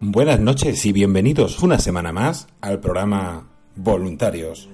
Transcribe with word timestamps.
Buenas 0.00 0.38
noches 0.38 0.86
y 0.86 0.92
bienvenidos 0.92 1.60
una 1.64 1.80
semana 1.80 2.12
más 2.12 2.46
al 2.60 2.78
programa 2.78 3.48
Voluntarios, 3.74 4.68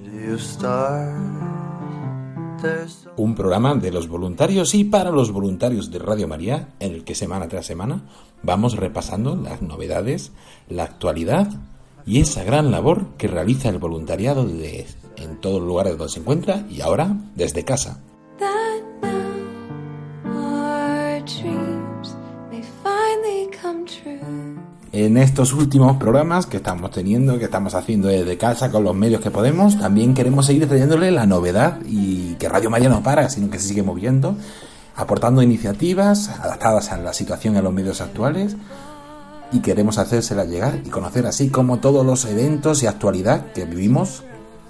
un 3.17 3.34
programa 3.34 3.75
de 3.75 3.91
los 3.91 4.09
voluntarios 4.09 4.75
y 4.75 4.84
para 4.84 5.11
los 5.11 5.33
voluntarios 5.33 5.91
de 5.91 5.98
Radio 6.00 6.28
María 6.28 6.69
en 6.81 6.93
el 6.93 7.05
que 7.05 7.15
semana 7.15 7.48
tras 7.48 7.65
semana 7.67 8.03
vamos 8.43 8.77
repasando 8.77 9.37
las 9.37 9.62
novedades, 9.62 10.33
la 10.69 10.84
actualidad 10.84 11.48
y 12.05 12.20
esa 12.20 12.45
gran 12.45 12.70
labor 12.70 13.06
que 13.17 13.27
realiza 13.28 13.70
el 13.70 13.78
voluntariado 13.78 14.45
de- 14.45 14.87
en 15.17 15.41
todos 15.41 15.61
los 15.61 15.69
lugares 15.69 15.97
donde 15.97 16.12
se 16.12 16.20
encuentra 16.20 16.67
y 16.69 16.83
ahora 16.83 17.17
desde 17.37 17.65
casa. 17.65 18.00
En 25.05 25.17
estos 25.17 25.53
últimos 25.53 25.97
programas 25.97 26.47
que 26.47 26.58
estamos 26.58 26.92
teniendo, 26.92 27.36
que 27.36 27.47
estamos 27.47 27.75
haciendo 27.75 28.06
desde 28.06 28.39
casa 28.39 28.70
con 28.70 28.84
los 28.84 28.95
medios 28.95 29.20
que 29.20 29.33
podemos, 29.33 29.77
también 29.77 30.14
queremos 30.14 30.47
seguir 30.47 30.69
trayéndole 30.69 31.11
la 31.11 31.27
novedad 31.27 31.81
y 31.84 32.34
que 32.34 32.48
Radio 32.48 32.70
María 32.70 32.89
no 32.89 33.03
para, 33.03 33.28
sino 33.28 33.50
que 33.50 33.59
se 33.59 33.67
sigue 33.67 33.83
moviendo, 33.83 34.36
aportando 34.94 35.42
iniciativas 35.42 36.28
adaptadas 36.28 36.92
a 36.92 36.98
la 36.98 37.12
situación 37.12 37.56
y 37.56 37.59
a 37.59 37.62
los 37.62 37.72
medios 37.72 38.00
actuales 38.00 38.56
y 39.50 39.59
queremos 39.59 39.98
hacérsela 39.98 40.44
llegar 40.44 40.78
y 40.84 40.89
conocer 40.89 41.27
así 41.27 41.50
como 41.50 41.81
todos 41.81 42.06
los 42.06 42.25
eventos 42.25 42.84
y 42.84 42.87
actualidad 42.87 43.50
que 43.53 43.65
vivimos, 43.65 44.22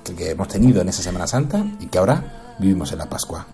que, 0.03 0.31
hemos 0.31 0.49
tenido 0.49 0.81
en 0.81 0.89
esa 0.89 1.03
Semana 1.03 1.27
Santa 1.27 1.63
y 1.79 1.89
que 1.89 1.99
ahora 1.99 2.55
vivimos 2.59 2.91
en 2.93 2.99
la 2.99 3.07
Pascua. 3.11 3.47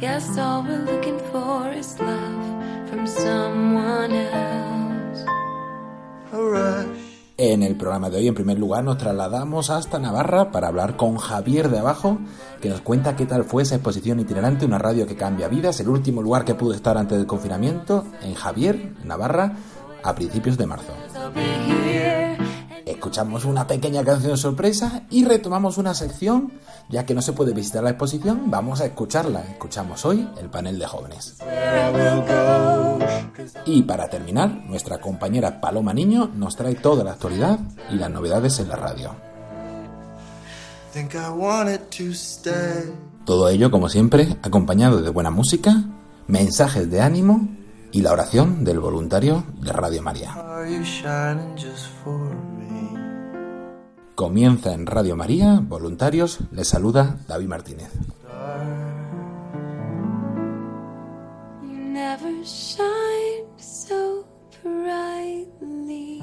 Yes, 0.00 0.38
all 0.38 0.62
we're 0.62 0.84
looking 0.84 1.18
for 1.32 1.72
is 1.76 1.98
love 1.98 2.88
from 2.88 3.04
someone 3.04 4.12
else. 4.14 4.45
En 7.38 7.62
el 7.62 7.76
programa 7.76 8.08
de 8.08 8.16
hoy, 8.16 8.28
en 8.28 8.34
primer 8.34 8.58
lugar, 8.58 8.82
nos 8.82 8.96
trasladamos 8.96 9.68
hasta 9.68 9.98
Navarra 9.98 10.50
para 10.50 10.68
hablar 10.68 10.96
con 10.96 11.18
Javier 11.18 11.68
de 11.68 11.78
Abajo, 11.78 12.18
que 12.62 12.70
nos 12.70 12.80
cuenta 12.80 13.14
qué 13.14 13.26
tal 13.26 13.44
fue 13.44 13.62
esa 13.62 13.74
exposición 13.74 14.20
itinerante, 14.20 14.64
una 14.64 14.78
radio 14.78 15.06
que 15.06 15.16
cambia 15.16 15.46
vidas, 15.46 15.78
el 15.80 15.90
último 15.90 16.22
lugar 16.22 16.46
que 16.46 16.54
pudo 16.54 16.72
estar 16.72 16.96
antes 16.96 17.18
del 17.18 17.26
confinamiento, 17.26 18.06
en 18.22 18.34
Javier, 18.34 18.94
Navarra, 19.04 19.52
a 20.02 20.14
principios 20.14 20.56
de 20.56 20.66
marzo. 20.66 20.92
Escuchamos 22.86 23.44
una 23.44 23.66
pequeña 23.66 24.02
canción 24.02 24.38
sorpresa 24.38 25.02
y 25.10 25.26
retomamos 25.26 25.76
una 25.76 25.92
sección, 25.92 26.52
ya 26.88 27.04
que 27.04 27.14
no 27.14 27.20
se 27.20 27.34
puede 27.34 27.52
visitar 27.52 27.82
la 27.82 27.90
exposición, 27.90 28.50
vamos 28.50 28.80
a 28.80 28.86
escucharla. 28.86 29.42
Escuchamos 29.42 30.06
hoy 30.06 30.26
el 30.40 30.48
panel 30.48 30.78
de 30.78 30.86
jóvenes. 30.86 31.36
Y 33.64 33.82
para 33.82 34.08
terminar, 34.08 34.50
nuestra 34.66 34.98
compañera 34.98 35.60
Paloma 35.60 35.92
Niño 35.92 36.30
nos 36.34 36.56
trae 36.56 36.74
toda 36.74 37.04
la 37.04 37.12
actualidad 37.12 37.58
y 37.90 37.96
las 37.96 38.10
novedades 38.10 38.58
en 38.60 38.68
la 38.68 38.76
radio. 38.76 39.14
Todo 43.24 43.48
ello, 43.48 43.70
como 43.70 43.88
siempre, 43.88 44.36
acompañado 44.42 45.02
de 45.02 45.10
buena 45.10 45.30
música, 45.30 45.84
mensajes 46.26 46.90
de 46.90 47.02
ánimo 47.02 47.48
y 47.92 48.02
la 48.02 48.12
oración 48.12 48.64
del 48.64 48.78
voluntario 48.78 49.44
de 49.60 49.72
Radio 49.72 50.02
María. 50.02 50.34
Comienza 54.14 54.72
en 54.72 54.86
Radio 54.86 55.16
María, 55.16 55.60
voluntarios, 55.60 56.38
les 56.50 56.68
saluda 56.68 57.18
David 57.28 57.48
Martínez. 57.48 57.90
Never 61.96 62.44
shine 62.44 63.46
so 63.56 64.26
brightly. 64.62 66.20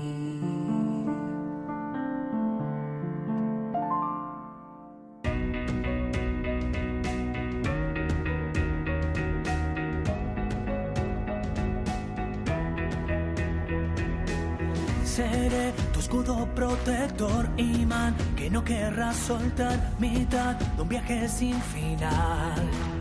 Seré 15.03 15.73
tu 15.91 15.99
escudo 15.99 16.47
protector, 16.53 17.49
imán, 17.57 18.15
que 18.35 18.51
no 18.51 18.63
querrás 18.63 19.15
soltar, 19.15 19.77
mitad 19.97 20.55
de 20.55 20.81
un 20.83 20.89
viaje 20.89 21.27
sin 21.27 21.59
final. 21.73 22.92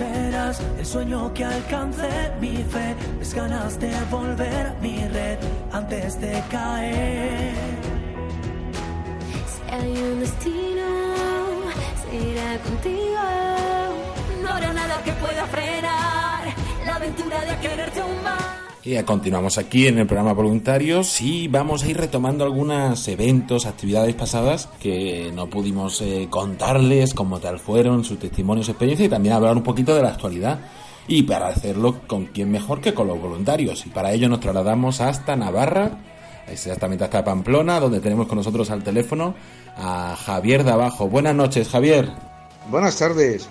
Serás 0.00 0.58
el 0.78 0.86
sueño 0.86 1.30
que 1.34 1.44
alcance 1.44 2.08
mi 2.40 2.56
fe, 2.72 2.96
mis 3.18 3.34
ganas 3.34 3.78
de 3.78 3.92
volver 4.10 4.74
mi 4.80 4.96
red 5.08 5.38
antes 5.72 6.18
de 6.18 6.42
caer. 6.50 7.52
Si 9.52 9.74
hay 9.74 9.92
un 10.10 10.20
destino, 10.20 10.88
será 12.02 12.58
contigo. 12.64 13.24
No 14.42 14.48
habrá 14.48 14.72
nada 14.72 15.02
que 15.04 15.12
pueda 15.12 15.44
frenar 15.48 16.44
la 16.86 16.94
aventura 16.94 17.44
de 17.44 17.56
quererte 17.58 18.00
aún 18.00 18.22
más. 18.22 18.49
Y 18.82 18.96
continuamos 19.02 19.58
aquí 19.58 19.88
en 19.88 19.98
el 19.98 20.06
programa 20.06 20.32
Voluntarios 20.32 21.20
y 21.20 21.48
vamos 21.48 21.82
a 21.82 21.88
ir 21.88 21.98
retomando 21.98 22.44
algunos 22.44 23.06
eventos, 23.08 23.66
actividades 23.66 24.14
pasadas 24.14 24.70
que 24.80 25.30
no 25.34 25.50
pudimos 25.50 26.00
eh, 26.00 26.28
contarles 26.30 27.12
como 27.12 27.40
tal 27.40 27.58
fueron, 27.58 28.04
sus 28.04 28.18
testimonios, 28.18 28.66
su 28.66 28.72
experiencia 28.72 29.04
y 29.04 29.10
también 29.10 29.34
hablar 29.34 29.54
un 29.54 29.62
poquito 29.62 29.94
de 29.94 30.02
la 30.02 30.08
actualidad. 30.08 30.60
Y 31.06 31.24
para 31.24 31.48
hacerlo, 31.48 32.00
¿con 32.06 32.26
quién 32.26 32.50
mejor 32.50 32.80
que 32.80 32.94
con 32.94 33.06
los 33.06 33.20
voluntarios? 33.20 33.84
Y 33.84 33.90
para 33.90 34.12
ello 34.12 34.30
nos 34.30 34.40
trasladamos 34.40 35.02
hasta 35.02 35.36
Navarra, 35.36 35.98
exactamente 36.48 37.04
hasta 37.04 37.22
Pamplona, 37.22 37.80
donde 37.80 38.00
tenemos 38.00 38.28
con 38.28 38.38
nosotros 38.38 38.70
al 38.70 38.82
teléfono 38.82 39.34
a 39.76 40.16
Javier 40.16 40.64
de 40.64 40.70
Abajo. 40.70 41.06
Buenas 41.06 41.34
noches, 41.34 41.68
Javier. 41.68 42.08
Buenas 42.70 42.96
tardes, 42.96 43.46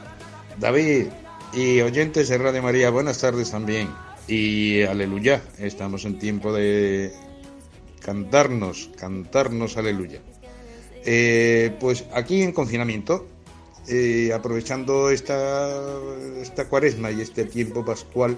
David 0.58 1.06
y 1.54 1.82
oyentes 1.82 2.30
de 2.30 2.38
Radio 2.40 2.64
María, 2.64 2.90
buenas 2.90 3.20
tardes 3.20 3.52
también. 3.52 3.90
Y 4.30 4.84
aleluya, 4.84 5.42
estamos 5.58 6.06
en 6.06 6.20
tiempo 6.20 6.54
de 6.54 7.12
cantarnos, 8.00 8.92
cantarnos 8.96 9.76
aleluya. 9.76 10.20
Eh, 11.04 11.76
pues 11.80 12.06
aquí 12.14 12.44
en 12.44 12.52
confinamiento, 12.52 13.28
eh, 13.88 14.32
aprovechando 14.32 15.10
esta, 15.10 15.68
esta 16.40 16.68
cuaresma 16.70 17.10
y 17.10 17.22
este 17.22 17.46
tiempo 17.46 17.84
pascual, 17.84 18.38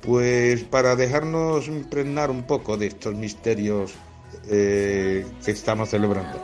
pues 0.00 0.64
para 0.64 0.96
dejarnos 0.96 1.68
impregnar 1.68 2.30
un 2.30 2.44
poco 2.44 2.78
de 2.78 2.86
estos 2.86 3.14
misterios 3.14 3.92
eh, 4.48 5.26
que 5.44 5.50
estamos 5.50 5.90
celebrando. 5.90 6.40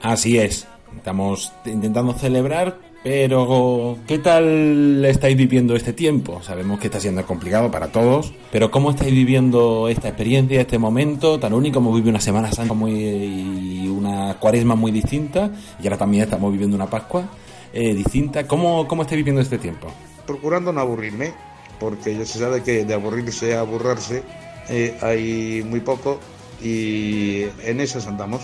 Así 0.00 0.38
es, 0.38 0.66
estamos 0.96 1.52
intentando 1.66 2.14
celebrar 2.14 2.85
Pero, 3.08 3.98
¿qué 4.08 4.18
tal 4.18 5.04
estáis 5.04 5.36
viviendo 5.36 5.76
este 5.76 5.92
tiempo? 5.92 6.42
Sabemos 6.42 6.80
que 6.80 6.88
está 6.88 6.98
siendo 6.98 7.24
complicado 7.24 7.70
para 7.70 7.92
todos, 7.92 8.34
pero 8.50 8.72
¿cómo 8.72 8.90
estáis 8.90 9.12
viviendo 9.12 9.88
esta 9.88 10.08
experiencia, 10.08 10.60
este 10.60 10.76
momento 10.80 11.38
tan 11.38 11.52
único? 11.52 11.78
Hemos 11.78 11.94
vivido 11.94 12.10
una 12.10 12.20
Semana 12.20 12.50
Santa 12.50 12.74
muy, 12.74 12.94
y 12.94 13.86
una 13.86 14.34
cuaresma 14.40 14.74
muy 14.74 14.90
distinta, 14.90 15.52
y 15.80 15.86
ahora 15.86 15.98
también 15.98 16.24
estamos 16.24 16.50
viviendo 16.50 16.74
una 16.74 16.90
Pascua 16.90 17.28
eh, 17.72 17.94
distinta. 17.94 18.44
¿Cómo, 18.48 18.88
¿Cómo 18.88 19.02
estáis 19.02 19.18
viviendo 19.18 19.40
este 19.40 19.58
tiempo? 19.58 19.86
Procurando 20.26 20.72
no 20.72 20.80
aburrirme, 20.80 21.32
porque 21.78 22.18
ya 22.18 22.24
se 22.24 22.40
sabe 22.40 22.64
que 22.64 22.84
de 22.84 22.92
aburrirse 22.92 23.54
a 23.54 23.60
aburrarse 23.60 24.24
eh, 24.68 24.98
hay 25.00 25.64
muy 25.64 25.78
poco, 25.78 26.18
y 26.60 27.44
en 27.62 27.78
esas 27.78 28.08
andamos, 28.08 28.42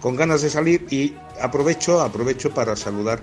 con 0.00 0.16
ganas 0.16 0.40
de 0.40 0.48
salir, 0.48 0.86
y 0.90 1.12
aprovecho, 1.42 2.00
aprovecho 2.00 2.54
para 2.54 2.74
saludar 2.74 3.20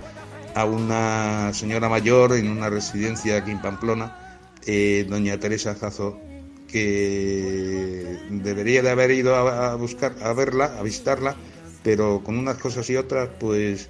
a 0.56 0.66
una 0.66 1.54
señora 1.54 1.90
mayor 1.90 2.34
en 2.34 2.50
una 2.50 2.70
residencia 2.70 3.38
aquí 3.38 3.52
en 3.52 3.62
Pamplona, 3.62 4.40
eh, 4.66 5.06
doña 5.10 5.40
Teresa 5.40 5.76
Zazo, 5.76 6.20
que 6.68 8.20
debería 8.30 8.82
de 8.82 8.90
haber 8.90 9.12
ido 9.12 9.36
a, 9.36 9.72
a, 9.72 9.76
buscar, 9.76 10.16
a 10.22 10.34
verla, 10.34 10.76
a 10.80 10.84
visitarla, 10.84 11.36
pero 11.84 12.22
con 12.24 12.38
unas 12.38 12.58
cosas 12.58 12.90
y 12.90 12.96
otras, 12.96 13.30
pues 13.40 13.90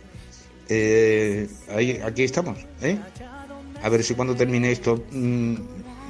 eh, 0.70 1.50
aquí 2.06 2.24
estamos. 2.24 2.60
¿eh? 2.82 2.98
A 3.82 3.90
ver 3.90 4.04
si 4.04 4.14
cuando 4.14 4.36
termine 4.36 4.72
esto 4.72 5.04
mmm, 5.12 5.56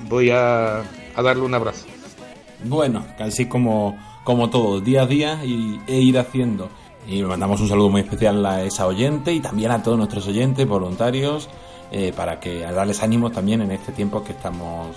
voy 0.10 0.30
a, 0.32 0.82
a, 0.82 1.22
darle 1.22 1.44
un 1.44 1.54
abrazo. 1.54 1.86
Bueno, 2.66 3.06
casi 3.18 3.46
como, 3.46 3.98
como 4.26 4.50
todo, 4.50 4.82
día 4.82 5.04
a 5.04 5.08
día 5.08 5.46
y, 5.46 5.80
e 5.88 6.00
ir 6.02 6.18
haciendo. 6.20 6.70
Y 7.08 7.24
mandamos 7.24 7.62
un 7.62 7.70
saludo 7.70 7.90
muy 7.90 8.02
especial 8.02 8.46
a 8.46 8.64
esa 8.64 8.88
oyente 8.88 9.34
y 9.34 9.40
también 9.40 9.72
a 9.72 9.82
todos 9.82 9.98
nuestros 9.98 10.28
oyentes, 10.28 10.68
voluntarios, 10.68 11.50
eh, 11.92 12.14
para 12.16 12.40
que 12.40 12.60
darles 12.60 13.02
ánimos 13.02 13.32
también 13.32 13.62
en 13.62 13.72
este 13.72 13.92
tiempo 13.92 14.24
que 14.24 14.34
estamos 14.34 14.96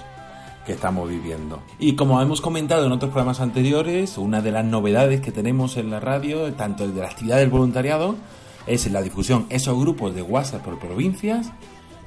que 0.67 0.73
estamos 0.73 1.09
viviendo. 1.09 1.61
Y 1.79 1.97
como 1.97 2.21
hemos 2.23 2.41
comentado 2.41 2.87
en 2.87 2.93
otros 2.93 3.11
programas 3.11 3.41
anteriores, 3.41 4.17
una 4.17 4.41
de 4.41 4.53
las 4.53 4.65
novedades 4.65 5.21
que 5.21 5.33
tenemos 5.33 5.77
en 5.77 5.91
la 5.91 5.99
radio, 5.99 6.53
tanto 6.55 6.87
de 6.87 7.01
la 7.01 7.09
actividad 7.09 7.39
del 7.39 7.51
voluntariado, 7.51 8.15
es 8.67 8.89
la 8.91 9.03
difusión 9.03 9.47
esos 9.49 9.79
grupos 9.79 10.15
de 10.15 10.23
WhatsApp 10.23 10.63
por 10.63 10.79
provincias 10.79 11.51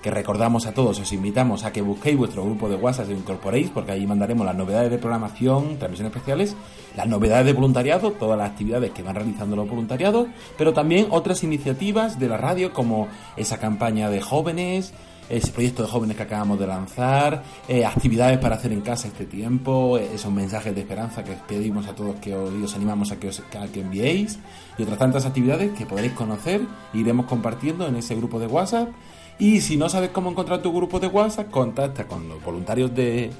que 0.05 0.11
recordamos 0.11 0.67
a 0.67 0.71
todos, 0.71 0.99
os 0.99 1.11
invitamos 1.13 1.63
a 1.63 1.73
que 1.73 1.81
busquéis 1.81 2.15
vuestro 2.15 2.45
grupo 2.45 2.69
de 2.69 2.75
WhatsApp 2.75 3.07
y 3.09 3.13
lo 3.13 3.17
incorporéis, 3.17 3.71
porque 3.71 3.93
ahí 3.93 4.05
mandaremos 4.05 4.45
las 4.45 4.55
novedades 4.55 4.91
de 4.91 4.99
programación, 4.99 5.79
transmisiones 5.79 6.15
especiales, 6.15 6.55
las 6.95 7.07
novedades 7.07 7.47
de 7.47 7.53
voluntariado, 7.53 8.11
todas 8.11 8.37
las 8.37 8.51
actividades 8.51 8.91
que 8.91 9.01
van 9.01 9.15
realizando 9.15 9.55
los 9.55 9.67
voluntariados, 9.67 10.27
pero 10.59 10.73
también 10.73 11.07
otras 11.09 11.43
iniciativas 11.43 12.19
de 12.19 12.29
la 12.29 12.37
radio, 12.37 12.71
como 12.71 13.07
esa 13.35 13.57
campaña 13.57 14.11
de 14.11 14.21
jóvenes, 14.21 14.93
ese 15.27 15.51
proyecto 15.51 15.81
de 15.81 15.89
jóvenes 15.89 16.15
que 16.15 16.21
acabamos 16.21 16.59
de 16.59 16.67
lanzar, 16.67 17.41
eh, 17.67 17.83
actividades 17.83 18.37
para 18.37 18.57
hacer 18.57 18.71
en 18.73 18.81
casa 18.81 19.07
este 19.07 19.25
tiempo, 19.25 19.97
esos 19.97 20.31
mensajes 20.31 20.75
de 20.75 20.81
esperanza 20.81 21.23
que 21.23 21.31
os 21.31 21.41
pedimos 21.47 21.87
a 21.87 21.95
todos 21.95 22.17
que 22.17 22.35
os, 22.35 22.53
os 22.53 22.75
animamos 22.75 23.11
a 23.11 23.15
que, 23.19 23.29
os, 23.29 23.41
enviéis, 23.73 24.37
y 24.77 24.83
otras 24.83 24.99
tantas 24.99 25.25
actividades 25.25 25.71
que 25.71 25.87
podréis 25.87 26.13
conocer 26.13 26.61
e 26.93 26.97
iremos 26.99 27.25
compartiendo 27.25 27.87
en 27.87 27.95
ese 27.95 28.13
grupo 28.13 28.39
de 28.39 28.45
WhatsApp. 28.45 28.89
Y 29.37 29.59
si 29.61 29.75
no 29.75 29.89
sabes 29.89 30.11
cómo 30.11 30.31
encontrar 30.31 30.61
tu 30.61 30.71
grupo 30.71 30.97
de 30.99 31.07
WhatsApp, 31.07 31.49
contacta 31.51 32.07
con 32.07 32.29
los 32.29 32.41
voluntarios 32.43 32.95
de, 32.95 33.31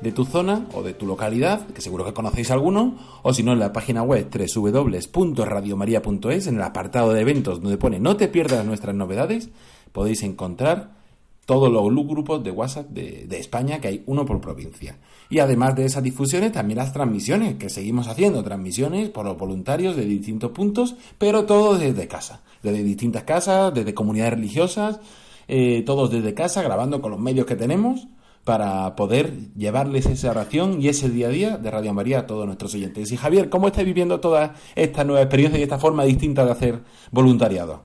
de 0.00 0.12
tu 0.12 0.24
zona 0.24 0.66
o 0.74 0.82
de 0.82 0.94
tu 0.94 1.06
localidad, 1.06 1.64
que 1.68 1.80
seguro 1.80 2.04
que 2.04 2.12
conocéis 2.12 2.50
alguno, 2.50 2.98
o 3.22 3.32
si 3.32 3.44
no 3.44 3.52
en 3.52 3.60
la 3.60 3.72
página 3.72 4.02
web 4.02 4.28
www.radiomaria.es, 4.30 6.48
en 6.48 6.56
el 6.56 6.62
apartado 6.62 7.12
de 7.12 7.20
eventos 7.20 7.62
donde 7.62 7.78
pone 7.78 8.00
no 8.00 8.16
te 8.16 8.26
pierdas 8.28 8.66
nuestras 8.66 8.96
novedades, 8.96 9.50
podéis 9.92 10.24
encontrar 10.24 11.04
todos 11.46 11.70
los 11.70 11.84
grupos 12.06 12.42
de 12.42 12.50
WhatsApp 12.50 12.88
de, 12.88 13.26
de, 13.28 13.38
España, 13.38 13.78
que 13.80 13.88
hay 13.88 14.02
uno 14.06 14.24
por 14.24 14.40
provincia. 14.40 14.96
Y 15.28 15.40
además 15.40 15.76
de 15.76 15.84
esas 15.84 16.02
difusiones, 16.02 16.52
también 16.52 16.78
las 16.78 16.92
transmisiones, 16.92 17.56
que 17.56 17.68
seguimos 17.68 18.08
haciendo, 18.08 18.42
transmisiones 18.42 19.10
por 19.10 19.26
los 19.26 19.38
voluntarios 19.38 19.94
de 19.94 20.06
distintos 20.06 20.50
puntos, 20.52 20.96
pero 21.18 21.44
todo 21.44 21.78
desde 21.78 22.08
casa, 22.08 22.40
desde 22.62 22.82
distintas 22.82 23.24
casas, 23.24 23.74
desde 23.74 23.94
comunidades 23.94 24.34
religiosas, 24.34 25.00
eh, 25.48 25.82
todos 25.84 26.10
desde 26.10 26.34
casa, 26.34 26.62
grabando 26.62 27.00
con 27.00 27.10
los 27.10 27.20
medios 27.20 27.46
que 27.46 27.56
tenemos 27.56 28.06
para 28.44 28.94
poder 28.94 29.32
llevarles 29.56 30.06
esa 30.06 30.30
oración 30.30 30.80
y 30.80 30.88
ese 30.88 31.08
día 31.08 31.28
a 31.28 31.30
día 31.30 31.56
de 31.56 31.70
Radio 31.70 31.94
María 31.94 32.20
a 32.20 32.26
todos 32.26 32.46
nuestros 32.46 32.74
oyentes. 32.74 33.10
Y 33.10 33.16
Javier, 33.16 33.48
¿cómo 33.48 33.68
estáis 33.68 33.86
viviendo 33.86 34.20
toda 34.20 34.54
esta 34.74 35.02
nueva 35.02 35.22
experiencia 35.22 35.58
y 35.58 35.62
esta 35.62 35.78
forma 35.78 36.04
distinta 36.04 36.44
de 36.44 36.52
hacer 36.52 36.80
voluntariado? 37.10 37.82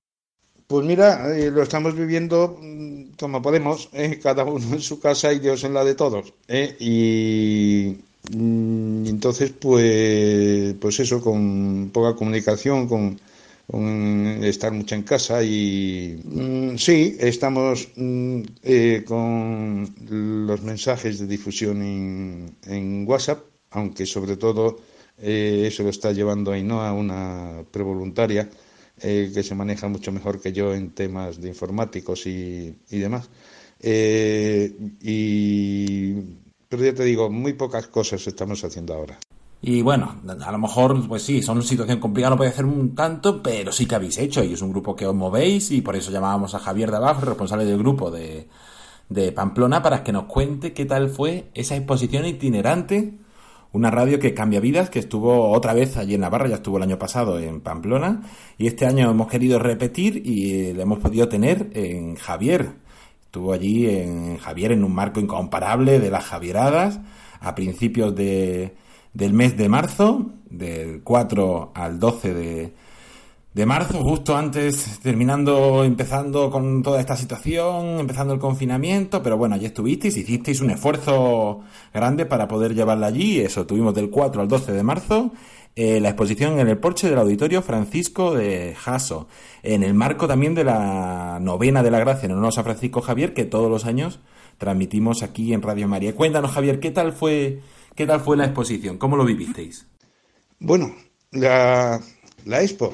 Pues 0.67 0.85
mira, 0.85 1.35
eh, 1.35 1.49
lo 1.49 1.63
estamos 1.63 1.95
viviendo 1.95 2.59
como 3.19 3.41
podemos, 3.41 3.89
eh, 3.91 4.19
cada 4.21 4.43
uno 4.43 4.75
en 4.75 4.81
su 4.81 4.99
casa 4.99 5.33
y 5.33 5.39
Dios 5.39 5.63
en 5.63 5.73
la 5.73 5.83
de 5.83 5.95
todos. 5.95 6.31
Eh, 6.47 6.75
y, 6.79 7.97
y, 8.31 9.09
entonces, 9.09 9.51
pues, 9.51 10.75
pues 10.79 10.99
eso, 10.99 11.21
con 11.21 11.89
poca 11.91 12.15
comunicación, 12.15 12.87
con, 12.87 13.19
con 13.69 14.43
estar 14.43 14.71
mucho 14.71 14.95
en 14.95 15.03
casa 15.03 15.43
y 15.43 16.19
mm, 16.23 16.77
sí, 16.77 17.15
estamos 17.19 17.89
mm, 17.95 18.41
eh, 18.63 19.03
con 19.05 19.93
los 20.49 20.61
mensajes 20.63 21.19
de 21.19 21.27
difusión 21.27 21.81
en, 21.83 22.55
en 22.65 23.05
WhatsApp, 23.07 23.43
aunque 23.71 24.05
sobre 24.07 24.37
todo 24.37 24.77
eh, 25.21 25.65
eso 25.67 25.83
lo 25.83 25.89
está 25.89 26.11
llevando 26.13 26.51
Ainhoa, 26.51 26.93
una 26.93 27.63
prevoluntaria, 27.71 28.49
eh, 29.01 29.31
que 29.33 29.43
se 29.43 29.55
maneja 29.55 29.87
mucho 29.87 30.11
mejor 30.11 30.41
que 30.41 30.51
yo 30.51 30.73
en 30.73 30.91
temas 30.91 31.39
de 31.39 31.49
informáticos 31.49 32.25
y, 32.25 32.75
y 32.89 32.97
demás. 32.97 33.29
Eh, 33.81 34.75
y, 35.01 36.13
pero 36.67 36.83
ya 36.83 36.93
te 36.93 37.03
digo, 37.03 37.29
muy 37.29 37.53
pocas 37.53 37.87
cosas 37.87 38.25
estamos 38.25 38.63
haciendo 38.63 38.93
ahora. 38.93 39.19
Y 39.61 39.81
bueno, 39.81 40.15
a 40.45 40.51
lo 40.51 40.57
mejor, 40.57 41.07
pues 41.07 41.23
sí, 41.23 41.41
son 41.41 41.57
una 41.57 41.65
situación 41.65 41.99
complicada, 41.99 42.31
no 42.31 42.37
puede 42.37 42.51
hacer 42.51 42.65
un 42.65 42.95
tanto, 42.95 43.43
pero 43.43 43.71
sí 43.73 43.85
que 43.85 43.95
habéis 43.95 44.17
hecho, 44.17 44.43
y 44.43 44.53
es 44.53 44.61
un 44.61 44.71
grupo 44.71 44.95
que 44.95 45.05
os 45.05 45.13
movéis, 45.13 45.71
y 45.71 45.81
por 45.81 45.95
eso 45.97 46.11
llamábamos 46.11 46.55
a 46.55 46.59
Javier 46.59 46.91
de 46.91 46.97
abajo, 46.97 47.25
responsable 47.25 47.65
del 47.65 47.77
grupo 47.77 48.09
de, 48.09 48.47
de 49.09 49.31
Pamplona, 49.33 49.81
para 49.83 50.03
que 50.03 50.13
nos 50.13 50.25
cuente 50.25 50.71
qué 50.73 50.85
tal 50.85 51.09
fue 51.09 51.49
esa 51.53 51.75
exposición 51.75 52.25
itinerante 52.25 53.15
una 53.71 53.91
radio 53.91 54.19
que 54.19 54.33
cambia 54.33 54.59
vidas, 54.59 54.89
que 54.89 54.99
estuvo 54.99 55.51
otra 55.51 55.73
vez 55.73 55.97
allí 55.97 56.15
en 56.15 56.21
Navarra, 56.21 56.47
ya 56.47 56.55
estuvo 56.55 56.77
el 56.77 56.83
año 56.83 56.97
pasado 56.97 57.39
en 57.39 57.61
Pamplona, 57.61 58.23
y 58.57 58.67
este 58.67 58.85
año 58.85 59.11
hemos 59.11 59.27
querido 59.27 59.59
repetir 59.59 60.25
y 60.25 60.73
le 60.73 60.81
hemos 60.81 60.99
podido 60.99 61.27
tener 61.29 61.69
en 61.73 62.15
Javier. 62.15 62.71
Estuvo 63.25 63.53
allí 63.53 63.87
en 63.87 64.37
Javier 64.37 64.71
en 64.71 64.83
un 64.83 64.93
marco 64.93 65.19
incomparable 65.19 65.99
de 65.99 66.09
las 66.09 66.25
Javieradas 66.25 66.99
a 67.41 67.53
principios 67.53 68.15
de, 68.15 68.73
del 69.13 69.33
mes 69.33 69.57
de 69.57 69.69
marzo, 69.69 70.31
del 70.49 71.01
4 71.03 71.71
al 71.73 71.99
12 71.99 72.33
de, 72.33 72.73
de 73.53 73.65
marzo, 73.65 74.03
justo 74.03 74.37
antes, 74.37 74.99
terminando, 75.01 75.83
empezando 75.83 76.49
con 76.51 76.83
toda 76.83 76.99
esta 76.99 77.17
situación, 77.17 77.99
empezando 77.99 78.33
el 78.33 78.39
confinamiento, 78.39 79.23
pero 79.23 79.37
bueno, 79.37 79.55
allí 79.55 79.65
estuvisteis, 79.65 80.15
hicisteis 80.17 80.61
un 80.61 80.69
esfuerzo 80.69 81.61
grande 81.93 82.25
para 82.25 82.47
poder 82.47 82.75
llevarla 82.75 83.07
allí, 83.07 83.39
eso, 83.39 83.65
tuvimos 83.65 83.93
del 83.95 84.09
4 84.09 84.41
al 84.41 84.47
12 84.47 84.71
de 84.71 84.83
marzo, 84.83 85.31
eh, 85.75 85.99
la 85.99 86.09
exposición 86.09 86.59
en 86.59 86.67
el 86.67 86.77
porche 86.77 87.09
del 87.09 87.19
Auditorio 87.19 87.61
Francisco 87.61 88.33
de 88.33 88.75
Jaso, 88.75 89.27
en 89.63 89.83
el 89.83 89.93
marco 89.93 90.27
también 90.27 90.53
de 90.53 90.63
la 90.63 91.39
novena 91.41 91.83
de 91.83 91.91
la 91.91 91.99
gracia 91.99 92.25
en 92.25 92.33
honor 92.33 92.53
a 92.55 92.63
Francisco 92.63 93.01
Javier, 93.01 93.33
que 93.33 93.45
todos 93.45 93.69
los 93.69 93.85
años 93.85 94.19
transmitimos 94.57 95.23
aquí 95.23 95.53
en 95.53 95.61
Radio 95.61 95.87
María. 95.87 96.15
Cuéntanos, 96.15 96.51
Javier, 96.51 96.79
¿qué 96.79 96.91
tal 96.91 97.13
fue, 97.13 97.61
qué 97.95 98.05
tal 98.07 98.21
fue 98.21 98.37
la 98.37 98.45
exposición? 98.45 98.97
¿Cómo 98.97 99.15
lo 99.17 99.25
vivisteis? 99.25 99.87
Bueno, 100.59 100.95
la, 101.31 102.01
la 102.45 102.61
expo, 102.61 102.93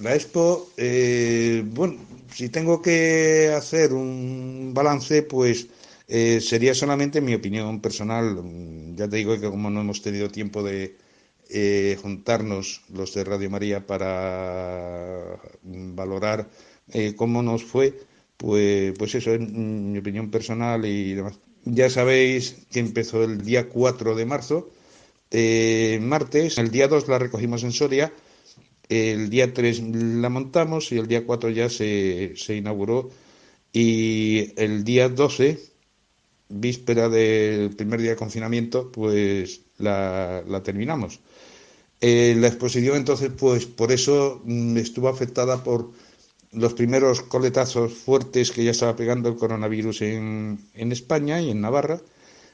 la 0.00 0.14
Expo, 0.14 0.68
eh, 0.76 1.62
bueno, 1.66 1.96
si 2.32 2.48
tengo 2.48 2.80
que 2.82 3.52
hacer 3.56 3.92
un 3.92 4.72
balance, 4.74 5.22
pues 5.22 5.68
eh, 6.08 6.40
sería 6.40 6.74
solamente 6.74 7.20
mi 7.20 7.34
opinión 7.34 7.80
personal. 7.80 8.42
Ya 8.96 9.08
te 9.08 9.16
digo 9.16 9.38
que 9.40 9.50
como 9.50 9.70
no 9.70 9.80
hemos 9.80 10.02
tenido 10.02 10.30
tiempo 10.30 10.62
de 10.62 10.96
eh, 11.48 11.96
juntarnos 12.02 12.82
los 12.92 13.14
de 13.14 13.24
Radio 13.24 13.50
María 13.50 13.86
para 13.86 15.38
valorar 15.62 16.48
eh, 16.92 17.14
cómo 17.16 17.42
nos 17.42 17.64
fue, 17.64 17.94
pues, 18.36 18.94
pues 18.98 19.14
eso 19.14 19.32
es 19.34 19.40
mi 19.40 19.98
opinión 19.98 20.30
personal 20.30 20.84
y 20.86 21.14
demás. 21.14 21.38
Ya 21.66 21.90
sabéis 21.90 22.42
que 22.70 22.80
empezó 22.80 23.24
el 23.24 23.42
día 23.42 23.68
4 23.68 24.14
de 24.14 24.24
marzo, 24.24 24.70
martes, 26.00 26.58
el 26.58 26.70
día 26.70 26.88
2 26.88 27.08
la 27.08 27.18
recogimos 27.18 27.62
en 27.64 27.72
Soria, 27.72 28.12
el 28.88 29.30
día 29.30 29.52
3 29.52 29.82
la 30.22 30.28
montamos 30.28 30.92
y 30.92 30.98
el 30.98 31.08
día 31.08 31.26
4 31.26 31.50
ya 31.50 31.68
se, 31.68 32.34
se 32.36 32.56
inauguró. 32.56 33.10
Y 33.72 34.52
el 34.56 34.84
día 34.84 35.08
12, 35.08 35.60
víspera 36.48 37.08
del 37.08 37.76
primer 37.76 38.00
día 38.00 38.10
de 38.12 38.16
confinamiento, 38.16 38.92
pues 38.92 39.62
la, 39.78 40.42
la 40.48 40.62
terminamos. 40.62 41.20
Eh, 42.00 42.34
la 42.38 42.48
exposición 42.48 42.96
entonces, 42.96 43.30
pues 43.36 43.66
por 43.66 43.92
eso 43.92 44.42
mm, 44.44 44.76
estuvo 44.78 45.08
afectada 45.08 45.64
por 45.64 45.92
los 46.62 46.72
primeros 46.80 47.16
coletazos 47.22 47.92
fuertes 48.06 48.50
que 48.52 48.64
ya 48.64 48.72
estaba 48.72 48.96
pegando 48.96 49.28
el 49.28 49.36
coronavirus 49.36 50.02
en, 50.02 50.58
en 50.74 50.92
España 50.92 51.40
y 51.40 51.50
en 51.50 51.60
Navarra. 51.60 51.98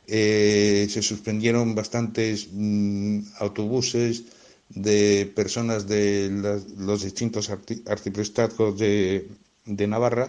Eh, 0.07 0.87
se 0.91 1.03
suspendieron 1.03 1.75
bastantes 1.75 2.49
mm, 2.53 3.21
autobuses 3.39 4.25
de 4.69 5.31
personas 5.35 5.87
de 5.87 6.31
los 6.79 7.03
distintos 7.03 7.51
arti- 7.51 7.83
de, 8.77 9.29
de 9.67 9.87
Navarra 9.87 10.27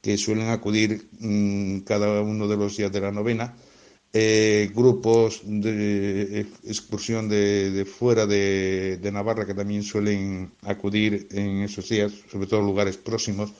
que 0.00 0.16
suelen 0.16 0.48
acudir 0.48 0.90
mm, 1.20 1.80
cada 1.80 2.22
uno 2.22 2.48
de 2.48 2.56
los 2.56 2.76
días 2.76 2.92
de 2.92 3.00
la 3.00 3.12
novena. 3.12 3.54
Eh, 4.12 4.72
grupos 4.74 5.42
de 5.44 6.40
excursión 6.64 7.28
de, 7.28 7.84
fuera 7.86 8.26
de, 8.26 8.98
Navarra 9.12 9.46
que 9.46 9.54
también 9.54 9.84
suelen 9.84 10.50
acudir 10.62 11.28
en 11.30 11.62
esos 11.62 11.88
días, 11.88 12.12
sobre 12.28 12.48
todo 12.48 12.60
lugares 12.60 12.96
próximos, 12.96 13.52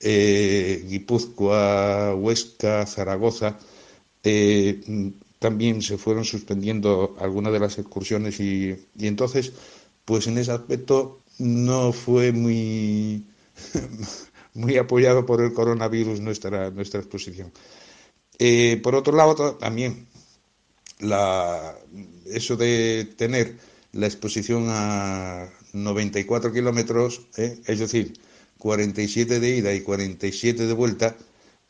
eh, 0.00 0.84
Guipúzcoa, 0.86 2.14
Huesca, 2.14 2.84
Zaragoza, 2.84 3.58
eh, 4.22 5.12
también 5.38 5.80
se 5.80 5.96
fueron 5.96 6.26
suspendiendo 6.26 7.16
algunas 7.18 7.52
de 7.54 7.60
las 7.60 7.78
excursiones 7.78 8.38
y, 8.40 8.76
y 8.98 9.06
entonces, 9.06 9.52
pues 10.04 10.26
en 10.26 10.36
ese 10.36 10.52
aspecto 10.52 11.22
no 11.38 11.92
fue 11.94 12.32
muy, 12.32 13.24
muy 14.54 14.76
apoyado 14.76 15.24
por 15.24 15.40
el 15.40 15.54
coronavirus 15.54 16.20
nuestra, 16.20 16.70
nuestra 16.70 17.00
exposición. 17.00 17.50
Eh, 18.38 18.80
por 18.82 18.94
otro 18.94 19.14
lado, 19.16 19.34
ta- 19.34 19.58
también 19.58 20.06
eso 22.26 22.56
de 22.56 23.08
tener 23.16 23.56
la 23.92 24.06
exposición 24.06 24.66
a 24.68 25.48
94 25.72 26.52
kilómetros, 26.52 27.26
¿eh? 27.36 27.58
es 27.66 27.78
decir, 27.78 28.18
47 28.58 29.40
de 29.40 29.56
ida 29.56 29.74
y 29.74 29.80
47 29.82 30.66
de 30.66 30.72
vuelta, 30.72 31.16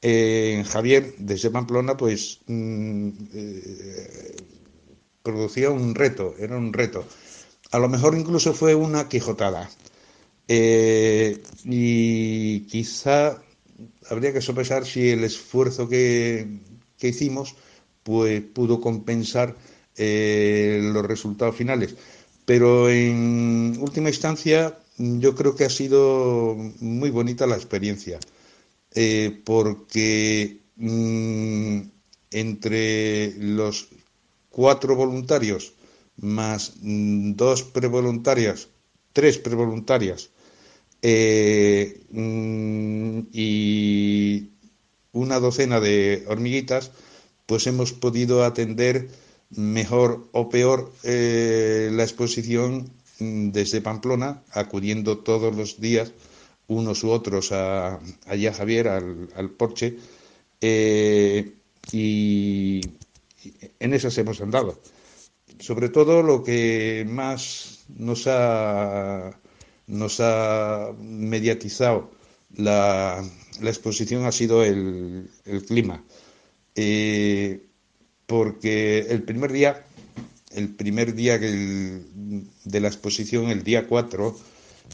eh, 0.02 0.54
en 0.58 0.64
Javier, 0.64 1.14
desde 1.18 1.50
Pamplona, 1.50 1.96
pues 1.96 2.40
mm, 2.46 3.08
producía 5.22 5.70
un 5.70 5.94
reto, 5.94 6.34
era 6.38 6.56
un 6.56 6.72
reto. 6.72 7.04
A 7.72 7.78
lo 7.78 7.88
mejor 7.88 8.16
incluso 8.16 8.54
fue 8.54 8.74
una 8.74 9.08
quijotada. 9.08 9.70
Y 11.64 12.60
quizá 12.66 13.42
habría 14.10 14.32
que 14.32 14.40
sopesar 14.40 14.86
si 14.86 15.10
el 15.10 15.24
esfuerzo 15.24 15.88
que, 15.88 16.60
que 16.98 17.08
hicimos 17.08 17.56
pues 18.02 18.40
pudo 18.42 18.80
compensar 18.80 19.56
eh, 19.96 20.80
los 20.82 21.04
resultados 21.04 21.56
finales. 21.56 21.96
Pero 22.44 22.88
en 22.88 23.76
última 23.80 24.08
instancia 24.08 24.78
yo 24.98 25.34
creo 25.34 25.56
que 25.56 25.64
ha 25.64 25.70
sido 25.70 26.54
muy 26.80 27.10
bonita 27.10 27.46
la 27.46 27.56
experiencia, 27.56 28.20
eh, 28.94 29.42
porque 29.44 30.60
mm, 30.76 31.80
entre 32.30 33.34
los 33.38 33.88
cuatro 34.50 34.94
voluntarios 34.94 35.74
más 36.16 36.74
mm, 36.80 37.32
dos 37.34 37.62
prevoluntarias, 37.64 38.68
tres 39.12 39.38
prevoluntarias 39.38 40.30
eh, 41.02 42.00
mm, 42.10 43.20
y 43.32 44.50
una 45.12 45.40
docena 45.40 45.80
de 45.80 46.24
hormiguitas, 46.28 46.90
pues 47.46 47.66
hemos 47.66 47.92
podido 47.92 48.44
atender 48.44 49.08
mejor 49.50 50.28
o 50.32 50.48
peor 50.48 50.92
eh, 51.04 51.90
la 51.92 52.02
exposición 52.02 52.90
mm, 53.18 53.50
desde 53.50 53.80
Pamplona, 53.80 54.42
acudiendo 54.52 55.18
todos 55.18 55.54
los 55.54 55.80
días 55.80 56.12
unos 56.68 57.04
u 57.04 57.10
otros 57.10 57.52
a, 57.52 58.00
allá 58.26 58.52
Javier, 58.52 58.88
al, 58.88 59.28
al 59.36 59.50
Porche, 59.50 59.96
eh, 60.60 61.54
y, 61.92 62.80
en 63.78 63.94
esas 63.94 64.16
hemos 64.18 64.40
andado. 64.40 64.80
Sobre 65.58 65.88
todo 65.88 66.22
lo 66.22 66.42
que 66.42 67.06
más 67.08 67.84
nos 67.88 68.26
ha, 68.26 69.38
nos 69.86 70.20
ha 70.20 70.92
mediatizado 71.00 72.10
la, 72.56 73.22
la 73.60 73.70
exposición 73.70 74.24
ha 74.24 74.32
sido 74.32 74.64
el, 74.64 75.30
el 75.44 75.64
clima. 75.64 76.04
Eh, 76.74 77.66
porque 78.26 79.00
el 79.00 79.22
primer 79.24 79.52
día, 79.52 79.86
el 80.54 80.70
primer 80.74 81.14
día 81.14 81.38
que 81.40 81.48
el- 81.48 82.46
de 82.64 82.80
la 82.80 82.88
exposición, 82.88 83.48
el 83.50 83.62
día 83.64 83.86
4, 83.88 84.36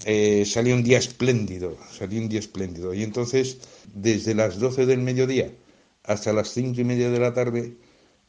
eh, 0.07 0.45
salió 0.47 0.75
un 0.75 0.83
día 0.85 0.99
espléndido, 0.99 1.77
salió 1.91 2.21
un 2.21 2.29
día 2.29 2.41
espléndido. 2.41 2.95
Y 2.95 3.03
entonces, 3.03 3.59
desde 3.95 4.35
las 4.35 4.59
12 4.59 4.87
del 4.87 5.01
mediodía 5.01 5.51
hasta 6.05 6.33
las 6.33 6.49
cinco 6.53 6.81
y 6.81 6.85
media 6.85 7.11
de 7.11 7.21
la 7.21 7.35
tarde, 7.35 7.77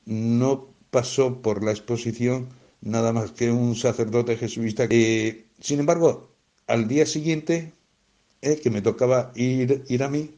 no 0.06 0.70
pasó 0.92 1.42
por 1.42 1.64
la 1.64 1.72
exposición 1.72 2.50
nada 2.82 3.14
más 3.14 3.32
que 3.32 3.52
un 3.52 3.76
sacerdote 3.76 4.38
jesuita. 4.38 4.88
Eh, 4.90 5.46
sin 5.60 5.80
embargo, 5.80 6.33
al 6.74 6.88
día 6.88 7.06
siguiente, 7.06 7.72
eh, 8.42 8.60
que 8.62 8.72
me 8.72 8.82
tocaba 8.82 9.32
ir, 9.36 9.84
ir 9.88 10.02
a 10.04 10.10
mí, 10.10 10.32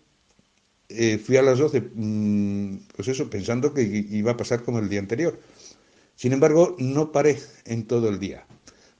eh, 0.89 1.17
fui 1.17 1.37
a 1.37 1.41
las 1.41 1.57
12, 1.59 1.81
mm, 1.95 2.77
pues 2.95 3.07
eso, 3.07 3.29
pensando 3.29 3.73
que 3.73 3.83
iba 3.83 4.31
a 4.33 4.37
pasar 4.37 4.63
como 4.63 4.79
el 4.79 4.89
día 4.89 4.99
anterior. 4.99 5.39
Sin 6.15 6.33
embargo, 6.33 6.75
no 6.77 7.11
paré 7.13 7.39
en 7.65 7.87
todo 7.87 8.09
el 8.09 8.19
día. 8.19 8.45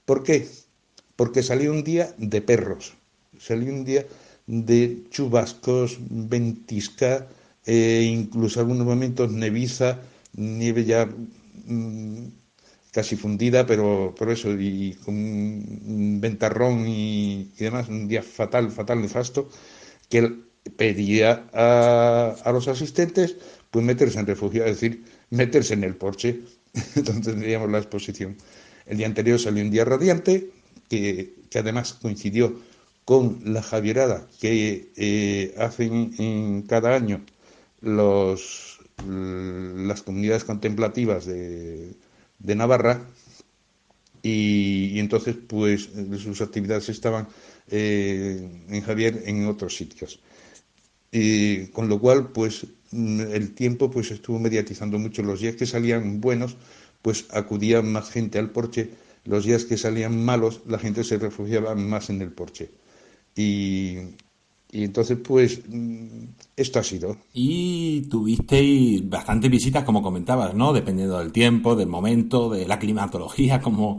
¿Por 0.06 0.22
qué? 0.22 0.48
Porque 1.16 1.42
salió 1.42 1.72
un 1.72 1.84
día 1.84 2.14
de 2.16 2.40
perros, 2.40 2.94
salió 3.38 3.70
un 3.72 3.84
día 3.84 4.06
de 4.46 5.04
chubascos, 5.10 5.98
ventisca, 6.08 7.28
eh, 7.66 8.08
incluso 8.10 8.60
algunos 8.60 8.86
momentos 8.86 9.30
neviza, 9.30 10.00
nieve 10.34 10.84
ya 10.86 11.06
mm, 11.66 12.28
casi 12.96 13.14
fundida, 13.14 13.66
pero, 13.66 14.14
pero 14.18 14.32
eso, 14.32 14.48
y 14.58 14.94
con 15.04 15.14
un 15.14 16.18
ventarrón 16.18 16.88
y, 16.88 17.52
y 17.58 17.64
demás, 17.64 17.90
un 17.90 18.08
día 18.08 18.22
fatal, 18.22 18.70
fatal, 18.70 19.02
nefasto, 19.02 19.50
que 20.08 20.18
él 20.18 20.44
pedía 20.78 21.44
a, 21.52 22.34
a 22.42 22.52
los 22.52 22.68
asistentes 22.68 23.36
pues 23.70 23.84
meterse 23.84 24.18
en 24.18 24.26
refugio, 24.26 24.64
es 24.64 24.80
decir, 24.80 25.04
meterse 25.28 25.74
en 25.74 25.84
el 25.84 25.94
porche, 25.96 26.40
donde 26.94 27.32
tendríamos 27.32 27.70
la 27.70 27.78
exposición. 27.78 28.38
El 28.86 28.96
día 28.96 29.06
anterior 29.06 29.38
salió 29.38 29.62
un 29.62 29.70
día 29.70 29.84
radiante, 29.84 30.50
que, 30.88 31.34
que 31.50 31.58
además 31.58 31.92
coincidió 32.00 32.58
con 33.04 33.40
la 33.44 33.62
Javierada 33.62 34.26
que 34.40 34.88
eh, 34.96 35.54
hacen 35.58 36.14
en 36.18 36.62
cada 36.62 36.94
año 36.96 37.20
los, 37.82 38.78
las 39.04 40.02
comunidades 40.02 40.44
contemplativas 40.44 41.26
de, 41.26 41.92
de 42.38 42.54
Navarra, 42.54 43.06
y, 44.22 44.98
entonces 44.98 45.36
pues 45.46 45.88
sus 46.18 46.40
actividades 46.40 46.88
estaban 46.88 47.28
eh, 47.68 48.64
en 48.68 48.82
Javier 48.82 49.22
en 49.26 49.46
otros 49.46 49.76
sitios. 49.76 50.20
Y 51.12 51.68
con 51.68 51.88
lo 51.88 52.00
cual, 52.00 52.32
pues 52.32 52.66
mm, 52.90 53.20
el 53.20 53.54
tiempo 53.54 53.90
pues 53.90 54.10
estuvo 54.10 54.38
mediatizando 54.38 54.98
mucho. 54.98 55.22
Los 55.22 55.40
días 55.40 55.56
que 55.56 55.66
salían 55.66 56.20
buenos, 56.20 56.56
pues 57.02 57.26
acudía 57.30 57.82
más 57.82 58.10
gente 58.10 58.38
al 58.38 58.50
porche. 58.50 58.90
Los 59.24 59.44
días 59.44 59.64
que 59.64 59.76
salían 59.78 60.24
malos, 60.24 60.62
la 60.66 60.78
gente 60.78 61.04
se 61.04 61.18
refugiaba 61.18 61.74
más 61.74 62.10
en 62.10 62.20
el 62.22 62.32
porche. 62.32 62.70
Y, 63.36 63.98
y 64.80 64.84
entonces, 64.84 65.18
pues, 65.18 65.62
mm, 65.68 66.24
esto 66.56 66.78
ha 66.78 66.82
sido. 66.84 67.16
Y 67.38 68.02
tuvisteis 68.08 69.06
bastantes 69.08 69.50
visitas, 69.50 69.84
como 69.84 70.02
comentabas, 70.02 70.54
¿no? 70.54 70.72
Dependiendo 70.72 71.18
del 71.18 71.30
tiempo, 71.32 71.76
del 71.76 71.88
momento, 71.88 72.48
de 72.48 72.66
la 72.66 72.78
climatología, 72.78 73.60
como, 73.62 73.98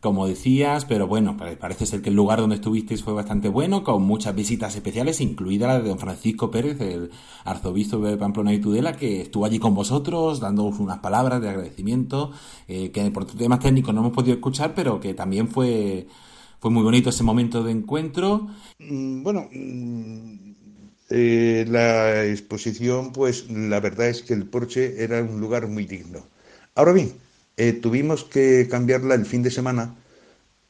como 0.00 0.26
decías, 0.26 0.84
pero 0.84 1.06
bueno, 1.06 1.34
pare- 1.38 1.56
parece 1.56 1.86
ser 1.86 2.02
que 2.02 2.10
el 2.10 2.16
lugar 2.16 2.40
donde 2.40 2.56
estuvisteis 2.56 3.02
fue 3.02 3.14
bastante 3.14 3.48
bueno, 3.48 3.82
con 3.82 4.02
muchas 4.02 4.34
visitas 4.34 4.74
especiales, 4.76 5.22
incluida 5.22 5.66
la 5.66 5.80
de 5.80 5.88
don 5.88 5.98
Francisco 5.98 6.50
Pérez, 6.50 6.78
el 6.82 7.10
arzobispo 7.44 7.96
de 7.98 8.18
Pamplona 8.18 8.52
y 8.52 8.60
Tudela, 8.60 8.92
que 8.96 9.22
estuvo 9.22 9.46
allí 9.46 9.58
con 9.58 9.74
vosotros, 9.74 10.40
dándoos 10.40 10.78
unas 10.78 10.98
palabras 10.98 11.40
de 11.40 11.48
agradecimiento, 11.48 12.32
eh, 12.68 12.90
que 12.90 13.10
por 13.10 13.24
temas 13.24 13.60
técnicos 13.60 13.94
no 13.94 14.02
hemos 14.02 14.12
podido 14.12 14.34
escuchar, 14.34 14.74
pero 14.74 15.00
que 15.00 15.14
también 15.14 15.48
fue, 15.48 16.06
fue 16.64 16.70
muy 16.70 16.82
bonito 16.82 17.10
ese 17.10 17.22
momento 17.22 17.62
de 17.62 17.72
encuentro. 17.72 18.48
Mm, 18.78 19.22
Bueno, 19.22 19.50
mm, 19.52 20.52
eh, 21.10 21.66
la 21.68 22.24
exposición, 22.24 23.12
pues 23.12 23.50
la 23.50 23.80
verdad 23.80 24.08
es 24.08 24.22
que 24.22 24.32
el 24.32 24.46
porche 24.46 25.02
era 25.04 25.22
un 25.22 25.40
lugar 25.40 25.68
muy 25.68 25.84
digno. 25.84 26.26
Ahora 26.74 26.92
bien, 26.92 27.12
eh, 27.58 27.74
tuvimos 27.74 28.24
que 28.24 28.66
cambiarla 28.70 29.14
el 29.14 29.26
fin 29.26 29.42
de 29.42 29.50
semana 29.50 29.94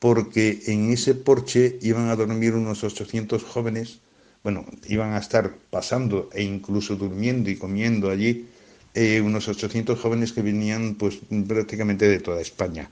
porque 0.00 0.62
en 0.66 0.90
ese 0.92 1.14
porche 1.14 1.78
iban 1.82 2.08
a 2.10 2.16
dormir 2.16 2.54
unos 2.54 2.84
800 2.84 3.44
jóvenes, 3.44 4.00
bueno, 4.42 4.66
iban 4.88 5.12
a 5.14 5.18
estar 5.18 5.54
pasando 5.70 6.28
e 6.32 6.42
incluso 6.42 6.96
durmiendo 6.96 7.50
y 7.50 7.56
comiendo 7.56 8.10
allí 8.10 8.48
eh, 8.94 9.20
unos 9.20 9.48
800 9.48 10.00
jóvenes 10.00 10.32
que 10.32 10.42
venían 10.42 10.96
pues 10.96 11.20
prácticamente 11.48 12.08
de 12.08 12.20
toda 12.20 12.40
España. 12.40 12.90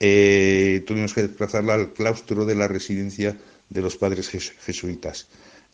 Eh, 0.00 0.84
tuvimos 0.86 1.14
que 1.14 1.22
desplazarla 1.22 1.74
al 1.74 1.92
claustro 1.92 2.44
de 2.44 2.54
la 2.54 2.68
residencia 2.68 3.36
de 3.70 3.80
los 3.82 3.96
padres 3.96 4.32
jes- 4.32 4.52
jesuitas. 4.60 5.28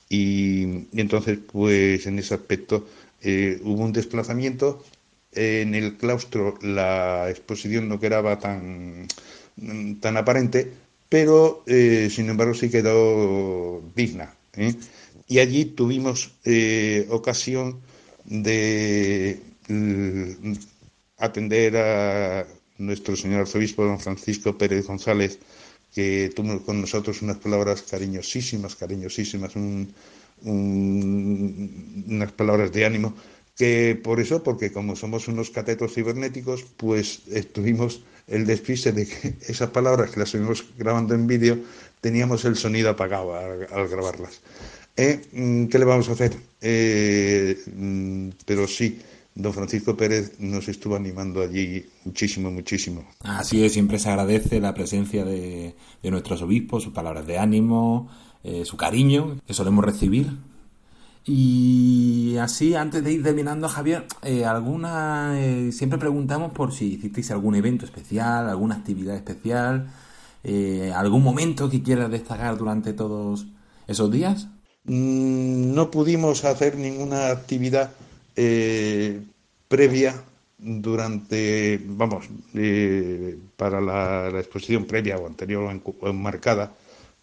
Y, 0.09 0.87
entonces, 0.93 1.39
pues 1.51 2.07
en 2.07 2.19
ese 2.19 2.35
aspecto 2.35 2.87
eh, 3.23 3.61
hubo 3.65 3.83
un 3.85 3.93
desplazamiento. 3.93 4.85
En 5.33 5.75
el 5.75 5.97
claustro 5.97 6.59
la 6.63 7.29
exposición 7.31 7.89
no 7.89 7.99
quedaba 7.99 8.39
tan, 8.39 9.07
tan 10.01 10.17
aparente, 10.17 10.71
pero 11.09 11.63
eh, 11.67 12.09
sin 12.11 12.29
embargo 12.29 12.55
sí 12.55 12.71
quedó 12.71 13.83
digna. 13.95 14.35
Y 15.29 15.39
allí 15.39 15.65
tuvimos 15.67 16.33
ocasión 17.09 17.81
de 18.25 19.41
mm, 19.69 20.53
atender 21.19 21.77
a 21.77 22.47
nuestro 22.87 23.17
señor 23.17 23.41
arzobispo 23.43 23.85
don 23.85 24.01
Francisco 24.01 24.57
Pérez 24.59 24.87
González, 24.87 25.39
que 25.95 26.33
tuvo 26.35 26.63
con 26.67 26.81
nosotros 26.81 27.23
unas 27.23 27.39
palabras 27.39 27.83
cariñosísimas, 27.83 28.77
cariñosísimas, 28.77 29.57
un, 29.57 29.93
un, 30.43 32.05
unas 32.09 32.33
palabras 32.33 32.73
de 32.73 32.85
ánimo, 32.85 33.15
que 33.57 34.01
por 34.03 34.19
eso, 34.21 34.43
porque 34.43 34.73
como 34.73 34.97
somos 34.97 35.29
unos 35.29 35.51
catetos 35.51 35.95
cibernéticos, 35.95 36.65
pues 36.77 37.23
tuvimos 37.53 38.03
el 38.27 38.47
despiste 38.47 38.93
de 38.93 39.07
que 39.07 39.35
esas 39.49 39.71
palabras 39.71 40.11
que 40.11 40.21
las 40.21 40.29
estuvimos 40.29 40.65
grabando 40.79 41.15
en 41.15 41.27
vídeo, 41.27 41.59
teníamos 42.01 42.45
el 42.45 42.57
sonido 42.57 42.91
apagado 42.91 43.35
al, 43.37 43.69
al 43.71 43.89
grabarlas. 43.89 44.41
Eh, 44.97 45.21
mm, 45.33 45.67
¿Qué 45.67 45.79
le 45.79 45.85
vamos 45.85 46.09
a 46.09 46.13
hacer? 46.13 46.37
Eh, 46.61 47.57
mm, 47.75 48.29
pero 48.45 48.67
sí, 48.67 49.01
don 49.35 49.53
Francisco 49.53 49.97
Pérez 49.97 50.39
nos 50.39 50.69
estuvo 50.69 50.97
animando 50.97 51.43
allí 51.43 51.87
muchísimo, 52.05 52.51
muchísimo. 52.51 53.05
Así 53.21 53.65
es, 53.65 53.73
siempre 53.73 53.99
se 53.99 54.09
agradece 54.09 54.61
la 54.61 54.75
presencia 54.75 55.25
de, 55.25 55.75
de 56.03 56.11
nuestros 56.11 56.43
obispos, 56.43 56.83
sus 56.83 56.93
palabras 56.93 57.27
de 57.27 57.39
ánimo, 57.39 58.09
eh, 58.45 58.65
su 58.65 58.77
cariño 58.77 59.41
que 59.47 59.55
solemos 59.55 59.85
recibir. 59.85 60.37
Y 61.25 62.37
así, 62.41 62.75
antes 62.75 63.05
de 63.05 63.13
ir 63.13 63.23
terminando, 63.23 63.69
Javier, 63.69 64.07
eh, 64.23 64.45
alguna 64.45 65.35
eh, 65.41 65.71
siempre 65.71 65.99
preguntamos 65.99 66.53
por 66.53 66.73
si 66.73 66.95
hicisteis 66.95 67.31
algún 67.31 67.55
evento 67.55 67.85
especial, 67.85 68.49
alguna 68.49 68.75
actividad 68.77 69.15
especial, 69.15 69.87
eh, 70.43 70.93
algún 70.95 71.23
momento 71.23 71.71
que 71.71 71.83
quieras 71.83 72.11
destacar 72.11 72.59
durante 72.59 72.93
todos 72.93 73.47
esos 73.87 74.11
días. 74.11 74.49
Mm, 74.85 75.75
No 75.75 75.91
pudimos 75.93 76.45
hacer 76.45 76.77
ninguna 76.77 77.29
actividad 77.29 77.93
eh, 78.37 79.21
previa 79.69 80.15
durante, 80.59 81.81
vamos, 81.85 82.29
eh, 82.55 83.39
para 83.57 83.81
la, 83.81 84.31
exposición 84.39 84.87
previa 84.87 85.19
o 85.19 85.27
anterior 85.27 85.65
o 85.65 86.09
enmarcada, 86.09 86.73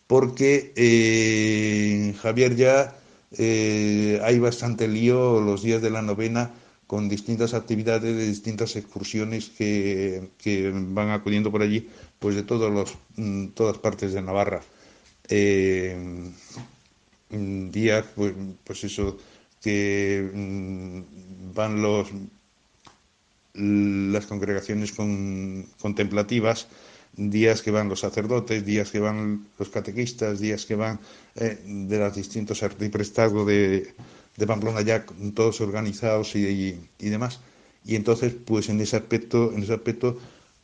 porque 0.07 0.73
eh, 0.75 2.13
Javier 2.21 2.55
ya 2.55 2.95
eh, 3.37 4.19
hay 4.23 4.39
bastante 4.39 4.87
lío 4.87 5.39
los 5.39 5.61
días 5.63 5.81
de 5.81 5.89
la 5.91 6.01
novena 6.01 6.51
con 6.87 7.07
distintas 7.07 7.53
actividades, 7.53 8.15
de 8.15 8.25
distintas 8.25 8.75
excursiones 8.75 9.49
que, 9.49 10.29
que 10.39 10.71
van 10.73 11.11
acudiendo 11.11 11.51
por 11.51 11.61
allí, 11.61 11.87
pues 12.17 12.35
de 12.35 12.43
todos 12.43 12.71
los, 12.71 12.97
mm, 13.15 13.49
todas 13.49 13.77
partes 13.77 14.13
de 14.13 14.21
Navarra. 14.21 14.61
Eh, 15.29 15.95
mm, 17.29 17.69
días, 17.69 18.05
pues, 18.15 18.33
pues 18.63 18.83
eso, 18.83 19.17
que 19.61 20.29
mm, 20.33 21.53
van 21.53 21.81
los 21.81 22.07
las 23.53 24.25
congregaciones 24.25 24.91
con- 24.91 25.65
contemplativas, 25.81 26.67
días 27.15 27.61
que 27.61 27.71
van 27.71 27.89
los 27.89 27.99
sacerdotes, 28.01 28.65
días 28.65 28.91
que 28.91 28.99
van 28.99 29.47
los 29.57 29.69
catequistas, 29.69 30.39
días 30.39 30.65
que 30.65 30.75
van 30.75 30.99
eh, 31.35 31.57
de 31.65 31.97
los 31.99 32.15
distintos 32.15 32.63
arciprestazgos 32.63 33.47
de, 33.47 33.93
de 34.37 34.47
Pamplona 34.47 34.81
ya 34.81 35.05
todos 35.33 35.59
organizados 35.61 36.35
y, 36.35 36.45
y- 36.99 37.09
demás. 37.09 37.39
Y 37.83 37.95
entonces, 37.95 38.33
pues 38.45 38.69
en 38.69 38.79
ese 38.81 38.97
aspecto, 38.97 39.51
en 39.53 39.63
ese 39.63 39.73
aspecto 39.73 40.17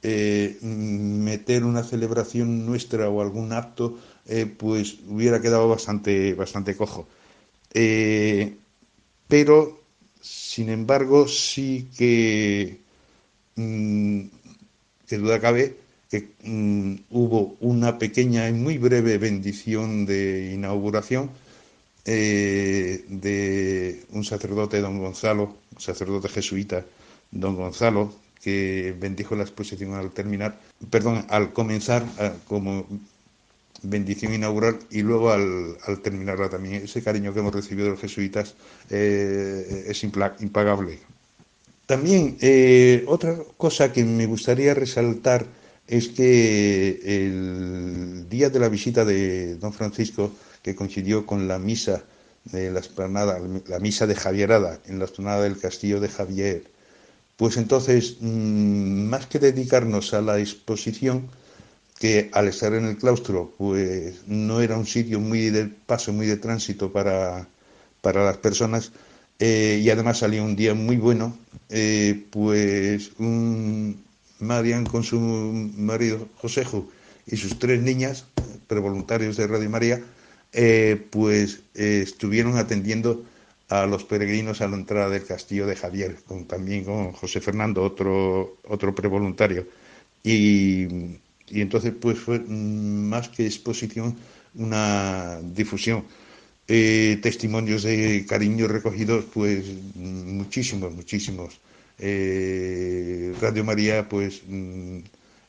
eh, 0.04 0.58
meter 0.62 1.64
una 1.66 1.84
celebración 1.84 2.66
nuestra 2.66 3.10
o 3.10 3.22
algún 3.22 3.52
acto, 3.52 3.98
eh, 4.28 4.46
pues 4.46 4.98
hubiera 5.10 5.42
quedado 5.42 5.68
bastante, 5.68 6.34
bastante 6.36 6.76
cojo. 6.78 7.08
Pero, 9.28 9.80
sin 10.22 10.70
embargo, 10.70 11.28
sí 11.28 11.90
que, 11.98 12.80
mm, 13.56 14.22
que 15.08 15.18
duda 15.18 15.40
cabe 15.40 15.78
que 16.10 16.30
mm, 16.44 16.96
hubo 17.12 17.58
una 17.62 17.98
pequeña 18.00 18.48
y 18.50 18.54
muy 18.54 18.78
breve 18.78 19.18
bendición 19.18 20.06
de 20.06 20.52
inauguración 20.54 21.30
eh, 22.06 23.06
de 23.10 24.04
un 24.12 24.24
sacerdote, 24.24 24.82
don 24.82 25.00
Gonzalo, 25.00 25.56
un 25.76 25.82
sacerdote 25.82 26.30
jesuita, 26.30 26.86
don 27.32 27.56
Gonzalo, 27.56 28.14
que 28.44 28.96
bendijo 29.00 29.36
la 29.36 29.44
exposición 29.44 29.94
al 29.96 30.12
terminar, 30.12 30.60
perdón, 30.90 31.26
al 31.30 31.52
comenzar 31.54 32.06
a- 32.20 32.34
como 32.48 32.86
bendición 33.90 34.34
inaugural 34.34 34.80
y 34.90 35.02
luego 35.02 35.32
al, 35.32 35.78
terminarla 36.04 36.50
también. 36.50 36.84
Ese 36.84 37.02
cariño 37.02 37.34
que 37.34 37.40
hemos 37.40 37.54
recibido 37.54 37.86
de 37.86 37.92
los 37.92 38.02
jesuitas 38.02 38.56
eh, 38.90 39.86
es 39.88 40.04
impagable. 40.04 41.00
También 41.86 42.38
eh, 42.42 43.04
otra 43.08 43.38
cosa 43.58 43.94
que 43.94 44.04
me 44.04 44.26
gustaría 44.26 44.74
resaltar 44.74 45.46
es 45.88 46.08
que 46.10 47.00
el 47.04 48.28
día 48.28 48.50
de 48.50 48.60
la 48.60 48.70
visita 48.70 49.06
de 49.06 49.56
don 49.56 49.72
Francisco, 49.72 50.32
que 50.64 50.76
coincidió 50.76 51.26
con 51.26 51.48
la 51.48 51.60
misa 51.60 52.04
de 52.46 52.72
la 52.72 52.80
esplanada, 52.80 53.40
la 53.68 53.80
misa 53.80 54.08
de 54.08 54.16
Javierada 54.16 54.80
en 54.88 54.98
la 55.00 55.06
esplanada 55.06 55.44
del 55.44 55.60
castillo 55.60 56.00
de 56.00 56.10
Javier, 56.10 56.64
pues 57.38 57.58
entonces, 57.58 58.18
mm, 58.20 59.10
más 59.10 59.28
que 59.28 59.40
dedicarnos 59.40 60.14
a 60.14 60.22
la 60.22 60.40
exposición, 60.40 61.30
que 62.00 62.30
al 62.34 62.48
estar 62.48 62.74
en 62.74 62.86
el 62.86 62.98
claustro, 62.98 63.54
pues 63.58 64.28
no 64.28 64.62
era 64.62 64.78
un 64.78 64.86
sitio 64.86 65.20
muy 65.20 65.50
de 65.50 65.66
paso, 65.66 66.12
muy 66.14 66.28
de 66.28 66.38
tránsito 66.38 66.92
para, 66.92 67.48
para 68.02 68.26
las 68.26 68.38
personas, 68.38 68.92
eh, 69.40 69.82
y 69.84 69.90
además 69.90 70.20
salía 70.20 70.44
un 70.44 70.56
día 70.56 70.74
muy 70.74 70.98
bueno, 70.98 71.38
eh, 71.70 72.26
pues 72.32 73.12
un 73.18 74.04
Marian 74.40 74.86
con 74.86 75.04
su 75.04 75.20
marido 75.20 76.28
Josejo 76.38 76.90
y 77.26 77.38
sus 77.38 77.58
tres 77.60 77.82
niñas, 77.82 78.26
prevoluntarios 78.68 79.38
de 79.38 79.48
Radio 79.48 79.70
María, 79.70 80.02
eh, 80.54 81.02
pues 81.10 81.62
estuvieron 81.74 82.58
atendiendo 82.58 83.24
a 83.70 83.86
los 83.86 84.04
peregrinos 84.04 84.62
a 84.62 84.68
la 84.68 84.76
entrada 84.76 85.10
del 85.10 85.26
castillo 85.26 85.66
de 85.66 85.76
Javier, 85.76 86.18
con, 86.28 86.46
también 86.46 86.84
con 86.84 87.14
José 87.14 87.42
Fernando, 87.42 87.84
otro, 87.84 88.58
otro 88.68 88.94
prevoluntario. 88.94 89.68
Y, 90.24 91.18
y 91.50 91.62
entonces, 91.62 91.94
pues 92.00 92.20
fue 92.20 92.40
mm, 92.40 93.10
más 93.10 93.30
que 93.30 93.46
exposición, 93.46 94.16
una 94.56 95.40
difusión. 95.42 96.06
Eh, 96.68 97.20
testimonios 97.22 97.84
de 97.84 98.26
cariño 98.28 98.68
recogidos, 98.68 99.26
pues 99.34 99.66
muchísimos, 99.96 100.94
muchísimos. 100.94 101.60
Eh, 102.00 103.34
Radio 103.40 103.64
María, 103.64 104.10
pues 104.10 104.42
mm, 104.48 105.00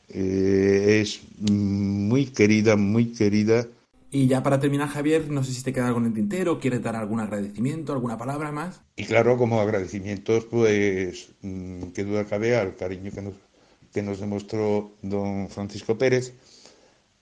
eh, 0.09 0.99
es 1.01 1.21
muy 1.39 2.27
querida, 2.27 2.75
muy 2.75 3.07
querida. 3.13 3.65
Y 4.09 4.27
ya 4.27 4.41
para 4.41 4.59
terminar, 4.59 4.87
Javier, 4.87 5.29
no 5.29 5.43
sé 5.43 5.53
si 5.53 5.63
te 5.63 5.73
queda 5.73 5.87
algo 5.87 5.99
en 5.99 6.05
el 6.05 6.13
tintero, 6.13 6.59
quieres 6.59 6.81
dar 6.81 6.95
algún 6.95 7.19
agradecimiento, 7.19 7.91
alguna 7.91 8.17
palabra 8.17 8.51
más. 8.51 8.81
Y 8.95 9.03
claro, 9.03 9.37
como 9.37 9.59
agradecimientos, 9.59 10.45
pues, 10.45 11.29
mm, 11.41 11.87
que 11.87 12.03
duda 12.05 12.25
cabe 12.25 12.55
al 12.55 12.75
cariño 12.75 13.11
que 13.11 13.21
nos, 13.21 13.33
que 13.97 14.03
nos 14.03 14.19
demostró 14.19 14.93
don 15.01 15.49
Francisco 15.49 15.97
Pérez, 15.97 16.33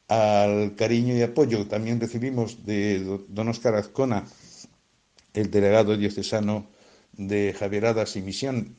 al 0.09 0.75
cariño 0.75 1.15
y 1.15 1.21
apoyo 1.21 1.67
también 1.67 2.01
recibimos 2.01 2.65
de 2.65 2.99
do- 2.99 3.23
don 3.29 3.47
Oscar 3.47 3.75
Azcona, 3.75 4.25
el 5.33 5.49
delegado 5.51 5.95
diocesano 5.95 6.67
de 7.13 7.55
Javieradas 7.57 8.17
y 8.17 8.21
Misión, 8.21 8.75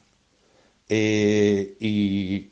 eh, 0.90 1.74
y 1.80 2.50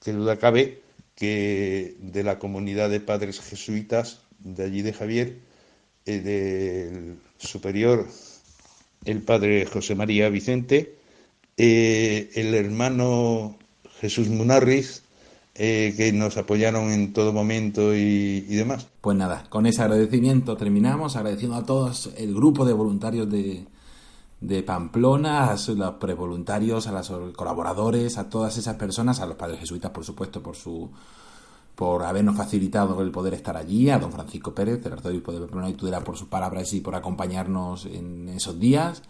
que 0.00 0.12
duda 0.12 0.38
cabe 0.38 0.80
que 1.16 1.96
de 1.98 2.22
la 2.22 2.38
comunidad 2.38 2.88
de 2.88 3.00
padres 3.00 3.40
jesuitas 3.40 4.20
de 4.38 4.62
allí 4.62 4.82
de 4.82 4.92
Javier, 4.92 5.38
eh, 6.06 6.20
del 6.20 7.18
superior 7.38 8.06
el 9.04 9.22
padre 9.22 9.66
José 9.66 9.96
María 9.96 10.28
Vicente, 10.28 10.94
eh, 11.56 12.30
el 12.36 12.54
hermano 12.54 13.58
Jesús 14.04 14.28
Munarriz, 14.28 15.02
eh, 15.54 15.94
que 15.96 16.12
nos 16.12 16.36
apoyaron 16.36 16.90
en 16.90 17.14
todo 17.14 17.32
momento 17.32 17.94
y, 17.94 18.40
demás. 18.42 18.86
Pues 19.00 19.16
nada, 19.16 19.46
con 19.48 19.64
ese 19.64 19.80
agradecimiento 19.80 20.58
terminamos, 20.58 21.16
agradeciendo 21.16 21.56
a 21.56 21.64
todos 21.64 22.10
el 22.18 22.34
grupo 22.34 22.66
de 22.66 22.74
voluntarios 22.74 23.30
de, 23.30 23.66
de 24.42 24.62
Pamplona, 24.62 25.50
a 25.50 25.56
los 25.56 25.94
prevoluntarios, 25.94 26.86
a 26.86 26.92
los 26.92 27.10
colaboradores, 27.34 28.18
a 28.18 28.28
todas 28.28 28.58
esas 28.58 28.76
personas, 28.76 29.20
a 29.20 29.26
los 29.26 29.36
padres 29.36 29.60
jesuitas, 29.60 29.90
por 29.90 30.04
supuesto, 30.04 30.42
por 30.42 30.54
su 30.54 30.90
por 31.74 32.04
habernos 32.04 32.36
facilitado 32.36 33.00
el 33.00 33.10
poder 33.10 33.32
estar 33.32 33.56
allí, 33.56 33.88
a 33.88 33.98
don 33.98 34.12
Francisco 34.12 34.54
Pérez, 34.54 34.84
el 34.84 34.92
arzobispo 34.92 35.32
de 35.32 35.40
Pamplona 35.40 35.70
y 35.70 35.74
Tudela, 35.74 36.04
por 36.04 36.18
sus 36.18 36.28
palabras 36.28 36.70
y 36.74 36.80
por 36.82 36.94
acompañarnos 36.94 37.86
en 37.86 38.28
esos 38.28 38.60
días. 38.60 39.02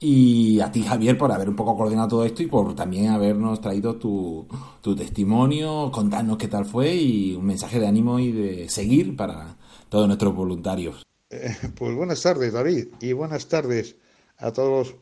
Y 0.00 0.60
a 0.60 0.70
ti, 0.70 0.82
Javier, 0.82 1.16
por 1.16 1.32
haber 1.32 1.48
un 1.48 1.56
poco 1.56 1.76
coordinado 1.76 2.08
todo 2.08 2.24
esto 2.24 2.42
y 2.42 2.46
por 2.46 2.74
también 2.74 3.08
habernos 3.08 3.60
traído 3.60 3.96
tu, 3.96 4.46
tu 4.80 4.94
testimonio, 4.94 5.90
contarnos 5.90 6.36
qué 6.36 6.48
tal 6.48 6.64
fue 6.64 6.94
y 6.94 7.34
un 7.34 7.46
mensaje 7.46 7.80
de 7.80 7.86
ánimo 7.86 8.18
y 8.18 8.32
de 8.32 8.68
seguir 8.68 9.16
para 9.16 9.56
todos 9.88 10.06
nuestros 10.06 10.34
voluntarios. 10.34 11.04
Eh, 11.30 11.56
pues 11.76 11.94
buenas 11.94 12.22
tardes, 12.22 12.52
David, 12.52 12.88
y 13.00 13.12
buenas 13.12 13.48
tardes 13.48 13.96
a 14.38 14.52
todos 14.52 14.88
los 14.88 14.96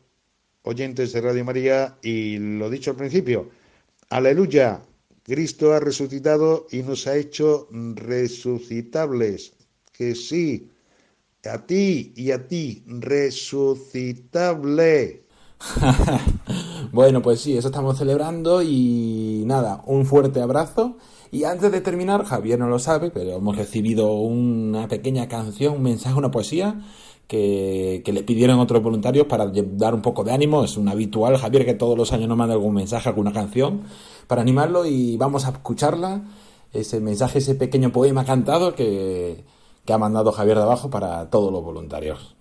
oyentes 0.62 1.12
de 1.12 1.20
Radio 1.20 1.44
María. 1.44 1.98
Y 2.02 2.38
lo 2.38 2.70
dicho 2.70 2.90
al 2.92 2.96
principio, 2.96 3.50
aleluya, 4.08 4.82
Cristo 5.24 5.72
ha 5.72 5.80
resucitado 5.80 6.66
y 6.70 6.82
nos 6.82 7.06
ha 7.06 7.16
hecho 7.16 7.68
resucitables. 7.70 9.54
Que 9.92 10.14
sí, 10.14 10.71
a 11.50 11.66
ti 11.66 12.12
y 12.16 12.30
a 12.30 12.46
ti, 12.46 12.84
resucitable. 12.86 15.24
bueno, 16.92 17.22
pues 17.22 17.40
sí, 17.40 17.56
eso 17.56 17.68
estamos 17.68 17.98
celebrando 17.98 18.62
y 18.62 19.42
nada, 19.46 19.82
un 19.86 20.06
fuerte 20.06 20.40
abrazo. 20.40 20.96
Y 21.30 21.44
antes 21.44 21.72
de 21.72 21.80
terminar, 21.80 22.24
Javier 22.24 22.58
no 22.58 22.68
lo 22.68 22.78
sabe, 22.78 23.10
pero 23.10 23.36
hemos 23.36 23.56
recibido 23.56 24.12
una 24.12 24.88
pequeña 24.88 25.28
canción, 25.28 25.74
un 25.74 25.82
mensaje, 25.82 26.16
una 26.16 26.30
poesía 26.30 26.80
que, 27.26 28.02
que 28.04 28.12
le 28.12 28.22
pidieron 28.22 28.58
otros 28.60 28.82
voluntarios 28.82 29.26
para 29.26 29.46
dar 29.46 29.94
un 29.94 30.02
poco 30.02 30.24
de 30.24 30.32
ánimo. 30.32 30.64
Es 30.64 30.76
un 30.76 30.88
habitual, 30.88 31.36
Javier, 31.38 31.64
que 31.64 31.74
todos 31.74 31.96
los 31.96 32.12
años 32.12 32.28
nos 32.28 32.38
manda 32.38 32.54
algún 32.54 32.74
mensaje, 32.74 33.08
alguna 33.08 33.32
canción 33.32 33.82
para 34.26 34.42
animarlo 34.42 34.86
y 34.86 35.16
vamos 35.16 35.46
a 35.46 35.50
escucharla. 35.50 36.22
Ese 36.72 37.00
mensaje, 37.00 37.38
ese 37.38 37.54
pequeño 37.54 37.92
poema 37.92 38.24
cantado 38.24 38.74
que, 38.74 39.44
que 39.84 39.92
ha 39.92 39.98
mandado 39.98 40.32
Javier 40.32 40.56
de 40.56 40.62
abajo 40.64 40.90
para 40.90 41.28
todos 41.30 41.52
los 41.52 41.62
voluntarios. 41.62 42.36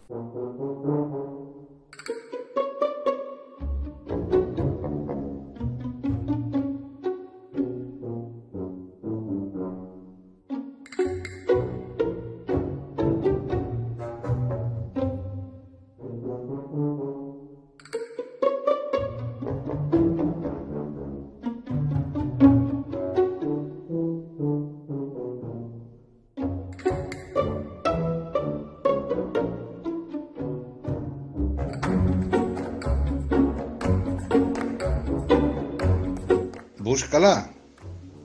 Búscala, 37.11 37.51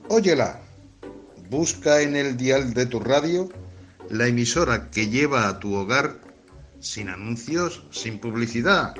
óyela. 0.07 0.61
Busca 1.49 1.99
en 1.99 2.15
el 2.15 2.37
dial 2.37 2.73
de 2.73 2.85
tu 2.85 3.01
radio 3.01 3.49
la 4.09 4.27
emisora 4.27 4.89
que 4.91 5.09
lleva 5.09 5.49
a 5.49 5.59
tu 5.59 5.75
hogar, 5.75 6.21
sin 6.79 7.09
anuncios, 7.09 7.83
sin 7.91 8.17
publicidad, 8.17 8.95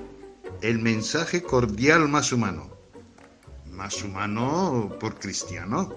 el 0.62 0.80
mensaje 0.80 1.41
cordial 1.41 2.10
más 2.10 2.34
humano. 2.34 2.69
Más 3.71 4.04
humano 4.04 4.93
por 5.00 5.19
cristiano, 5.19 5.95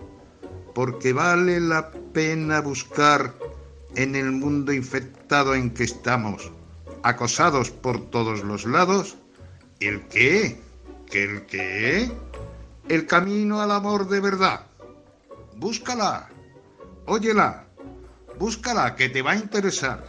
porque 0.72 1.12
vale 1.12 1.58
la 1.58 1.90
pena 1.90 2.60
buscar 2.60 3.34
en 3.96 4.14
el 4.14 4.30
mundo 4.30 4.72
infectado 4.72 5.56
en 5.56 5.68
que 5.74 5.82
estamos, 5.82 6.52
acosados 7.02 7.72
por 7.72 8.08
todos 8.08 8.44
los 8.44 8.66
lados, 8.66 9.16
el 9.80 10.06
qué, 10.06 10.60
que 11.10 11.24
el 11.24 11.46
qué 11.46 12.12
el 12.90 13.06
camino 13.06 13.62
al 13.62 13.70
amor 13.70 14.08
de 14.08 14.18
verdad. 14.18 14.66
Búscala, 15.54 16.28
óyela, 17.06 17.68
búscala, 18.36 18.96
que 18.96 19.08
te 19.08 19.22
va 19.22 19.30
a 19.30 19.36
interesar. 19.36 20.02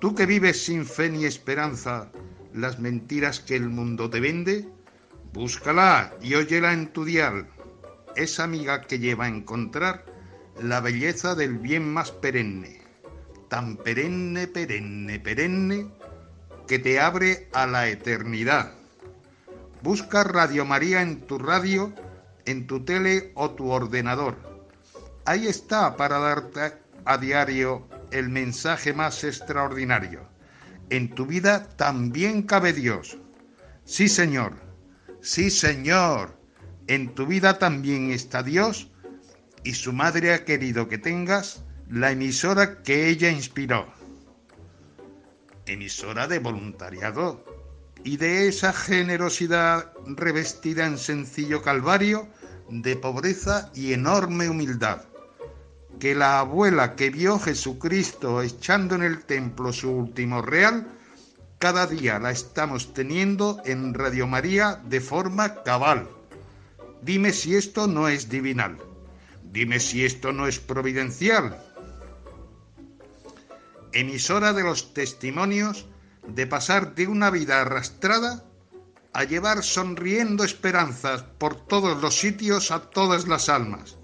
Tú 0.00 0.14
que 0.14 0.24
vives 0.24 0.64
sin 0.64 0.86
fe 0.86 1.10
ni 1.10 1.26
esperanza 1.26 2.10
las 2.54 2.78
mentiras 2.78 3.40
que 3.40 3.56
el 3.56 3.68
mundo 3.68 4.08
te 4.08 4.20
vende, 4.20 4.66
búscala 5.34 6.14
y 6.22 6.32
óyela 6.32 6.72
en 6.72 6.90
tu 6.94 7.04
dial, 7.04 7.46
esa 8.16 8.44
amiga 8.44 8.80
que 8.80 8.98
lleva 8.98 9.26
a 9.26 9.28
encontrar 9.28 10.06
la 10.62 10.80
belleza 10.80 11.34
del 11.34 11.58
bien 11.58 11.92
más 11.92 12.10
perenne, 12.10 12.80
tan 13.50 13.76
perenne, 13.76 14.46
perenne, 14.46 15.20
perenne, 15.20 15.88
que 16.66 16.78
te 16.78 16.98
abre 16.98 17.50
a 17.52 17.66
la 17.66 17.86
eternidad 17.88 18.79
Busca 19.82 20.24
Radio 20.24 20.66
María 20.66 21.00
en 21.00 21.22
tu 21.22 21.38
radio, 21.38 21.94
en 22.44 22.66
tu 22.66 22.84
tele 22.84 23.32
o 23.34 23.52
tu 23.52 23.70
ordenador. 23.70 24.36
Ahí 25.24 25.46
está 25.46 25.96
para 25.96 26.18
darte 26.18 26.74
a 27.06 27.16
diario 27.16 27.88
el 28.10 28.28
mensaje 28.28 28.92
más 28.92 29.24
extraordinario. 29.24 30.28
En 30.90 31.14
tu 31.14 31.24
vida 31.24 31.66
también 31.76 32.42
cabe 32.42 32.74
Dios. 32.74 33.16
Sí, 33.84 34.08
Señor. 34.08 34.52
Sí, 35.22 35.50
Señor. 35.50 36.36
En 36.86 37.14
tu 37.14 37.26
vida 37.26 37.58
también 37.58 38.10
está 38.10 38.42
Dios 38.42 38.90
y 39.64 39.72
su 39.72 39.94
madre 39.94 40.34
ha 40.34 40.44
querido 40.44 40.88
que 40.88 40.98
tengas 40.98 41.64
la 41.88 42.10
emisora 42.10 42.82
que 42.82 43.08
ella 43.08 43.30
inspiró. 43.30 43.86
Emisora 45.64 46.26
de 46.26 46.38
voluntariado 46.38 47.49
y 48.04 48.16
de 48.16 48.48
esa 48.48 48.72
generosidad 48.72 49.92
revestida 50.06 50.86
en 50.86 50.98
sencillo 50.98 51.62
calvario 51.62 52.28
de 52.68 52.96
pobreza 52.96 53.70
y 53.74 53.92
enorme 53.92 54.48
humildad, 54.48 55.02
que 55.98 56.14
la 56.14 56.38
abuela 56.38 56.96
que 56.96 57.10
vio 57.10 57.38
Jesucristo 57.38 58.42
echando 58.42 58.94
en 58.94 59.02
el 59.02 59.24
templo 59.24 59.72
su 59.72 59.90
último 59.90 60.40
real, 60.40 60.86
cada 61.58 61.86
día 61.86 62.18
la 62.18 62.30
estamos 62.30 62.94
teniendo 62.94 63.60
en 63.66 63.92
Radio 63.92 64.26
María 64.26 64.80
de 64.88 65.00
forma 65.00 65.62
cabal. 65.62 66.08
Dime 67.02 67.32
si 67.32 67.54
esto 67.54 67.86
no 67.86 68.08
es 68.08 68.28
divinal. 68.30 68.78
Dime 69.42 69.80
si 69.80 70.04
esto 70.04 70.32
no 70.32 70.46
es 70.46 70.58
providencial. 70.58 71.60
Emisora 73.92 74.52
de 74.52 74.62
los 74.62 74.94
testimonios 74.94 75.86
de 76.26 76.46
pasar 76.46 76.94
de 76.94 77.06
una 77.06 77.30
vida 77.30 77.60
arrastrada 77.60 78.44
a 79.12 79.24
llevar 79.24 79.62
sonriendo 79.62 80.44
esperanzas 80.44 81.22
por 81.38 81.56
todos 81.66 82.00
los 82.00 82.16
sitios 82.16 82.70
a 82.70 82.80
todas 82.90 83.26
las 83.26 83.48
almas. 83.48 83.96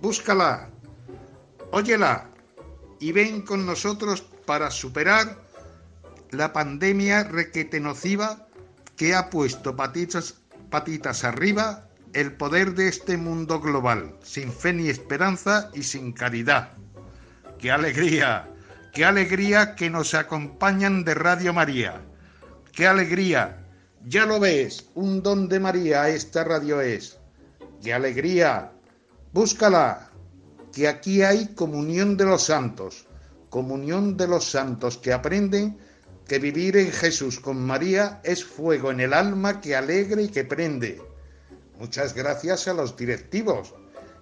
Búscala, 0.00 0.70
óyela 1.70 2.30
y 3.00 3.12
ven 3.12 3.42
con 3.42 3.66
nosotros 3.66 4.22
para 4.46 4.70
superar 4.70 5.42
la 6.30 6.52
pandemia 6.52 7.24
requete 7.24 7.80
nociva 7.80 8.48
que 8.96 9.14
ha 9.14 9.30
puesto 9.30 9.74
patitas, 9.76 10.40
patitas 10.70 11.24
arriba 11.24 11.88
el 12.12 12.32
poder 12.36 12.74
de 12.74 12.88
este 12.88 13.16
mundo 13.16 13.60
global, 13.60 14.16
sin 14.22 14.52
fe 14.52 14.72
ni 14.72 14.88
esperanza 14.88 15.70
y 15.74 15.82
sin 15.82 16.12
caridad. 16.12 16.72
¡Qué 17.58 17.72
alegría! 17.72 18.53
Qué 18.94 19.04
alegría 19.04 19.74
que 19.74 19.90
nos 19.90 20.14
acompañan 20.14 21.04
de 21.04 21.14
Radio 21.14 21.52
María. 21.52 22.00
Qué 22.72 22.86
alegría. 22.86 23.66
Ya 24.06 24.24
lo 24.24 24.38
ves, 24.38 24.88
un 24.94 25.20
don 25.20 25.48
de 25.48 25.58
María 25.58 26.08
esta 26.08 26.44
radio 26.44 26.80
es. 26.80 27.18
Qué 27.82 27.92
alegría. 27.92 28.70
Búscala, 29.32 30.10
que 30.72 30.86
aquí 30.86 31.22
hay 31.22 31.56
comunión 31.56 32.16
de 32.16 32.24
los 32.24 32.44
santos, 32.44 33.08
comunión 33.50 34.16
de 34.16 34.28
los 34.28 34.44
santos 34.44 34.96
que 34.98 35.12
aprenden 35.12 35.76
que 36.28 36.38
vivir 36.38 36.76
en 36.76 36.92
Jesús 36.92 37.40
con 37.40 37.66
María 37.66 38.20
es 38.22 38.44
fuego 38.44 38.92
en 38.92 39.00
el 39.00 39.12
alma 39.12 39.60
que 39.60 39.74
alegra 39.74 40.22
y 40.22 40.28
que 40.28 40.44
prende. 40.44 41.02
Muchas 41.80 42.14
gracias 42.14 42.68
a 42.68 42.74
los 42.74 42.96
directivos 42.96 43.74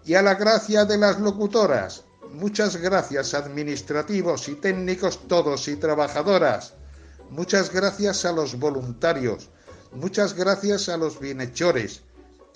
y 0.06 0.14
a 0.14 0.22
la 0.22 0.34
gracia 0.36 0.86
de 0.86 0.96
las 0.96 1.20
locutoras 1.20 2.06
Muchas 2.32 2.78
gracias 2.78 3.34
administrativos 3.34 4.48
y 4.48 4.54
técnicos 4.54 5.28
todos 5.28 5.68
y 5.68 5.76
trabajadoras. 5.76 6.72
Muchas 7.28 7.70
gracias 7.70 8.24
a 8.24 8.32
los 8.32 8.58
voluntarios. 8.58 9.50
Muchas 9.92 10.34
gracias 10.34 10.88
a 10.88 10.96
los 10.96 11.20
bienhechores. 11.20 12.02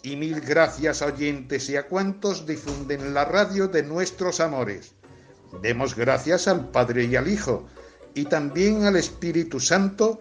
Y 0.03 0.17
mil 0.17 0.41
gracias 0.41 1.03
a 1.03 1.07
oyentes 1.07 1.69
y 1.69 1.77
a 1.77 1.89
cuantos 1.89 2.47
difunden 2.47 3.13
la 3.13 3.27
radio 3.27 3.69
de 3.69 3.83
nuestros 3.83 4.41
amores. 4.41 4.93
Demos 5.61 5.95
gracias 5.95 6.49
al 6.49 6.71
Padre 6.71 7.05
y 7.05 7.17
al 7.17 7.29
Hijo, 7.29 7.67
y 8.15 8.25
también 8.25 8.85
al 8.85 8.97
Espíritu 8.97 9.61
Santo 9.61 10.19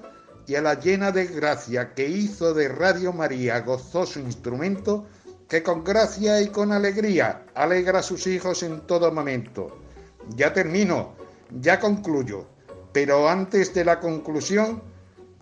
y 0.47 0.55
a 0.55 0.61
la 0.61 0.77
llena 0.77 1.13
de 1.13 1.27
gracia 1.27 1.93
que 1.93 2.09
hizo 2.09 2.53
de 2.53 2.67
Radio 2.67 3.13
María 3.13 3.61
gozoso 3.61 4.19
instrumento 4.19 5.07
que 5.47 5.63
con 5.63 5.83
gracia 5.83 6.41
y 6.41 6.47
con 6.47 6.71
alegría 6.71 7.45
alegra 7.53 7.99
a 7.99 8.03
sus 8.03 8.27
hijos 8.27 8.63
en 8.63 8.81
todo 8.81 9.11
momento. 9.11 9.79
Ya 10.35 10.53
termino, 10.53 11.13
ya 11.61 11.79
concluyo, 11.79 12.47
pero 12.91 13.29
antes 13.29 13.73
de 13.73 13.85
la 13.85 13.99
conclusión, 13.99 14.81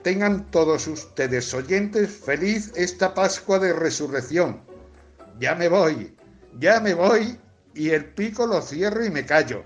tengan 0.02 0.52
todos 0.52 0.88
ustedes 0.88 1.54
oyentes 1.54 2.12
feliz 2.12 2.72
esta 2.76 3.14
Pascua 3.14 3.60
de 3.60 3.74
Resurrección. 3.74 4.62
Ya 5.40 5.56
me 5.56 5.70
voy, 5.70 6.16
ya 6.60 6.80
me 6.80 6.94
voy 6.94 7.40
y 7.74 7.90
el 7.92 8.06
pico 8.06 8.46
lo 8.46 8.62
cierro 8.62 9.06
y 9.06 9.10
me 9.10 9.26
callo. 9.26 9.64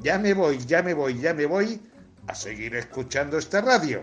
Ya 0.00 0.18
me 0.18 0.34
voy, 0.34 0.58
ya 0.64 0.82
me 0.82 0.94
voy, 0.94 1.18
ya 1.18 1.34
me 1.34 1.46
voy 1.46 1.80
a 2.28 2.34
seguir 2.34 2.74
escuchando 2.76 3.38
esta 3.38 3.60
radio. 3.60 4.02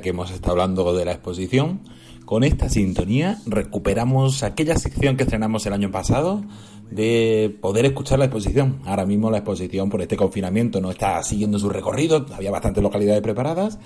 Que 0.00 0.10
hemos 0.10 0.30
estado 0.30 0.52
hablando 0.52 0.94
de 0.94 1.04
la 1.04 1.12
exposición, 1.12 1.80
con 2.24 2.44
esta 2.44 2.68
sintonía 2.68 3.38
recuperamos 3.46 4.42
aquella 4.42 4.76
sección 4.76 5.16
que 5.16 5.22
estrenamos 5.22 5.64
el 5.66 5.72
año 5.72 5.90
pasado 5.90 6.44
de 6.90 7.56
poder 7.60 7.86
escuchar 7.86 8.18
la 8.18 8.26
exposición. 8.26 8.80
Ahora 8.84 9.06
mismo 9.06 9.30
la 9.30 9.38
exposición 9.38 9.90
por 9.90 10.02
este 10.02 10.16
confinamiento 10.16 10.80
no 10.80 10.90
está 10.90 11.22
siguiendo 11.22 11.58
su 11.58 11.70
recorrido, 11.70 12.26
había 12.34 12.50
bastantes 12.50 12.82
localidades 12.82 13.22
preparadas, 13.22 13.78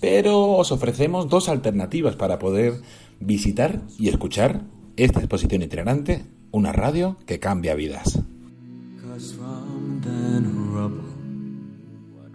pero 0.00 0.52
os 0.52 0.70
ofrecemos 0.72 1.28
dos 1.28 1.48
alternativas 1.48 2.16
para 2.16 2.38
poder 2.38 2.74
visitar 3.18 3.82
y 3.98 4.08
escuchar 4.08 4.62
esta 4.96 5.20
exposición 5.20 5.62
itinerante, 5.62 6.24
una 6.52 6.72
radio 6.72 7.16
que 7.26 7.38
cambia 7.38 7.74
vidas. 7.74 8.20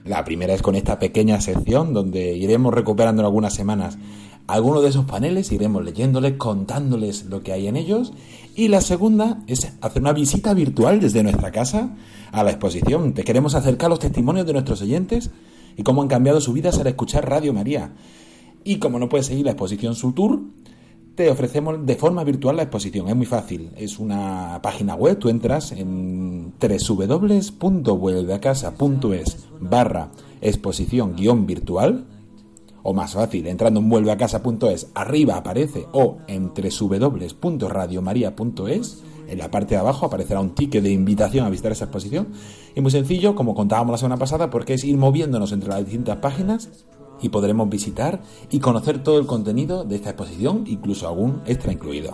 La 0.06 0.24
primera 0.24 0.54
es 0.54 0.62
con 0.62 0.76
esta 0.76 1.00
pequeña 1.00 1.42
sección 1.42 1.92
donde 1.92 2.38
iremos 2.38 2.72
recuperando 2.72 3.24
en 3.24 3.26
algunas 3.26 3.56
semanas 3.56 3.98
algunos 4.46 4.84
de 4.84 4.90
esos 4.90 5.06
paneles, 5.06 5.52
iremos 5.52 5.84
leyéndoles, 5.84 6.34
contándoles 6.34 7.26
lo 7.26 7.42
que 7.42 7.52
hay 7.52 7.68
en 7.68 7.76
ellos. 7.76 8.14
Y 8.56 8.68
la 8.68 8.82
segunda 8.82 9.42
es 9.48 9.74
hacer 9.82 10.02
una 10.04 10.14
visita 10.14 10.54
virtual 10.54 11.00
desde 11.00 11.24
nuestra 11.24 11.52
casa 11.52 11.96
a 12.32 12.44
la 12.44 12.52
exposición. 12.52 13.16
Te 13.16 13.24
queremos 13.24 13.56
acercar 13.56 13.90
los 13.90 13.98
testimonios 13.98 14.46
de 14.46 14.54
nuestros 14.54 14.84
oyentes 14.84 15.32
y 15.76 15.82
cómo 15.82 16.04
han 16.04 16.08
cambiado 16.08 16.40
su 16.40 16.54
vida 16.54 16.70
al 16.70 16.86
escuchar 16.86 17.28
Radio 17.28 17.54
María. 17.54 17.94
Y 18.64 18.78
como 18.78 19.00
no 19.00 19.10
puedes 19.10 19.26
seguir 19.26 19.46
la 19.46 19.52
exposición 19.52 19.96
su 19.96 20.12
tour, 20.12 20.42
te 21.16 21.32
ofrecemos 21.32 21.86
de 21.86 21.96
forma 21.96 22.24
virtual 22.24 22.56
la 22.58 22.64
exposición. 22.64 23.08
Es 23.08 23.16
muy 23.16 23.26
fácil. 23.26 23.72
Es 23.78 24.00
una 24.00 24.60
página 24.62 24.96
web. 24.96 25.18
Tú 25.18 25.30
entras 25.30 25.72
en 25.72 26.52
www.vuelveacasa.es 26.60 29.38
barra 29.60 30.10
exposición 30.42 31.16
guion 31.16 31.46
virtual. 31.46 32.08
O 32.84 32.94
más 32.94 33.14
fácil, 33.14 33.48
entrando 33.48 33.80
en 33.80 33.88
vuelveacasa.es, 33.90 34.90
arriba 34.94 35.38
aparece, 35.38 35.88
o 35.92 36.18
en 36.28 36.52
www.radiomaria.es, 36.54 39.04
en 39.28 39.40
la 39.40 39.50
parte 39.50 39.74
de 39.74 39.82
abajo 39.82 40.06
aparecerá 40.06 40.40
un 40.40 40.54
ticket 40.54 40.84
de 40.84 40.92
invitación 40.92 41.48
a 41.48 41.50
visitar 41.50 41.72
esa 41.72 41.86
exposición. 41.86 42.28
Y 42.76 42.82
muy 42.82 42.92
sencillo, 42.92 43.34
como 43.34 43.56
contábamos 43.56 43.94
la 43.94 43.98
semana 43.98 44.18
pasada, 44.18 44.52
porque 44.52 44.76
es 44.76 44.84
ir 44.84 44.98
moviéndonos 44.98 45.52
entre 45.52 45.70
las 45.70 45.80
distintas 45.80 46.18
páginas 46.18 46.86
y 47.22 47.30
podremos 47.30 47.70
visitar 47.70 48.22
y 48.50 48.60
conocer 48.60 49.04
todo 49.04 49.20
el 49.20 49.26
contenido 49.26 49.84
de 49.84 49.96
esta 49.96 50.12
exposición, 50.12 50.66
incluso 50.68 51.08
algún 51.08 51.42
extra 51.46 51.72
incluido. 51.72 52.14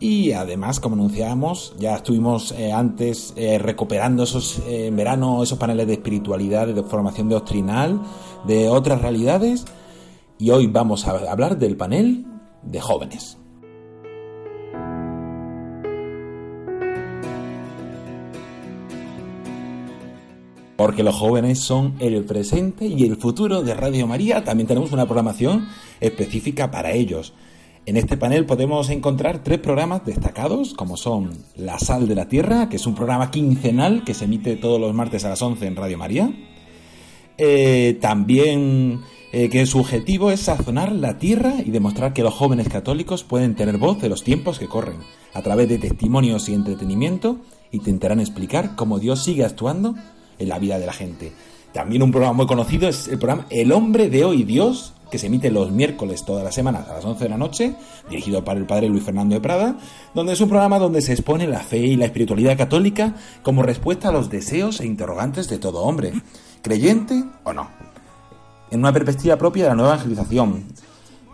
Y 0.00 0.32
además, 0.32 0.80
como 0.80 0.94
anunciábamos, 0.94 1.74
ya 1.78 1.96
estuvimos 1.96 2.52
eh, 2.52 2.72
antes 2.72 3.34
eh, 3.36 3.58
recuperando 3.58 4.22
esos 4.22 4.60
eh, 4.60 4.86
en 4.86 4.96
verano 4.96 5.42
esos 5.42 5.58
paneles 5.58 5.86
de 5.86 5.92
espiritualidad, 5.94 6.68
de 6.68 6.82
formación 6.82 7.28
doctrinal, 7.28 8.00
de 8.46 8.68
otras 8.70 9.02
realidades. 9.02 9.66
Y 10.38 10.50
hoy 10.50 10.68
vamos 10.68 11.06
a 11.06 11.30
hablar 11.30 11.58
del 11.58 11.76
panel 11.76 12.24
de 12.62 12.80
jóvenes. 12.80 13.39
Porque 20.80 21.02
los 21.02 21.14
jóvenes 21.14 21.58
son 21.58 21.96
el 21.98 22.24
presente 22.24 22.86
y 22.86 23.04
el 23.04 23.16
futuro 23.16 23.60
de 23.60 23.74
Radio 23.74 24.06
María. 24.06 24.44
También 24.44 24.66
tenemos 24.66 24.92
una 24.92 25.04
programación 25.04 25.68
específica 26.00 26.70
para 26.70 26.92
ellos. 26.92 27.34
En 27.84 27.98
este 27.98 28.16
panel 28.16 28.46
podemos 28.46 28.88
encontrar 28.88 29.44
tres 29.44 29.58
programas 29.58 30.06
destacados, 30.06 30.72
como 30.72 30.96
son 30.96 31.32
La 31.54 31.78
Sal 31.78 32.08
de 32.08 32.14
la 32.14 32.28
Tierra, 32.28 32.70
que 32.70 32.76
es 32.76 32.86
un 32.86 32.94
programa 32.94 33.30
quincenal 33.30 34.04
que 34.04 34.14
se 34.14 34.24
emite 34.24 34.56
todos 34.56 34.80
los 34.80 34.94
martes 34.94 35.22
a 35.26 35.28
las 35.28 35.42
11 35.42 35.66
en 35.66 35.76
Radio 35.76 35.98
María. 35.98 36.32
Eh, 37.36 37.98
también 38.00 39.02
eh, 39.32 39.50
que 39.50 39.66
su 39.66 39.80
objetivo 39.80 40.30
es 40.30 40.40
sazonar 40.40 40.92
la 40.92 41.18
tierra 41.18 41.56
y 41.62 41.72
demostrar 41.72 42.14
que 42.14 42.22
los 42.22 42.32
jóvenes 42.32 42.70
católicos 42.70 43.22
pueden 43.22 43.54
tener 43.54 43.76
voz 43.76 44.00
de 44.00 44.08
los 44.08 44.24
tiempos 44.24 44.58
que 44.58 44.66
corren, 44.66 45.00
a 45.34 45.42
través 45.42 45.68
de 45.68 45.76
testimonios 45.76 46.48
y 46.48 46.54
entretenimiento, 46.54 47.36
intentarán 47.70 48.18
explicar 48.18 48.76
cómo 48.76 48.98
Dios 48.98 49.22
sigue 49.22 49.44
actuando 49.44 49.94
en 50.40 50.48
la 50.48 50.58
vida 50.58 50.78
de 50.78 50.86
la 50.86 50.92
gente. 50.92 51.32
También 51.72 52.02
un 52.02 52.10
programa 52.10 52.34
muy 52.34 52.46
conocido 52.46 52.88
es 52.88 53.06
el 53.06 53.18
programa 53.18 53.46
El 53.48 53.70
hombre 53.70 54.10
de 54.10 54.24
hoy 54.24 54.42
Dios, 54.42 54.92
que 55.10 55.18
se 55.18 55.26
emite 55.26 55.50
los 55.50 55.70
miércoles 55.70 56.24
todas 56.24 56.42
las 56.42 56.54
semanas 56.54 56.88
a 56.88 56.94
las 56.94 57.04
11 57.04 57.24
de 57.24 57.30
la 57.30 57.36
noche, 57.36 57.76
dirigido 58.08 58.44
por 58.44 58.56
el 58.56 58.66
padre 58.66 58.88
Luis 58.88 59.04
Fernando 59.04 59.34
de 59.34 59.40
Prada, 59.40 59.76
donde 60.14 60.32
es 60.32 60.40
un 60.40 60.48
programa 60.48 60.80
donde 60.80 61.00
se 61.00 61.12
expone 61.12 61.46
la 61.46 61.60
fe 61.60 61.78
y 61.78 61.96
la 61.96 62.06
espiritualidad 62.06 62.58
católica 62.58 63.14
como 63.42 63.62
respuesta 63.62 64.08
a 64.08 64.12
los 64.12 64.30
deseos 64.30 64.80
e 64.80 64.86
interrogantes 64.86 65.48
de 65.48 65.58
todo 65.58 65.82
hombre, 65.82 66.12
creyente 66.62 67.22
o 67.44 67.52
no, 67.52 67.68
en 68.70 68.80
una 68.80 68.92
perspectiva 68.92 69.36
propia 69.36 69.64
de 69.64 69.68
la 69.70 69.76
nueva 69.76 69.94
evangelización. 69.94 70.64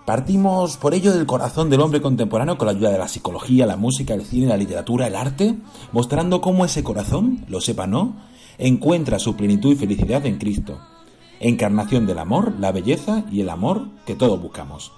Partimos 0.04 0.76
por 0.76 0.94
ello 0.94 1.12
del 1.12 1.26
corazón 1.26 1.68
del 1.68 1.80
hombre 1.80 2.00
contemporáneo 2.00 2.56
con 2.56 2.66
la 2.66 2.72
ayuda 2.72 2.90
de 2.90 2.98
la 2.98 3.08
psicología, 3.08 3.66
la 3.66 3.76
música, 3.76 4.14
el 4.14 4.24
cine, 4.24 4.46
la 4.46 4.56
literatura, 4.56 5.06
el 5.06 5.16
arte, 5.16 5.56
mostrando 5.92 6.40
cómo 6.40 6.64
ese 6.64 6.84
corazón, 6.84 7.44
lo 7.48 7.60
sepa 7.60 7.88
no, 7.88 8.14
encuentra 8.58 9.18
su 9.18 9.36
plenitud 9.36 9.72
y 9.72 9.76
felicidad 9.76 10.24
en 10.26 10.38
Cristo, 10.38 10.80
encarnación 11.40 12.06
del 12.06 12.18
amor, 12.18 12.54
la 12.58 12.72
belleza 12.72 13.24
y 13.30 13.40
el 13.40 13.48
amor 13.48 13.86
que 14.06 14.14
todos 14.14 14.40
buscamos. 14.40 14.92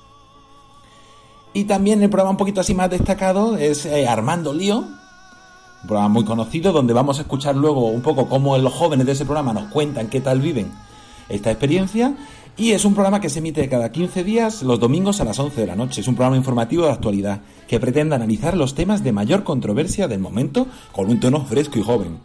Y 1.55 1.65
también 1.65 2.03
el 2.03 2.11
programa 2.11 2.33
un 2.33 2.37
poquito 2.37 2.61
así 2.61 2.75
más 2.75 2.91
destacado 2.91 3.57
es 3.57 3.87
eh, 3.87 4.07
Armando 4.07 4.53
Lío, 4.53 4.79
un 4.79 5.87
programa 5.87 6.09
muy 6.09 6.25
conocido 6.25 6.73
donde 6.73 6.93
vamos 6.93 7.19
a 7.19 7.23
escuchar 7.23 7.57
luego 7.57 7.89
un 7.89 8.03
poco 8.03 8.29
cómo 8.29 8.57
los 8.59 8.73
jóvenes 8.73 9.07
de 9.07 9.13
ese 9.13 9.25
programa 9.25 9.53
nos 9.53 9.71
cuentan 9.73 10.09
qué 10.09 10.21
tal 10.21 10.41
viven 10.41 10.73
esta 11.29 11.51
experiencia. 11.51 12.17
Y 12.57 12.73
es 12.73 12.85
un 12.85 12.95
programa 12.95 13.21
que 13.21 13.31
se 13.31 13.39
emite 13.39 13.69
cada 13.69 13.93
15 13.93 14.25
días 14.25 14.63
los 14.65 14.81
domingos 14.81 15.21
a 15.21 15.25
las 15.25 15.39
11 15.39 15.61
de 15.61 15.67
la 15.69 15.77
noche. 15.77 16.01
Es 16.01 16.09
un 16.09 16.17
programa 16.17 16.37
informativo 16.37 16.87
de 16.87 16.93
actualidad 16.93 17.41
que 17.69 17.79
pretende 17.79 18.17
analizar 18.17 18.57
los 18.57 18.75
temas 18.75 19.05
de 19.05 19.13
mayor 19.13 19.45
controversia 19.45 20.09
del 20.09 20.19
momento 20.19 20.67
con 20.91 21.09
un 21.09 21.21
tono 21.21 21.45
fresco 21.45 21.79
y 21.79 21.83
joven. 21.83 22.19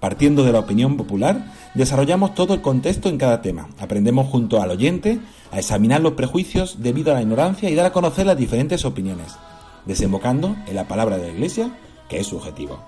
Partiendo 0.00 0.44
de 0.44 0.52
la 0.52 0.60
opinión 0.60 0.96
popular, 0.96 1.52
desarrollamos 1.74 2.34
todo 2.34 2.54
el 2.54 2.62
contexto 2.62 3.10
en 3.10 3.18
cada 3.18 3.42
tema. 3.42 3.68
Aprendemos 3.78 4.28
junto 4.28 4.62
al 4.62 4.70
oyente 4.70 5.20
a 5.52 5.58
examinar 5.58 6.00
los 6.00 6.14
prejuicios 6.14 6.82
debido 6.82 7.12
a 7.12 7.16
la 7.16 7.22
ignorancia 7.22 7.68
y 7.68 7.74
dar 7.74 7.86
a 7.86 7.92
conocer 7.92 8.24
las 8.24 8.38
diferentes 8.38 8.86
opiniones, 8.86 9.36
desembocando 9.84 10.56
en 10.66 10.74
la 10.74 10.88
palabra 10.88 11.18
de 11.18 11.28
la 11.28 11.34
Iglesia, 11.34 11.70
que 12.08 12.18
es 12.18 12.26
su 12.26 12.38
objetivo. 12.38 12.78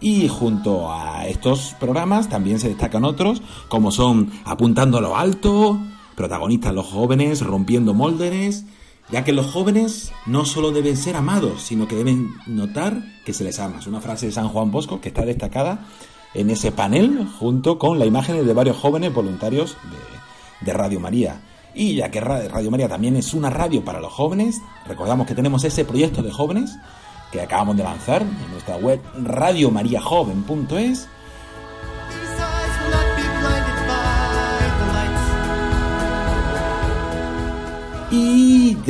Y 0.00 0.28
junto 0.28 0.92
a 0.92 1.26
estos 1.26 1.74
programas 1.78 2.28
también 2.28 2.58
se 2.58 2.68
destacan 2.68 3.04
otros, 3.04 3.42
como 3.68 3.90
son 3.92 4.32
Apuntando 4.44 4.98
a 4.98 5.00
lo 5.00 5.16
Alto, 5.16 5.80
protagonistas 6.16 6.74
los 6.74 6.86
jóvenes, 6.86 7.40
Rompiendo 7.40 7.94
Molderes, 7.94 8.64
ya 9.12 9.24
que 9.24 9.32
los 9.32 9.46
jóvenes 9.46 10.10
no 10.26 10.44
solo 10.44 10.72
deben 10.72 10.96
ser 10.96 11.16
amados, 11.16 11.62
sino 11.62 11.86
que 11.86 11.96
deben 11.96 12.30
notar 12.46 13.02
que 13.24 13.34
se 13.34 13.44
les 13.44 13.58
ama. 13.60 13.78
Es 13.78 13.86
una 13.86 14.00
frase 14.00 14.26
de 14.26 14.32
San 14.32 14.48
Juan 14.48 14.70
Bosco 14.70 15.00
que 15.00 15.08
está 15.08 15.24
destacada 15.24 15.86
en 16.34 16.48
ese 16.50 16.72
panel 16.72 17.28
junto 17.38 17.78
con 17.78 17.98
la 17.98 18.06
imagen 18.06 18.44
de 18.44 18.54
varios 18.54 18.78
jóvenes 18.78 19.12
voluntarios 19.12 19.76
de, 20.60 20.66
de 20.66 20.72
Radio 20.72 20.98
María. 20.98 21.42
Y 21.74 21.94
ya 21.94 22.10
que 22.10 22.20
Radio 22.20 22.70
María 22.70 22.88
también 22.88 23.16
es 23.16 23.34
una 23.34 23.50
radio 23.50 23.84
para 23.84 24.00
los 24.00 24.12
jóvenes, 24.12 24.60
recordamos 24.86 25.26
que 25.26 25.34
tenemos 25.34 25.64
ese 25.64 25.84
proyecto 25.84 26.22
de 26.22 26.30
jóvenes 26.30 26.76
que 27.30 27.40
acabamos 27.40 27.76
de 27.76 27.82
lanzar 27.82 28.22
en 28.22 28.50
nuestra 28.50 28.76
web 28.76 29.00
radiomariajoven.es. 29.24 31.08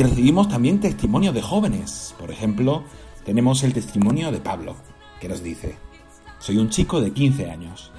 recibimos 0.01 0.49
también 0.49 0.79
testimonios 0.79 1.35
de 1.35 1.43
jóvenes. 1.43 2.15
Por 2.17 2.31
ejemplo, 2.31 2.83
tenemos 3.25 3.61
el 3.63 3.73
testimonio 3.73 4.31
de 4.31 4.39
Pablo, 4.39 4.75
que 5.21 5.29
nos 5.29 5.43
dice, 5.43 5.75
soy 6.39 6.57
un 6.57 6.69
chico 6.69 6.99
de 6.99 7.11
15 7.11 7.51
años. 7.51 7.91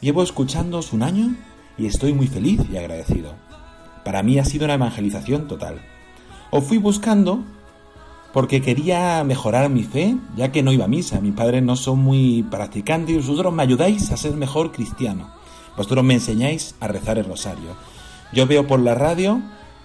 Llevo 0.00 0.24
escuchándoos 0.24 0.92
un 0.92 1.04
año 1.04 1.36
y 1.78 1.86
estoy 1.86 2.12
muy 2.12 2.26
feliz 2.26 2.60
y 2.68 2.76
agradecido. 2.76 3.34
Para 4.04 4.22
mí 4.22 4.38
ha 4.38 4.44
sido 4.44 4.64
una 4.64 4.74
evangelización 4.74 5.46
total. 5.46 5.80
Os 6.50 6.64
fui 6.64 6.78
buscando 6.78 7.44
porque 8.32 8.60
quería 8.60 9.24
mejorar 9.24 9.70
mi 9.70 9.84
fe, 9.84 10.16
ya 10.36 10.52
que 10.52 10.62
no 10.62 10.72
iba 10.72 10.84
a 10.84 10.88
misa. 10.88 11.20
Mis 11.20 11.34
padres 11.34 11.62
no 11.62 11.76
son 11.76 12.00
muy 12.00 12.42
practicantes 12.50 13.14
y 13.14 13.18
vosotros 13.18 13.52
me 13.54 13.62
ayudáis 13.62 14.10
a 14.12 14.16
ser 14.16 14.34
mejor 14.34 14.72
cristiano. 14.72 15.30
Vosotros 15.76 16.04
me 16.04 16.14
enseñáis 16.14 16.74
a 16.80 16.88
rezar 16.88 17.18
el 17.18 17.24
rosario. 17.24 17.76
Yo 18.32 18.46
veo 18.46 18.66
por 18.66 18.80
la 18.80 18.94
radio 18.94 19.40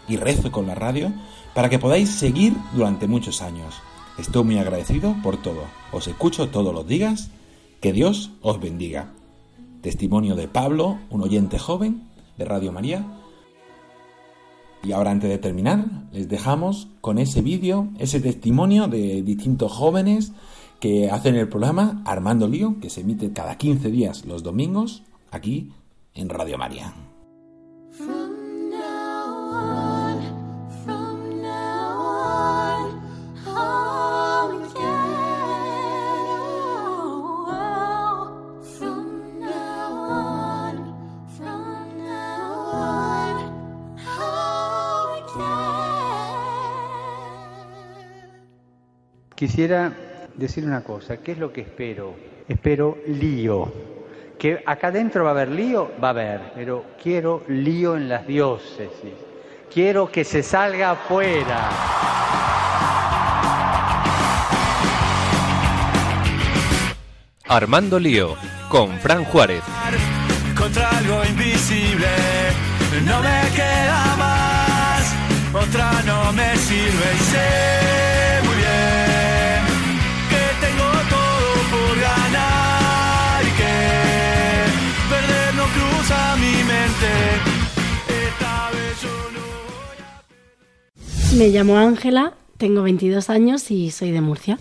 y 0.07 0.17
rezo 0.17 0.51
con 0.51 0.67
la 0.67 0.75
radio 0.75 1.11
para 1.53 1.69
que 1.69 1.79
podáis 1.79 2.09
seguir 2.09 2.53
durante 2.73 3.07
muchos 3.07 3.41
años. 3.41 3.75
Estoy 4.17 4.43
muy 4.43 4.57
agradecido 4.57 5.15
por 5.23 5.37
todo. 5.41 5.63
Os 5.91 6.07
escucho 6.07 6.49
todos 6.49 6.73
los 6.73 6.87
días. 6.87 7.29
Que 7.79 7.93
Dios 7.93 8.31
os 8.41 8.59
bendiga. 8.59 9.11
Testimonio 9.81 10.35
de 10.35 10.47
Pablo, 10.47 10.99
un 11.09 11.21
oyente 11.21 11.57
joven 11.57 12.03
de 12.37 12.45
Radio 12.45 12.71
María. 12.71 13.03
Y 14.83 14.91
ahora 14.91 15.11
antes 15.11 15.29
de 15.29 15.37
terminar, 15.37 15.85
les 16.11 16.29
dejamos 16.29 16.87
con 17.01 17.17
ese 17.17 17.41
vídeo, 17.41 17.87
ese 17.97 18.19
testimonio 18.19 18.87
de 18.87 19.23
distintos 19.23 19.71
jóvenes 19.71 20.31
que 20.79 21.09
hacen 21.09 21.35
el 21.35 21.49
programa 21.49 22.01
Armando 22.05 22.47
Lío, 22.47 22.79
que 22.79 22.89
se 22.89 23.01
emite 23.01 23.31
cada 23.33 23.57
15 23.57 23.89
días 23.91 24.25
los 24.25 24.43
domingos 24.43 25.03
aquí 25.31 25.71
en 26.13 26.29
Radio 26.29 26.57
María. 26.57 27.11
Quisiera 49.41 49.91
decir 50.36 50.63
una 50.65 50.84
cosa, 50.84 51.17
¿qué 51.17 51.32
es 51.32 51.39
lo 51.39 51.51
que 51.51 51.62
espero? 51.62 52.13
Espero 52.47 52.99
lío. 53.08 53.73
Que 54.38 54.62
acá 54.63 54.89
adentro 54.89 55.23
va 55.23 55.32
a 55.32 55.34
haber 55.34 55.49
lío, 55.49 55.89
va 55.99 56.10
a 56.10 56.12
haber, 56.12 56.51
pero 56.54 56.86
quiero 57.01 57.41
lío 57.47 57.97
en 57.97 58.08
las 58.08 58.27
diócesis. 58.27 59.15
Quiero 59.73 60.12
que 60.12 60.23
se 60.23 60.43
salga 60.43 60.91
afuera. 60.91 61.71
Armando 67.47 67.99
Lío, 67.99 68.36
con 68.69 68.91
Fran 68.99 69.23
Juárez. 69.23 69.63
contra 70.56 70.88
algo 70.88 71.23
invisible. 71.27 72.10
No 73.08 73.19
me 73.23 73.41
queda 73.56 74.15
más, 74.19 75.15
otra 75.51 76.04
no 76.06 76.32
me 76.32 76.56
sirve 76.58 77.15
y 77.15 77.23
sé 77.23 78.20
Me 91.37 91.47
llamo 91.47 91.77
Ángela, 91.77 92.33
tengo 92.57 92.83
22 92.83 93.29
años 93.29 93.71
y 93.71 93.89
soy 93.89 94.11
de 94.11 94.21
Murcia. 94.21 94.59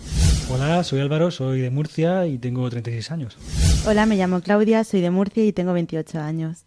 Hola, 0.49 0.83
soy 0.83 1.01
Álvaro, 1.01 1.29
soy 1.29 1.59
de 1.59 1.69
Murcia 1.69 2.25
y 2.25 2.37
tengo 2.37 2.67
36 2.69 3.11
años. 3.11 3.37
Hola, 3.85 4.05
me 4.05 4.15
llamo 4.15 4.41
Claudia, 4.41 4.83
soy 4.83 5.01
de 5.01 5.11
Murcia 5.11 5.45
y 5.45 5.51
tengo 5.51 5.73
28 5.73 6.19
años. 6.19 6.65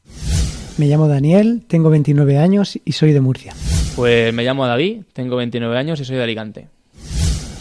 Me 0.76 0.87
llamo 0.87 1.08
Daniel, 1.08 1.64
tengo 1.66 1.90
29 1.90 2.38
años 2.38 2.78
y 2.84 2.92
soy 2.92 3.12
de 3.12 3.20
Murcia. 3.20 3.54
Pues 3.96 4.32
me 4.34 4.44
llamo 4.44 4.66
David, 4.66 5.02
tengo 5.12 5.37
29 5.37 5.76
años 5.78 5.98
y 6.00 6.04
soy 6.04 6.16
de 6.16 6.22
Alicante. 6.22 6.68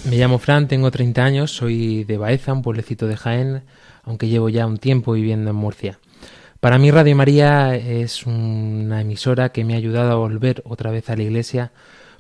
Me 0.09 0.17
llamo 0.17 0.37
Fran, 0.37 0.67
tengo 0.67 0.91
30 0.91 1.23
años, 1.23 1.51
soy 1.51 2.03
de 2.03 2.17
Baeza, 2.17 2.51
un 2.51 2.61
pueblecito 2.61 3.07
de 3.07 3.15
Jaén, 3.15 3.63
aunque 4.03 4.27
llevo 4.27 4.49
ya 4.49 4.65
un 4.67 4.77
tiempo 4.77 5.13
viviendo 5.13 5.49
en 5.49 5.55
Murcia. 5.55 5.97
Para 6.63 6.77
mí 6.77 6.91
Radio 6.91 7.13
María 7.17 7.75
es 7.75 8.25
una 8.25 9.01
emisora 9.01 9.51
que 9.51 9.65
me 9.65 9.73
ha 9.73 9.77
ayudado 9.77 10.13
a 10.13 10.15
volver 10.15 10.63
otra 10.65 10.91
vez 10.91 11.09
a 11.09 11.17
la 11.17 11.23
iglesia 11.23 11.73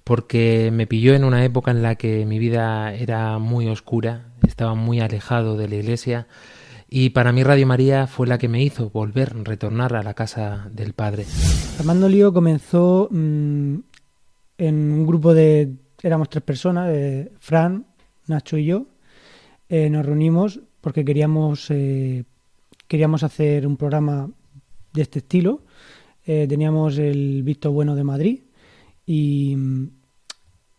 porque 0.03 0.69
me 0.69 0.85
pilló 0.85 1.13
en 1.13 1.23
una 1.23 1.45
época 1.45 1.71
en 1.71 1.81
la 1.81 1.95
que 1.95 2.25
mi 2.25 2.39
vida 2.39 2.93
era 2.93 3.39
muy 3.39 3.69
oscura, 3.69 4.33
estaba 4.45 4.75
muy 4.75 4.99
alejado 4.99 5.55
de 5.55 5.69
la 5.69 5.75
iglesia 5.75 6.27
y 6.89 7.11
para 7.11 7.31
mí 7.31 7.41
Radio 7.41 7.65
María 7.65 8.05
fue 8.05 8.27
la 8.27 8.37
que 8.37 8.49
me 8.49 8.61
hizo 8.61 8.89
volver, 8.89 9.33
retornar 9.45 9.95
a 9.95 10.03
la 10.03 10.13
casa 10.13 10.69
del 10.73 10.91
Padre. 10.91 11.25
Armando 11.79 12.09
Lío 12.09 12.33
comenzó 12.33 13.07
mm, 13.11 13.75
en 14.57 14.75
un 14.91 15.07
grupo 15.07 15.33
de, 15.33 15.73
éramos 16.01 16.29
tres 16.29 16.43
personas, 16.43 16.89
eh, 16.91 17.31
Fran, 17.39 17.85
Nacho 18.27 18.57
y 18.57 18.65
yo, 18.65 18.87
eh, 19.69 19.89
nos 19.89 20.05
reunimos 20.05 20.59
porque 20.81 21.05
queríamos, 21.05 21.67
eh, 21.69 22.25
queríamos 22.87 23.23
hacer 23.23 23.65
un 23.67 23.77
programa 23.77 24.29
de 24.93 25.01
este 25.01 25.19
estilo. 25.19 25.61
Eh, 26.25 26.45
teníamos 26.47 26.97
el 26.97 27.43
Visto 27.43 27.71
Bueno 27.71 27.95
de 27.95 28.03
Madrid 28.03 28.39
y, 29.05 29.57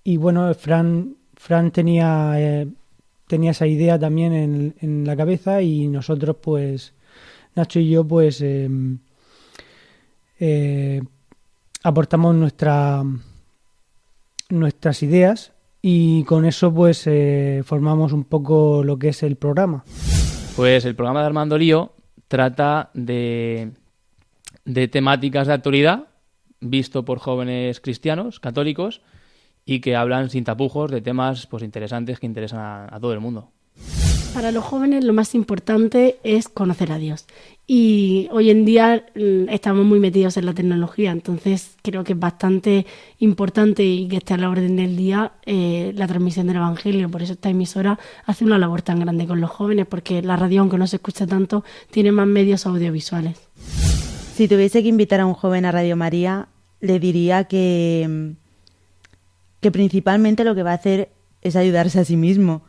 y 0.02 0.16
bueno, 0.16 0.52
Fran, 0.54 1.16
Fran 1.34 1.70
tenía, 1.70 2.34
eh, 2.36 2.68
tenía 3.26 3.50
esa 3.50 3.66
idea 3.66 3.98
también 3.98 4.32
en, 4.32 4.74
en 4.80 5.06
la 5.06 5.16
cabeza 5.16 5.60
y 5.60 5.88
nosotros 5.88 6.36
pues, 6.40 6.94
Nacho 7.54 7.80
y 7.80 7.90
yo 7.90 8.04
pues 8.04 8.40
eh, 8.40 8.68
eh, 10.40 11.02
aportamos 11.82 12.34
nuestra, 12.34 13.02
nuestras 14.48 15.02
ideas 15.02 15.52
y 15.82 16.24
con 16.24 16.46
eso 16.46 16.72
pues 16.72 17.08
formamos 17.64 18.12
un 18.12 18.24
poco 18.24 18.82
lo 18.82 18.98
que 18.98 19.08
es 19.08 19.22
el 19.22 19.36
programa. 19.36 19.84
Pues 20.56 20.84
el 20.84 20.94
programa 20.94 21.20
de 21.20 21.26
Armando 21.26 21.58
Lío 21.58 21.93
trata 22.34 22.90
de, 22.94 23.70
de 24.64 24.88
temáticas 24.88 25.46
de 25.46 25.52
actualidad 25.52 26.08
visto 26.58 27.04
por 27.04 27.20
jóvenes 27.20 27.78
cristianos, 27.78 28.40
católicos, 28.40 29.02
y 29.64 29.78
que 29.78 29.94
hablan 29.94 30.30
sin 30.30 30.42
tapujos 30.42 30.90
de 30.90 31.00
temas 31.00 31.46
pues 31.46 31.62
interesantes 31.62 32.18
que 32.18 32.26
interesan 32.26 32.58
a, 32.58 32.88
a 32.90 32.98
todo 32.98 33.12
el 33.12 33.20
mundo. 33.20 33.52
Para 34.34 34.50
los 34.50 34.64
jóvenes 34.64 35.04
lo 35.04 35.12
más 35.12 35.36
importante 35.36 36.18
es 36.24 36.48
conocer 36.48 36.90
a 36.90 36.98
Dios. 36.98 37.24
Y 37.68 38.28
hoy 38.32 38.50
en 38.50 38.64
día 38.64 39.06
mm, 39.14 39.48
estamos 39.48 39.86
muy 39.86 40.00
metidos 40.00 40.36
en 40.36 40.44
la 40.44 40.52
tecnología, 40.52 41.12
entonces 41.12 41.76
creo 41.82 42.02
que 42.02 42.14
es 42.14 42.18
bastante 42.18 42.84
importante 43.20 43.84
y 43.84 44.08
que 44.08 44.16
esté 44.16 44.34
a 44.34 44.36
la 44.36 44.50
orden 44.50 44.74
del 44.74 44.96
día 44.96 45.34
eh, 45.46 45.92
la 45.94 46.08
transmisión 46.08 46.48
del 46.48 46.56
Evangelio. 46.56 47.08
Por 47.08 47.22
eso 47.22 47.34
esta 47.34 47.48
emisora 47.48 47.98
hace 48.26 48.44
una 48.44 48.58
labor 48.58 48.82
tan 48.82 48.98
grande 48.98 49.26
con 49.28 49.40
los 49.40 49.50
jóvenes, 49.50 49.86
porque 49.86 50.20
la 50.20 50.36
radio, 50.36 50.62
aunque 50.62 50.78
no 50.78 50.88
se 50.88 50.96
escucha 50.96 51.28
tanto, 51.28 51.64
tiene 51.92 52.10
más 52.10 52.26
medios 52.26 52.66
audiovisuales. 52.66 53.38
Si 54.34 54.48
tuviese 54.48 54.82
que 54.82 54.88
invitar 54.88 55.20
a 55.20 55.26
un 55.26 55.34
joven 55.34 55.64
a 55.64 55.70
Radio 55.70 55.96
María, 55.96 56.48
le 56.80 56.98
diría 56.98 57.44
que, 57.44 58.34
que 59.60 59.70
principalmente 59.70 60.42
lo 60.42 60.56
que 60.56 60.64
va 60.64 60.72
a 60.72 60.74
hacer 60.74 61.12
es 61.40 61.54
ayudarse 61.54 62.00
a 62.00 62.04
sí 62.04 62.16
mismo. 62.16 62.62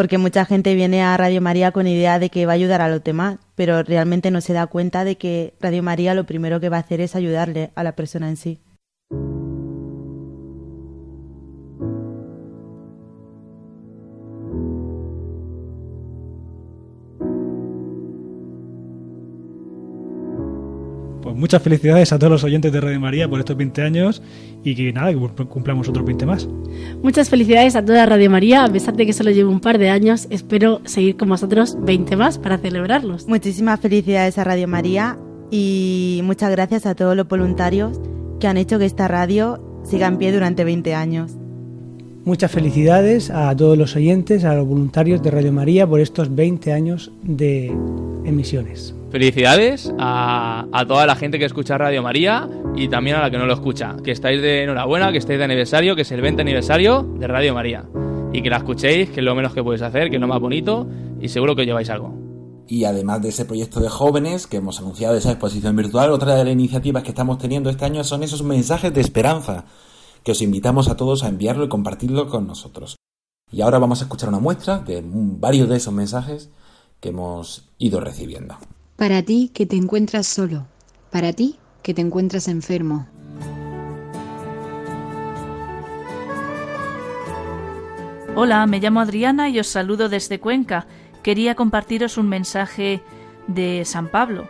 Porque 0.00 0.16
mucha 0.16 0.46
gente 0.46 0.74
viene 0.74 1.02
a 1.02 1.14
Radio 1.18 1.42
María 1.42 1.72
con 1.72 1.86
idea 1.86 2.18
de 2.18 2.30
que 2.30 2.46
va 2.46 2.52
a 2.52 2.54
ayudar 2.54 2.80
a 2.80 2.88
los 2.88 3.04
demás, 3.04 3.36
pero 3.54 3.82
realmente 3.82 4.30
no 4.30 4.40
se 4.40 4.54
da 4.54 4.66
cuenta 4.66 5.04
de 5.04 5.18
que 5.18 5.52
Radio 5.60 5.82
María 5.82 6.14
lo 6.14 6.24
primero 6.24 6.58
que 6.58 6.70
va 6.70 6.78
a 6.78 6.80
hacer 6.80 7.02
es 7.02 7.14
ayudarle 7.14 7.70
a 7.74 7.84
la 7.84 7.92
persona 7.92 8.30
en 8.30 8.38
sí. 8.38 8.60
Muchas 21.40 21.62
felicidades 21.62 22.12
a 22.12 22.18
todos 22.18 22.30
los 22.30 22.44
oyentes 22.44 22.72
de 22.72 22.80
Radio 22.80 23.00
María 23.00 23.28
por 23.28 23.40
estos 23.40 23.56
20 23.56 23.82
años 23.82 24.22
y 24.62 24.74
que 24.74 24.92
nada, 24.92 25.10
que 25.10 25.44
cumplamos 25.46 25.88
otros 25.88 26.04
20 26.04 26.26
más. 26.26 26.48
Muchas 27.02 27.28
felicidades 27.28 27.74
a 27.74 27.84
toda 27.84 28.06
Radio 28.06 28.30
María, 28.30 28.64
a 28.64 28.68
pesar 28.68 28.94
de 28.94 29.06
que 29.06 29.12
solo 29.12 29.30
llevo 29.30 29.50
un 29.50 29.60
par 29.60 29.78
de 29.78 29.90
años, 29.90 30.26
espero 30.30 30.80
seguir 30.84 31.16
con 31.16 31.30
vosotros 31.30 31.76
20 31.80 32.14
más 32.16 32.38
para 32.38 32.58
celebrarlos. 32.58 33.26
Muchísimas 33.26 33.80
felicidades 33.80 34.38
a 34.38 34.44
Radio 34.44 34.68
María 34.68 35.18
y 35.50 36.20
muchas 36.22 36.50
gracias 36.50 36.86
a 36.86 36.94
todos 36.94 37.16
los 37.16 37.26
voluntarios 37.26 37.98
que 38.38 38.46
han 38.46 38.56
hecho 38.56 38.78
que 38.78 38.84
esta 38.84 39.08
radio 39.08 39.80
siga 39.84 40.06
en 40.06 40.18
pie 40.18 40.32
durante 40.32 40.64
20 40.64 40.94
años. 40.94 41.39
Muchas 42.30 42.52
felicidades 42.52 43.28
a 43.28 43.56
todos 43.56 43.76
los 43.76 43.96
oyentes, 43.96 44.44
a 44.44 44.54
los 44.54 44.64
voluntarios 44.64 45.20
de 45.20 45.32
Radio 45.32 45.52
María 45.52 45.84
por 45.84 45.98
estos 45.98 46.32
20 46.32 46.72
años 46.72 47.10
de 47.24 47.76
emisiones. 48.24 48.94
Felicidades 49.10 49.92
a, 49.98 50.64
a, 50.70 50.86
toda 50.86 51.06
la 51.06 51.16
gente 51.16 51.40
que 51.40 51.44
escucha 51.44 51.76
Radio 51.76 52.04
María 52.04 52.48
y 52.76 52.86
también 52.86 53.16
a 53.16 53.22
la 53.22 53.32
que 53.32 53.36
no 53.36 53.46
lo 53.46 53.54
escucha. 53.54 53.96
Que 54.04 54.12
estáis 54.12 54.40
de 54.40 54.62
enhorabuena, 54.62 55.10
que 55.10 55.18
estáis 55.18 55.40
de 55.40 55.44
aniversario, 55.44 55.96
que 55.96 56.02
es 56.02 56.12
el 56.12 56.20
20 56.20 56.42
aniversario 56.42 57.02
de 57.02 57.26
Radio 57.26 57.52
María. 57.52 57.86
Y 58.32 58.42
que 58.42 58.48
la 58.48 58.58
escuchéis, 58.58 59.10
que 59.10 59.18
es 59.18 59.26
lo 59.26 59.34
menos 59.34 59.52
que 59.52 59.64
podéis 59.64 59.82
hacer, 59.82 60.08
que 60.08 60.14
es 60.14 60.20
lo 60.20 60.28
más 60.28 60.38
bonito 60.38 60.86
y 61.20 61.30
seguro 61.30 61.56
que 61.56 61.62
os 61.62 61.66
lleváis 61.66 61.90
algo. 61.90 62.14
Y 62.68 62.84
además 62.84 63.22
de 63.22 63.30
ese 63.30 63.44
proyecto 63.44 63.80
de 63.80 63.88
jóvenes 63.88 64.46
que 64.46 64.58
hemos 64.58 64.78
anunciado, 64.78 65.16
esa 65.16 65.32
exposición 65.32 65.74
virtual, 65.74 66.12
otra 66.12 66.36
de 66.36 66.44
las 66.44 66.52
iniciativas 66.52 67.02
que 67.02 67.08
estamos 67.08 67.38
teniendo 67.38 67.70
este 67.70 67.86
año 67.86 68.04
son 68.04 68.22
esos 68.22 68.44
mensajes 68.44 68.94
de 68.94 69.00
esperanza 69.00 69.64
que 70.22 70.32
os 70.32 70.42
invitamos 70.42 70.88
a 70.88 70.96
todos 70.96 71.22
a 71.22 71.28
enviarlo 71.28 71.64
y 71.64 71.68
compartirlo 71.68 72.28
con 72.28 72.46
nosotros. 72.46 72.96
Y 73.52 73.62
ahora 73.62 73.78
vamos 73.78 74.00
a 74.00 74.04
escuchar 74.04 74.28
una 74.28 74.38
muestra 74.38 74.78
de 74.78 75.02
varios 75.04 75.68
de 75.68 75.76
esos 75.76 75.92
mensajes 75.92 76.50
que 77.00 77.08
hemos 77.08 77.68
ido 77.78 78.00
recibiendo. 78.00 78.56
Para 78.96 79.22
ti 79.22 79.50
que 79.52 79.66
te 79.66 79.76
encuentras 79.76 80.26
solo, 80.26 80.66
para 81.10 81.32
ti 81.32 81.58
que 81.82 81.94
te 81.94 82.02
encuentras 82.02 82.48
enfermo. 82.48 83.06
Hola, 88.36 88.64
me 88.66 88.78
llamo 88.78 89.00
Adriana 89.00 89.48
y 89.48 89.58
os 89.58 89.66
saludo 89.66 90.08
desde 90.08 90.38
Cuenca. 90.38 90.86
Quería 91.22 91.56
compartiros 91.56 92.16
un 92.16 92.28
mensaje 92.28 93.02
de 93.48 93.84
San 93.84 94.08
Pablo. 94.08 94.48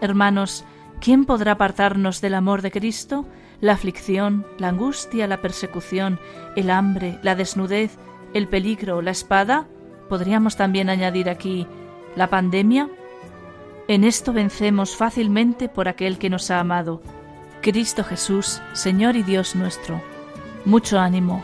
Hermanos, 0.00 0.64
¿quién 1.00 1.24
podrá 1.24 1.52
apartarnos 1.52 2.20
del 2.20 2.34
amor 2.34 2.60
de 2.60 2.70
Cristo? 2.70 3.24
La 3.60 3.72
aflicción, 3.72 4.46
la 4.58 4.68
angustia, 4.68 5.26
la 5.26 5.40
persecución, 5.40 6.18
el 6.56 6.70
hambre, 6.70 7.18
la 7.22 7.34
desnudez, 7.34 7.96
el 8.34 8.48
peligro, 8.48 9.02
la 9.02 9.10
espada, 9.10 9.66
podríamos 10.08 10.56
también 10.56 10.90
añadir 10.90 11.28
aquí 11.28 11.66
la 12.16 12.28
pandemia. 12.28 12.88
En 13.88 14.04
esto 14.04 14.32
vencemos 14.32 14.96
fácilmente 14.96 15.68
por 15.68 15.88
aquel 15.88 16.18
que 16.18 16.30
nos 16.30 16.50
ha 16.50 16.60
amado, 16.60 17.00
Cristo 17.62 18.04
Jesús, 18.04 18.60
Señor 18.72 19.16
y 19.16 19.22
Dios 19.22 19.56
nuestro. 19.56 20.00
Mucho 20.64 20.98
ánimo. 20.98 21.42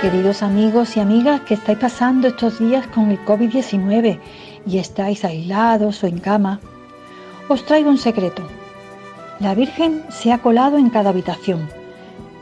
Queridos 0.00 0.42
amigos 0.42 0.96
y 0.96 1.00
amigas 1.00 1.42
que 1.42 1.54
estáis 1.54 1.78
pasando 1.78 2.28
estos 2.28 2.58
días 2.58 2.86
con 2.86 3.10
el 3.10 3.22
COVID-19 3.26 4.18
y 4.66 4.78
estáis 4.78 5.26
aislados 5.26 6.02
o 6.02 6.06
en 6.06 6.18
cama, 6.18 6.58
os 7.50 7.64
traigo 7.64 7.90
un 7.90 7.98
secreto. 7.98 8.42
La 9.40 9.56
Virgen 9.56 10.04
se 10.08 10.32
ha 10.32 10.38
colado 10.38 10.78
en 10.78 10.88
cada 10.88 11.10
habitación 11.10 11.68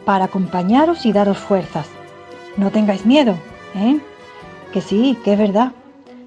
para 0.05 0.27
acompañaros 0.27 1.07
y 1.07 1.13
daros 1.13 1.39
fuerzas. 1.39 1.87
No 2.59 2.71
tengáis 2.71 3.07
miedo, 3.07 3.35
¿eh? 3.75 4.01
Que 4.71 4.83
sí, 4.83 5.17
que 5.25 5.33
es 5.33 5.39
verdad. 5.39 5.73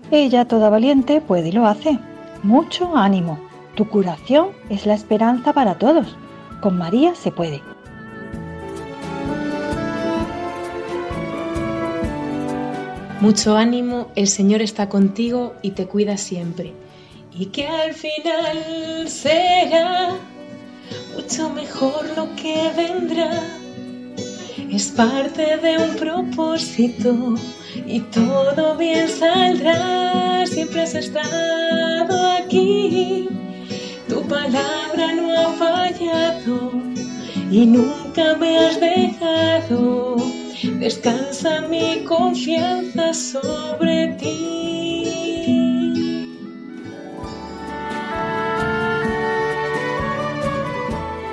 Ella, 0.09 0.45
toda 0.45 0.71
valiente, 0.71 1.21
puede 1.21 1.49
y 1.49 1.51
lo 1.51 1.67
hace. 1.67 1.99
Mucho 2.41 2.97
ánimo. 2.97 3.37
Tu 3.75 3.87
curación 3.87 4.47
es 4.69 4.87
la 4.87 4.95
esperanza 4.95 5.53
para 5.53 5.75
todos. 5.75 6.17
Con 6.59 6.79
María 6.79 7.13
se 7.13 7.31
puede. 7.31 7.61
Mucho 13.19 13.57
ánimo, 13.57 14.07
el 14.15 14.27
Señor 14.27 14.63
está 14.63 14.89
contigo 14.89 15.53
y 15.61 15.71
te 15.71 15.85
cuida 15.85 16.17
siempre 16.17 16.73
y 17.41 17.47
que 17.47 17.67
al 17.67 17.91
final 17.95 19.09
será 19.09 20.15
mucho 21.15 21.49
mejor 21.49 22.05
lo 22.15 22.35
que 22.35 22.69
vendrá. 22.77 23.31
Es 24.69 24.89
parte 24.89 25.57
de 25.57 25.75
un 25.79 25.95
propósito 25.95 27.33
y 27.87 27.99
todo 28.19 28.75
bien 28.77 29.09
saldrá. 29.09 30.45
Siempre 30.45 30.83
has 30.83 30.93
estado 30.93 32.15
aquí, 32.37 33.27
tu 34.07 34.21
palabra 34.27 35.05
no 35.15 35.33
ha 35.33 35.49
fallado 35.53 36.71
y 37.49 37.65
nunca 37.65 38.35
me 38.35 38.59
has 38.59 38.79
dejado. 38.79 40.15
Descansa 40.79 41.61
mi 41.61 42.03
confianza 42.03 43.15
sobre 43.15 44.09
ti. 44.19 45.40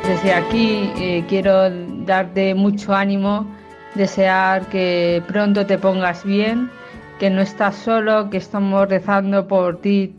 Desde 0.08 0.32
aquí 0.32 0.90
eh, 0.96 1.22
quiero 1.28 1.68
darte 2.06 2.54
mucho 2.54 2.94
ánimo, 2.94 3.46
desear 3.94 4.64
que 4.70 5.22
pronto 5.28 5.66
te 5.66 5.76
pongas 5.76 6.24
bien, 6.24 6.70
que 7.18 7.28
no 7.28 7.42
estás 7.42 7.76
solo, 7.76 8.30
que 8.30 8.38
estamos 8.38 8.88
rezando 8.88 9.46
por 9.46 9.82
ti 9.82 10.14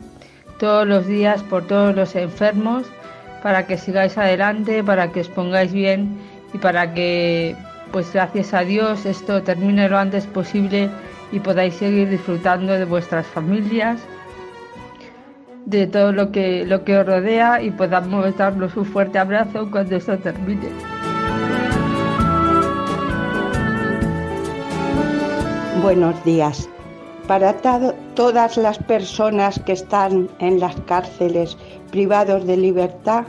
todos 0.60 0.86
los 0.86 1.08
días, 1.08 1.42
por 1.42 1.66
todos 1.66 1.96
los 1.96 2.16
enfermos, 2.16 2.86
para 3.42 3.66
que 3.66 3.80
sigáis 3.80 4.16
adelante, 4.16 4.84
para 4.84 5.12
que 5.12 5.22
os 5.22 5.28
pongáis 5.28 5.74
bien 5.74 6.20
y 6.54 6.60
para 6.60 6.94
que, 6.94 7.56
pues 7.92 8.14
gracias 8.14 8.54
a 8.54 8.60
Dios, 8.60 9.08
esto 9.08 9.42
termine 9.42 9.90
lo 9.90 9.98
antes 9.98 10.28
posible 10.28 10.88
y 11.32 11.40
podáis 11.40 11.74
seguir 11.74 12.12
disfrutando 12.12 12.74
de 12.74 12.86
vuestras 12.86 13.26
familias 13.26 14.00
de 15.70 15.86
todo 15.86 16.12
lo 16.12 16.32
que, 16.32 16.66
lo 16.66 16.84
que 16.84 16.98
os 16.98 17.06
rodea 17.06 17.62
y 17.62 17.70
podamos 17.70 18.36
darnos 18.36 18.76
un 18.76 18.86
fuerte 18.86 19.20
abrazo 19.20 19.70
cuando 19.70 19.96
esto 19.96 20.18
termine. 20.18 20.70
Buenos 25.84 26.24
días. 26.26 26.68
Para 27.28 27.54
todas 28.16 28.58
las 28.58 28.80
personas 28.80 29.60
que 29.60 29.74
están 29.74 30.28
en 30.40 30.60
las 30.60 30.76
cárceles 30.88 31.56
privados 31.92 32.48
de 32.48 32.58
libertad 32.58 33.26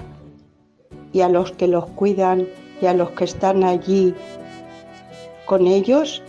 y 1.12 1.20
a 1.20 1.28
los 1.28 1.52
que 1.52 1.68
los 1.68 1.84
cuidan 1.90 2.46
y 2.80 2.86
a 2.86 2.94
los 2.94 3.10
que 3.10 3.24
están 3.24 3.62
allí 3.62 4.14
con 5.44 5.66
ellos, 5.66 6.22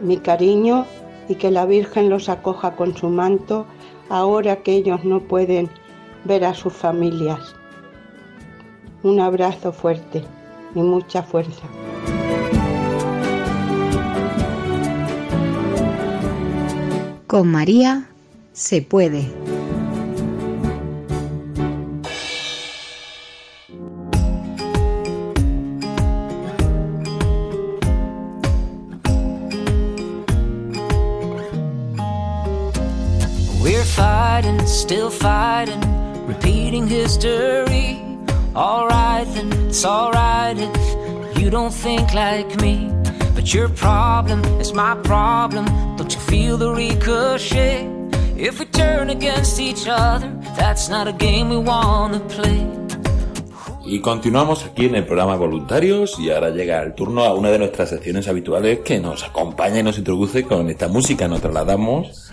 mi 0.00 0.16
cariño 0.16 0.86
y 1.28 1.34
que 1.34 1.50
la 1.50 1.66
Virgen 1.66 2.08
los 2.08 2.30
acoja 2.30 2.74
con 2.74 2.96
su 2.96 3.10
manto 3.10 3.66
ahora 4.08 4.56
que 4.62 4.72
ellos 4.72 5.04
no 5.04 5.20
pueden 5.20 5.68
ver 6.24 6.44
a 6.44 6.54
sus 6.54 6.72
familias. 6.72 7.54
Un 9.02 9.20
abrazo 9.20 9.72
fuerte 9.72 10.24
y 10.74 10.80
mucha 10.80 11.22
fuerza. 11.22 11.66
Con 17.26 17.50
María 17.50 18.08
se 18.52 18.82
puede. 18.82 19.47
Still 34.78 35.10
fighting, 35.10 35.82
repeating 36.26 36.86
history. 36.86 38.00
Alright, 38.54 39.26
then 39.34 39.52
it's 39.66 39.84
alright 39.84 40.56
if 40.56 41.38
you 41.38 41.50
don't 41.50 41.74
think 41.74 42.14
like 42.14 42.60
me. 42.60 42.88
But 43.34 43.52
your 43.52 43.68
problem 43.70 44.44
is 44.60 44.72
my 44.72 44.94
problem. 45.02 45.66
Don't 45.96 46.14
you 46.14 46.20
feel 46.20 46.56
the 46.56 46.70
ricochet? 46.70 47.88
If 48.36 48.60
we 48.60 48.66
turn 48.66 49.10
against 49.10 49.58
each 49.58 49.88
other, 49.88 50.30
that's 50.56 50.88
not 50.88 51.08
a 51.08 51.12
game 51.12 51.50
we 51.50 51.58
wanna 51.58 52.20
play. 52.28 52.64
Y 53.84 54.00
continuamos 54.00 54.64
aquí 54.64 54.86
en 54.86 54.94
el 54.94 55.06
programa 55.06 55.34
Voluntarios 55.36 56.18
y 56.18 56.30
ahora 56.30 56.50
llega 56.50 56.82
el 56.82 56.94
turno 56.94 57.24
a 57.24 57.34
una 57.34 57.50
de 57.50 57.58
nuestras 57.58 57.88
secciones 57.88 58.28
habituales 58.28 58.80
que 58.80 59.00
nos 59.00 59.24
acompaña 59.24 59.80
y 59.80 59.82
nos 59.82 59.98
introduce 59.98 60.44
con 60.44 60.68
esta 60.68 60.88
música. 60.88 61.26
Nos 61.26 61.40
trasladamos 61.40 62.28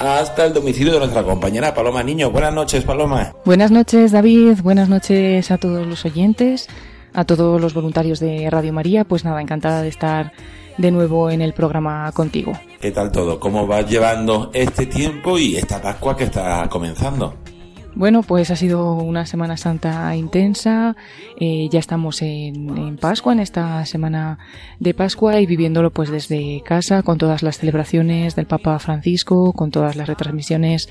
hasta 0.00 0.46
el 0.46 0.54
domicilio 0.54 0.94
de 0.94 0.98
nuestra 0.98 1.22
compañera 1.22 1.74
Paloma 1.74 2.02
Niño. 2.02 2.30
Buenas 2.30 2.54
noches, 2.54 2.84
Paloma. 2.84 3.34
Buenas 3.44 3.70
noches, 3.70 4.12
David. 4.12 4.58
Buenas 4.62 4.88
noches 4.88 5.50
a 5.50 5.58
todos 5.58 5.86
los 5.86 6.04
oyentes, 6.06 6.68
a 7.12 7.24
todos 7.24 7.60
los 7.60 7.74
voluntarios 7.74 8.18
de 8.18 8.48
Radio 8.50 8.72
María. 8.72 9.04
Pues 9.04 9.24
nada, 9.24 9.42
encantada 9.42 9.82
de 9.82 9.88
estar 9.88 10.32
de 10.78 10.90
nuevo 10.90 11.30
en 11.30 11.42
el 11.42 11.52
programa 11.52 12.10
contigo. 12.12 12.52
¿Qué 12.80 12.90
tal 12.90 13.12
todo? 13.12 13.38
¿Cómo 13.38 13.66
vas 13.66 13.88
llevando 13.88 14.50
este 14.54 14.86
tiempo 14.86 15.38
y 15.38 15.56
esta 15.56 15.82
Pascua 15.82 16.16
que 16.16 16.24
está 16.24 16.66
comenzando? 16.70 17.34
Bueno, 17.94 18.22
pues 18.22 18.50
ha 18.50 18.56
sido 18.56 18.94
una 18.94 19.26
Semana 19.26 19.56
Santa 19.56 20.14
intensa. 20.14 20.96
Eh, 21.38 21.68
ya 21.70 21.80
estamos 21.80 22.22
en, 22.22 22.96
Pascua, 22.98 23.32
en 23.32 23.40
esta 23.40 23.84
semana 23.84 24.38
de 24.78 24.94
Pascua 24.94 25.40
y 25.40 25.46
viviéndolo 25.46 25.90
pues 25.90 26.08
desde 26.08 26.62
casa 26.64 27.02
con 27.02 27.18
todas 27.18 27.42
las 27.42 27.58
celebraciones 27.58 28.36
del 28.36 28.46
Papa 28.46 28.78
Francisco, 28.78 29.52
con 29.52 29.70
todas 29.70 29.96
las 29.96 30.06
retransmisiones 30.06 30.88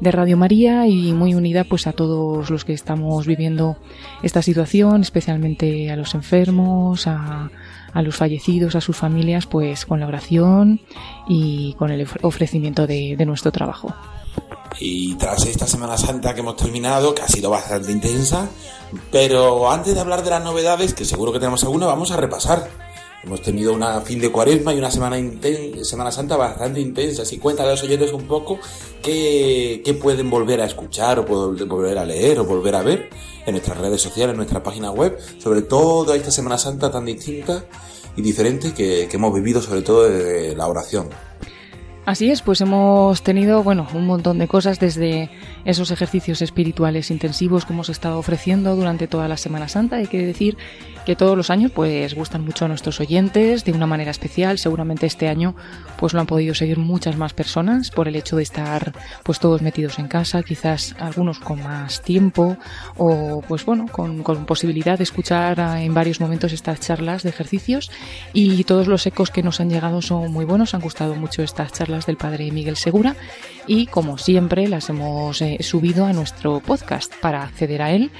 de 0.00 0.10
Radio 0.10 0.36
María 0.36 0.86
y 0.86 1.12
muy 1.12 1.34
unida 1.34 1.64
pues 1.64 1.86
a 1.86 1.92
todos 1.92 2.50
los 2.50 2.64
que 2.64 2.72
estamos 2.72 3.26
viviendo 3.26 3.76
esta 4.22 4.40
situación, 4.40 5.02
especialmente 5.02 5.90
a 5.90 5.96
los 5.96 6.14
enfermos, 6.14 7.06
a, 7.06 7.50
a 7.92 8.02
los 8.02 8.16
fallecidos, 8.16 8.74
a 8.74 8.80
sus 8.80 8.96
familias, 8.96 9.46
pues 9.46 9.84
con 9.84 10.00
la 10.00 10.06
oración 10.06 10.80
y 11.28 11.74
con 11.74 11.90
el 11.90 12.06
ofrecimiento 12.22 12.86
de, 12.86 13.16
de 13.16 13.26
nuestro 13.26 13.52
trabajo. 13.52 13.94
Y 14.80 15.14
tras 15.16 15.44
esta 15.46 15.66
Semana 15.66 15.98
Santa 15.98 16.34
que 16.34 16.40
hemos 16.40 16.56
terminado, 16.56 17.14
que 17.14 17.22
ha 17.22 17.28
sido 17.28 17.50
bastante 17.50 17.90
intensa, 17.90 18.48
pero 19.10 19.70
antes 19.70 19.94
de 19.94 20.00
hablar 20.00 20.22
de 20.22 20.30
las 20.30 20.42
novedades, 20.42 20.94
que 20.94 21.04
seguro 21.04 21.32
que 21.32 21.40
tenemos 21.40 21.64
alguna, 21.64 21.86
vamos 21.86 22.10
a 22.12 22.16
repasar. 22.16 22.68
Hemos 23.24 23.42
tenido 23.42 23.72
una 23.72 24.00
fin 24.00 24.20
de 24.20 24.30
cuaresma 24.30 24.72
y 24.72 24.78
una 24.78 24.92
semana, 24.92 25.16
semana 25.82 26.12
Santa 26.12 26.36
bastante 26.36 26.80
intensa. 26.80 27.24
Si 27.24 27.38
cuéntale 27.38 27.70
a 27.70 27.72
los 27.72 27.82
oyentes 27.82 28.12
un 28.12 28.28
poco 28.28 28.60
qué, 29.02 29.98
pueden 30.00 30.30
volver 30.30 30.60
a 30.60 30.66
escuchar 30.66 31.18
o 31.18 31.24
volver 31.24 31.98
a 31.98 32.04
leer 32.04 32.38
o 32.38 32.44
volver 32.44 32.76
a 32.76 32.82
ver 32.82 33.10
en 33.44 33.52
nuestras 33.52 33.78
redes 33.78 34.00
sociales, 34.00 34.32
en 34.32 34.36
nuestra 34.36 34.62
página 34.62 34.92
web, 34.92 35.18
sobre 35.38 35.62
todo 35.62 36.14
esta 36.14 36.30
Semana 36.30 36.58
Santa 36.58 36.92
tan 36.92 37.04
distinta 37.04 37.64
y 38.16 38.22
diferente 38.22 38.72
que, 38.72 39.08
que 39.10 39.16
hemos 39.16 39.34
vivido 39.34 39.60
sobre 39.60 39.82
todo 39.82 40.08
de 40.08 40.54
la 40.54 40.68
oración. 40.68 41.10
Así 42.08 42.30
es, 42.30 42.40
pues 42.40 42.62
hemos 42.62 43.22
tenido, 43.22 43.62
bueno, 43.62 43.86
un 43.92 44.06
montón 44.06 44.38
de 44.38 44.48
cosas 44.48 44.80
desde 44.80 45.28
esos 45.64 45.90
ejercicios 45.90 46.42
espirituales 46.42 47.10
intensivos 47.10 47.64
que 47.64 47.72
hemos 47.72 47.88
estado 47.88 48.18
ofreciendo 48.18 48.76
durante 48.76 49.08
toda 49.08 49.28
la 49.28 49.36
Semana 49.36 49.68
Santa. 49.68 49.96
Hay 49.96 50.06
que 50.06 50.24
decir 50.24 50.56
que 51.08 51.16
todos 51.16 51.36
los 51.36 51.48
años 51.48 51.72
pues 51.74 52.14
gustan 52.14 52.44
mucho 52.44 52.66
a 52.66 52.68
nuestros 52.68 53.00
oyentes 53.00 53.64
de 53.64 53.72
una 53.72 53.86
manera 53.86 54.10
especial. 54.10 54.58
Seguramente 54.58 55.06
este 55.06 55.28
año 55.28 55.56
pues 55.96 56.12
lo 56.12 56.20
han 56.20 56.26
podido 56.26 56.54
seguir 56.54 56.78
muchas 56.78 57.16
más 57.16 57.32
personas 57.32 57.90
por 57.90 58.08
el 58.08 58.16
hecho 58.16 58.36
de 58.36 58.42
estar 58.42 58.92
pues 59.22 59.38
todos 59.40 59.62
metidos 59.62 59.98
en 59.98 60.08
casa, 60.08 60.42
quizás 60.42 60.94
algunos 60.98 61.38
con 61.38 61.62
más 61.62 62.02
tiempo 62.02 62.58
o 62.96 63.42
pues 63.48 63.64
bueno, 63.64 63.86
con, 63.90 64.22
con 64.22 64.44
posibilidad 64.44 64.98
de 64.98 65.04
escuchar 65.04 65.58
en 65.78 65.94
varios 65.94 66.20
momentos 66.20 66.52
estas 66.52 66.80
charlas 66.80 67.22
de 67.22 67.30
ejercicios 67.30 67.90
y 68.34 68.64
todos 68.64 68.86
los 68.86 69.06
ecos 69.06 69.30
que 69.30 69.42
nos 69.42 69.60
han 69.60 69.70
llegado 69.70 70.02
son 70.02 70.30
muy 70.30 70.44
buenos, 70.44 70.74
han 70.74 70.82
gustado 70.82 71.14
mucho 71.14 71.42
estas 71.42 71.72
charlas 71.72 72.04
del 72.04 72.16
padre 72.16 72.50
Miguel 72.50 72.76
Segura 72.76 73.16
y 73.66 73.86
como 73.86 74.18
siempre 74.18 74.68
las 74.68 74.88
hemos 74.88 75.40
eh, 75.54 75.62
subido 75.62 76.04
a 76.04 76.12
nuestro 76.12 76.60
podcast 76.60 77.12
para 77.20 77.42
acceder 77.42 77.82
a 77.82 77.92
él 77.92 78.10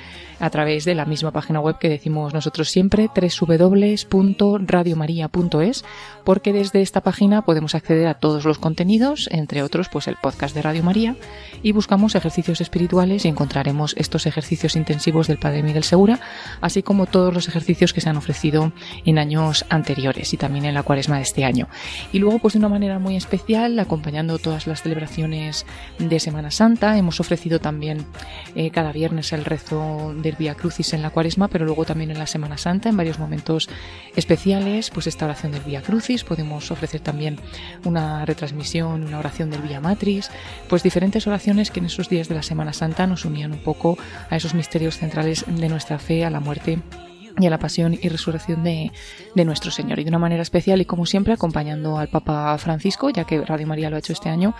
a 0.41 0.51
través 0.51 0.85
de 0.85 0.95
la 0.95 1.05
misma 1.05 1.33
página 1.33 1.59
web 1.61 1.79
que 1.79 1.89
decimos 1.89 2.33
nosotros 2.33 2.70
siempre, 2.70 3.09
www.radiomaria.es, 3.09 5.85
porque 6.29 6.53
desde 6.53 6.83
esta 6.83 7.01
página 7.01 7.41
podemos 7.41 7.74
acceder 7.74 8.07
a 8.07 8.12
todos 8.12 8.45
los 8.45 8.59
contenidos, 8.59 9.31
entre 9.33 9.62
otros 9.62 9.89
pues 9.89 10.09
el 10.09 10.16
podcast 10.16 10.55
de 10.55 10.61
Radio 10.61 10.83
María, 10.83 11.16
y 11.62 11.72
buscamos 11.72 12.14
ejercicios 12.14 12.61
espirituales 12.61 13.24
y 13.24 13.29
encontraremos 13.29 13.95
estos 13.97 14.26
ejercicios 14.26 14.76
intensivos 14.76 15.26
del 15.26 15.39
Padre 15.39 15.62
Miguel 15.62 15.85
Segura, 15.85 16.20
así 16.61 16.83
como 16.83 17.07
todos 17.07 17.33
los 17.33 17.49
ejercicios 17.49 17.95
que 17.95 18.03
se 18.03 18.11
han 18.11 18.18
ofrecido 18.18 18.74
en 19.07 19.18
años 19.18 19.64
anteriores 19.70 20.35
y 20.35 20.37
también 20.37 20.66
en 20.66 20.74
la 20.74 20.83
cuaresma 20.83 21.16
de 21.16 21.22
este 21.22 21.47
año. 21.47 21.66
Y 22.12 22.18
luego 22.18 22.41
pues 22.41 22.53
de 22.53 22.59
una 22.59 22.68
manera 22.68 22.99
muy 22.99 23.16
especial, 23.16 23.79
acompañando 23.79 24.39
todas 24.39 24.66
las 24.66 24.83
celebraciones 24.83 25.64
de 25.99 26.20
Semana 26.20 26.51
Santa, 26.51 26.99
hemos 26.99 27.20
ofrecido 27.20 27.59
también 27.59 28.05
eh, 28.55 28.70
cada 28.70 28.93
viernes 28.93 29.33
el 29.33 29.47
rezo 29.47 30.12
de 30.14 30.29
del 30.29 30.37
Vía 30.37 30.55
Crucis 30.55 30.93
en 30.93 31.01
la 31.01 31.09
Cuaresma, 31.09 31.49
pero 31.49 31.64
luego 31.64 31.87
también 31.87 32.11
en 32.11 32.18
la 32.18 32.26
Semana 32.26 32.59
Santa, 32.59 32.91
en 32.91 32.99
varios 32.99 33.18
momentos 33.18 33.70
especiales, 34.14 34.91
pues 34.91 35.07
esta 35.07 35.24
oración 35.24 35.53
del 35.53 35.62
Vía 35.62 35.81
Crucis, 35.81 36.18
podemos 36.25 36.71
ofrecer 36.71 37.01
también 37.01 37.39
una 37.85 38.25
retransmisión, 38.25 39.05
una 39.05 39.19
oración 39.19 39.51
del 39.51 39.62
Vía 39.62 39.81
Matris, 39.81 40.31
pues 40.69 40.83
diferentes 40.83 41.27
oraciones 41.27 41.71
que 41.71 41.81
en 41.81 41.87
esos 41.87 42.09
días 42.09 42.29
de 42.29 42.35
la 42.35 42.43
Semana 42.43 42.73
Santa 42.73 43.07
nos 43.07 43.25
unían 43.25 43.53
un 43.53 43.62
poco 43.62 43.99
a 44.31 44.37
esos 44.37 44.55
misterios 44.55 44.99
centrales 44.99 45.45
de 45.47 45.69
nuestra 45.69 45.99
fe, 45.99 46.25
a 46.25 46.31
la 46.31 46.41
muerte 46.41 46.79
y 47.41 47.47
a 47.47 47.51
la 47.51 47.59
pasión 47.59 47.99
y 48.01 48.09
resurrección 48.09 48.64
de, 48.64 48.91
de, 49.35 49.45
nuestro 49.45 49.71
Señor. 49.71 49.99
Y 49.99 50.05
de 50.05 50.09
una 50.09 50.19
manera 50.19 50.43
especial 50.43 50.81
y 50.81 50.85
como 50.85 51.07
siempre 51.07 51.33
acompañando 51.33 51.99
al 51.99 52.09
Papa 52.09 52.57
Francisco, 52.59 53.11
ya 53.11 53.25
que 53.25 53.45
Radio 53.45 53.66
María 53.66 53.91
lo 53.91 53.97
ha 53.97 54.01
hecho 54.01 54.12
este 54.12 54.29
año, 54.29 54.55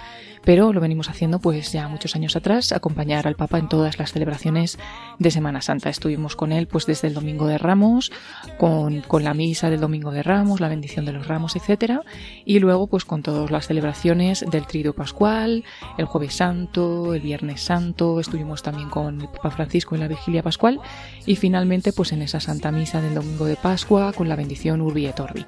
pero 0.45 0.72
lo 0.72 0.80
venimos 0.80 1.09
haciendo 1.09 1.39
pues 1.39 1.72
ya 1.72 1.89
muchos 1.89 2.16
años 2.16 2.36
atrás, 2.36 2.72
acompañar 2.72 3.26
al 3.26 3.36
Papa 3.36 3.59
en 3.59 3.68
todas 3.68 3.99
las 3.99 4.12
celebraciones 4.12 4.78
de 5.18 5.30
Semana 5.30 5.61
Santa. 5.61 5.91
Estuvimos 5.91 6.36
con 6.36 6.53
él 6.53 6.66
pues 6.66 6.86
desde 6.86 7.09
el 7.09 7.14
Domingo 7.14 7.47
de 7.47 7.59
Ramos, 7.59 8.12
con, 8.59 9.01
con 9.03 9.24
la 9.24 9.34
misa 9.34 9.70
del 9.70 9.80
Domingo 9.80 10.11
de 10.11 10.22
Ramos, 10.22 10.61
la 10.61 10.68
bendición 10.68 11.05
de 11.05 11.12
los 11.12 11.26
ramos, 11.26 11.57
etcétera, 11.57 12.03
y 12.45 12.59
luego 12.59 12.86
pues 12.86 13.05
con 13.05 13.22
todas 13.22 13.51
las 13.51 13.66
celebraciones 13.66 14.45
del 14.51 14.66
Trido 14.66 14.95
Pascual, 14.95 15.64
el 15.97 16.07
Jueves 16.07 16.34
Santo, 16.34 17.14
el 17.14 17.20
Viernes 17.20 17.61
Santo, 17.61 18.20
estuvimos 18.20 18.62
también 18.62 18.89
con 18.91 19.20
el 19.20 19.28
Papa 19.28 19.51
Francisco 19.51 19.95
en 19.95 20.01
la 20.01 20.09
Vigilia 20.09 20.43
Pascual 20.43 20.80
y 21.26 21.36
finalmente 21.36 21.93
pues 21.93 22.12
en 22.12 22.22
esa 22.22 22.41
Santa 22.41 22.72
Misa 22.72 23.01
del 23.01 23.14
Domingo 23.14 23.45
de 23.45 23.57
Pascua 23.57 24.12
con 24.12 24.28
la 24.28 24.36
bendición 24.36 24.80
Urbi 24.80 25.07
et 25.07 25.20
Orbi. 25.20 25.47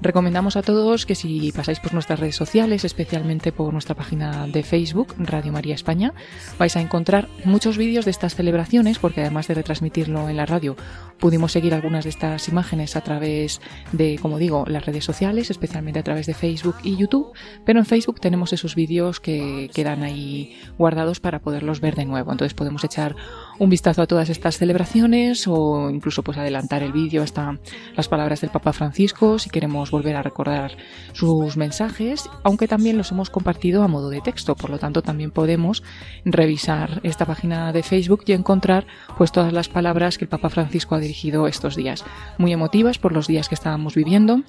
Recomendamos 0.00 0.56
a 0.56 0.62
todos 0.62 1.06
que 1.06 1.14
si 1.14 1.52
pasáis 1.52 1.78
por 1.78 1.94
nuestras 1.94 2.18
redes 2.18 2.36
sociales, 2.36 2.84
especialmente 2.84 3.52
por 3.52 3.72
nuestra 3.72 3.94
página 3.94 4.31
de 4.48 4.62
Facebook, 4.62 5.14
Radio 5.18 5.52
María 5.52 5.74
España, 5.74 6.14
vais 6.58 6.76
a 6.76 6.80
encontrar 6.80 7.28
muchos 7.44 7.76
vídeos 7.76 8.04
de 8.04 8.10
estas 8.10 8.34
celebraciones, 8.34 8.98
porque 8.98 9.20
además 9.20 9.48
de 9.48 9.54
retransmitirlo 9.54 10.28
en 10.28 10.36
la 10.36 10.46
radio, 10.46 10.76
pudimos 11.18 11.52
seguir 11.52 11.74
algunas 11.74 12.04
de 12.04 12.10
estas 12.10 12.48
imágenes 12.48 12.96
a 12.96 13.00
través 13.00 13.60
de, 13.92 14.18
como 14.20 14.38
digo, 14.38 14.64
las 14.66 14.84
redes 14.84 15.04
sociales, 15.04 15.50
especialmente 15.50 16.00
a 16.00 16.02
través 16.02 16.26
de 16.26 16.34
Facebook 16.34 16.76
y 16.82 16.96
YouTube, 16.96 17.32
pero 17.64 17.78
en 17.78 17.86
Facebook 17.86 18.20
tenemos 18.20 18.52
esos 18.52 18.74
vídeos 18.74 19.20
que 19.20 19.70
quedan 19.72 20.02
ahí 20.02 20.58
guardados 20.78 21.20
para 21.20 21.40
poderlos 21.40 21.80
ver 21.80 21.94
de 21.94 22.06
nuevo. 22.06 22.32
Entonces 22.32 22.54
podemos 22.54 22.82
echar 22.84 23.14
un 23.58 23.70
vistazo 23.70 24.02
a 24.02 24.06
todas 24.06 24.30
estas 24.30 24.58
celebraciones 24.58 25.46
o 25.46 25.90
incluso 25.90 26.22
pues 26.22 26.38
adelantar 26.38 26.82
el 26.82 26.92
vídeo 26.92 27.22
hasta 27.22 27.58
las 27.94 28.08
palabras 28.08 28.40
del 28.40 28.50
Papa 28.50 28.72
Francisco 28.72 29.38
si 29.38 29.50
queremos 29.50 29.90
volver 29.90 30.16
a 30.16 30.22
recordar 30.22 30.76
sus 31.12 31.56
mensajes, 31.56 32.28
aunque 32.42 32.68
también 32.68 32.96
los 32.96 33.12
hemos 33.12 33.30
compartido 33.30 33.82
a 33.82 33.88
modo 33.88 34.10
de 34.10 34.20
texto, 34.22 34.54
por 34.54 34.70
lo 34.70 34.78
tanto 34.78 35.02
también 35.02 35.30
podemos 35.30 35.82
revisar 36.24 37.00
esta 37.02 37.26
página 37.26 37.72
de 37.72 37.82
Facebook 37.82 38.22
y 38.26 38.32
encontrar 38.32 38.86
pues 39.18 39.32
todas 39.32 39.52
las 39.52 39.68
palabras 39.68 40.18
que 40.18 40.24
el 40.24 40.28
Papa 40.28 40.50
Francisco 40.50 40.94
ha 40.94 41.00
dirigido 41.00 41.46
estos 41.46 41.76
días, 41.76 42.04
muy 42.38 42.52
emotivas 42.52 42.98
por 42.98 43.12
los 43.12 43.26
días 43.26 43.48
que 43.48 43.54
estábamos 43.54 43.94
viviendo 43.94 44.42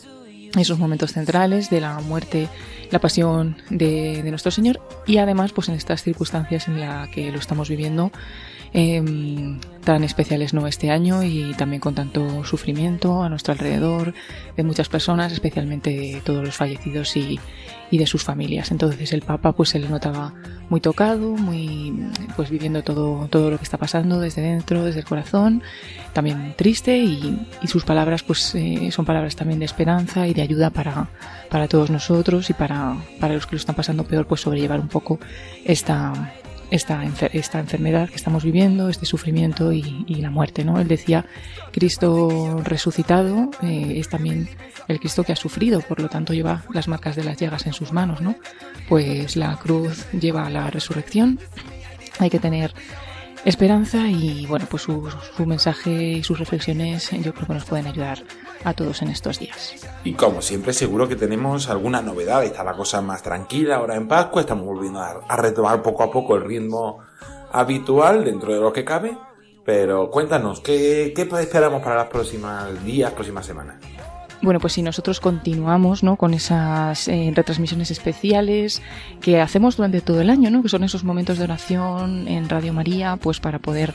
esos 0.61 0.77
momentos 0.77 1.13
centrales 1.13 1.69
de 1.69 1.81
la 1.81 1.99
muerte, 1.99 2.47
la 2.91 2.99
pasión 2.99 3.57
de, 3.69 4.21
de, 4.21 4.29
nuestro 4.29 4.51
Señor 4.51 4.79
y 5.07 5.17
además 5.17 5.51
pues 5.51 5.69
en 5.69 5.75
estas 5.75 6.03
circunstancias 6.03 6.67
en 6.67 6.79
las 6.79 7.09
que 7.09 7.31
lo 7.31 7.39
estamos 7.39 7.69
viviendo 7.69 8.11
eh, 8.73 9.03
tan 9.83 10.03
especiales 10.03 10.53
no 10.53 10.65
este 10.65 10.89
año 10.89 11.23
y 11.23 11.53
también 11.53 11.79
con 11.79 11.93
tanto 11.93 12.43
sufrimiento 12.43 13.21
a 13.21 13.29
nuestro 13.29 13.53
alrededor 13.53 14.13
de 14.55 14.63
muchas 14.63 14.89
personas, 14.89 15.31
especialmente 15.31 15.89
de 15.91 16.21
todos 16.23 16.43
los 16.43 16.55
fallecidos 16.55 17.15
y, 17.17 17.39
y 17.91 17.97
de 17.97 18.07
sus 18.07 18.23
familias. 18.23 18.71
Entonces 18.71 19.11
el 19.13 19.21
Papa 19.21 19.51
pues 19.51 19.69
se 19.69 19.79
le 19.79 19.89
notaba 19.89 20.33
muy 20.69 20.79
tocado, 20.79 21.31
muy 21.35 21.93
pues 22.35 22.49
viviendo 22.49 22.83
todo, 22.83 23.27
todo 23.27 23.51
lo 23.51 23.57
que 23.57 23.63
está 23.63 23.77
pasando 23.77 24.19
desde 24.19 24.41
dentro, 24.41 24.85
desde 24.85 25.01
el 25.01 25.05
corazón, 25.05 25.61
también 26.13 26.55
triste 26.57 26.97
y, 26.97 27.45
y 27.61 27.67
sus 27.67 27.83
palabras 27.83 28.23
pues 28.23 28.55
eh, 28.55 28.89
son 28.91 29.05
palabras 29.05 29.35
también 29.35 29.59
de 29.59 29.65
esperanza 29.65 30.27
y 30.27 30.33
de 30.33 30.41
ayuda 30.41 30.69
para, 30.69 31.09
para 31.49 31.67
todos 31.67 31.89
nosotros 31.89 32.49
y 32.49 32.53
para, 32.53 32.95
para 33.19 33.33
los 33.33 33.45
que 33.45 33.55
lo 33.55 33.59
están 33.59 33.75
pasando 33.75 34.05
peor 34.05 34.25
pues 34.25 34.41
sobrellevar 34.41 34.79
un 34.79 34.87
poco 34.87 35.19
esta 35.65 36.33
esta, 36.73 37.03
esta 37.33 37.59
enfermedad 37.59 38.09
que 38.09 38.15
estamos 38.15 38.43
viviendo, 38.43 38.89
este 38.89 39.05
sufrimiento 39.05 39.71
y, 39.71 39.83
la 40.07 40.31
muerte. 40.31 40.65
¿no? 40.65 40.79
Él 40.79 40.87
decía, 40.87 41.25
Cristo 41.71 42.61
resucitado 42.63 43.51
eh, 43.61 43.93
es 43.97 44.09
también 44.09 44.49
el 44.87 44.99
Cristo 44.99 45.23
que 45.23 45.33
ha 45.33 45.35
sufrido, 45.35 45.81
por 45.81 46.01
lo 46.01 46.09
tanto 46.09 46.33
lleva 46.33 46.63
las 46.73 46.87
marcas 46.87 47.15
de 47.15 47.23
las 47.23 47.37
llagas 47.37 47.67
en 47.67 47.73
sus 47.73 47.91
manos. 47.91 48.21
¿no? 48.21 48.35
Pues 48.89 49.35
la 49.35 49.55
cruz 49.57 50.07
lleva 50.13 50.47
a 50.47 50.49
la 50.49 50.71
resurrección. 50.71 51.39
Hay 52.17 52.31
que 52.31 52.39
tener 52.39 52.73
esperanza 53.45 54.07
y 54.07 54.45
bueno, 54.45 54.65
pues 54.69 54.83
su, 54.83 55.01
mensaje 55.45 55.91
y 55.91 56.23
sus 56.23 56.39
reflexiones 56.39 57.11
yo 57.11 57.33
creo 57.33 57.47
que 57.47 57.53
nos 57.53 57.65
pueden 57.65 57.87
ayudar 57.87 58.23
a 58.63 58.73
todos 58.73 59.01
en 59.01 59.09
estos 59.09 59.39
días. 59.39 59.75
Y 60.03 60.13
como 60.13 60.41
siempre 60.41 60.73
seguro 60.73 61.07
que 61.07 61.15
tenemos 61.15 61.69
alguna 61.69 62.01
novedad, 62.01 62.43
está 62.43 62.63
la 62.63 62.73
cosa 62.73 63.01
más 63.01 63.23
tranquila 63.23 63.77
ahora 63.77 63.95
en 63.95 64.07
Pascua, 64.07 64.41
estamos 64.41 64.65
volviendo 64.65 64.99
a, 64.99 65.21
a 65.27 65.37
retomar 65.37 65.81
poco 65.81 66.03
a 66.03 66.11
poco 66.11 66.35
el 66.35 66.43
ritmo 66.43 66.99
habitual 67.51 68.23
dentro 68.23 68.53
de 68.53 68.59
lo 68.59 68.73
que 68.73 68.83
cabe, 68.83 69.17
pero 69.63 70.09
cuéntanos, 70.09 70.59
¿qué, 70.59 71.13
qué 71.15 71.21
esperamos 71.39 71.81
para 71.81 71.95
los 71.95 72.07
próximos 72.07 72.83
días, 72.83 73.11
próximas 73.13 73.45
semanas? 73.45 73.77
Bueno, 74.43 74.59
pues 74.59 74.73
si 74.73 74.81
nosotros 74.81 75.21
continuamos 75.21 76.03
¿no? 76.03 76.17
con 76.17 76.33
esas 76.33 77.07
eh, 77.07 77.31
retransmisiones 77.33 77.91
especiales 77.91 78.81
que 79.21 79.39
hacemos 79.39 79.77
durante 79.77 80.01
todo 80.01 80.19
el 80.19 80.29
año, 80.29 80.49
¿no? 80.51 80.61
que 80.61 80.69
son 80.69 80.83
esos 80.83 81.05
momentos 81.05 81.37
de 81.37 81.45
oración 81.45 82.27
en 82.27 82.49
Radio 82.49 82.73
María, 82.73 83.15
pues 83.15 83.39
para 83.39 83.59
poder 83.59 83.93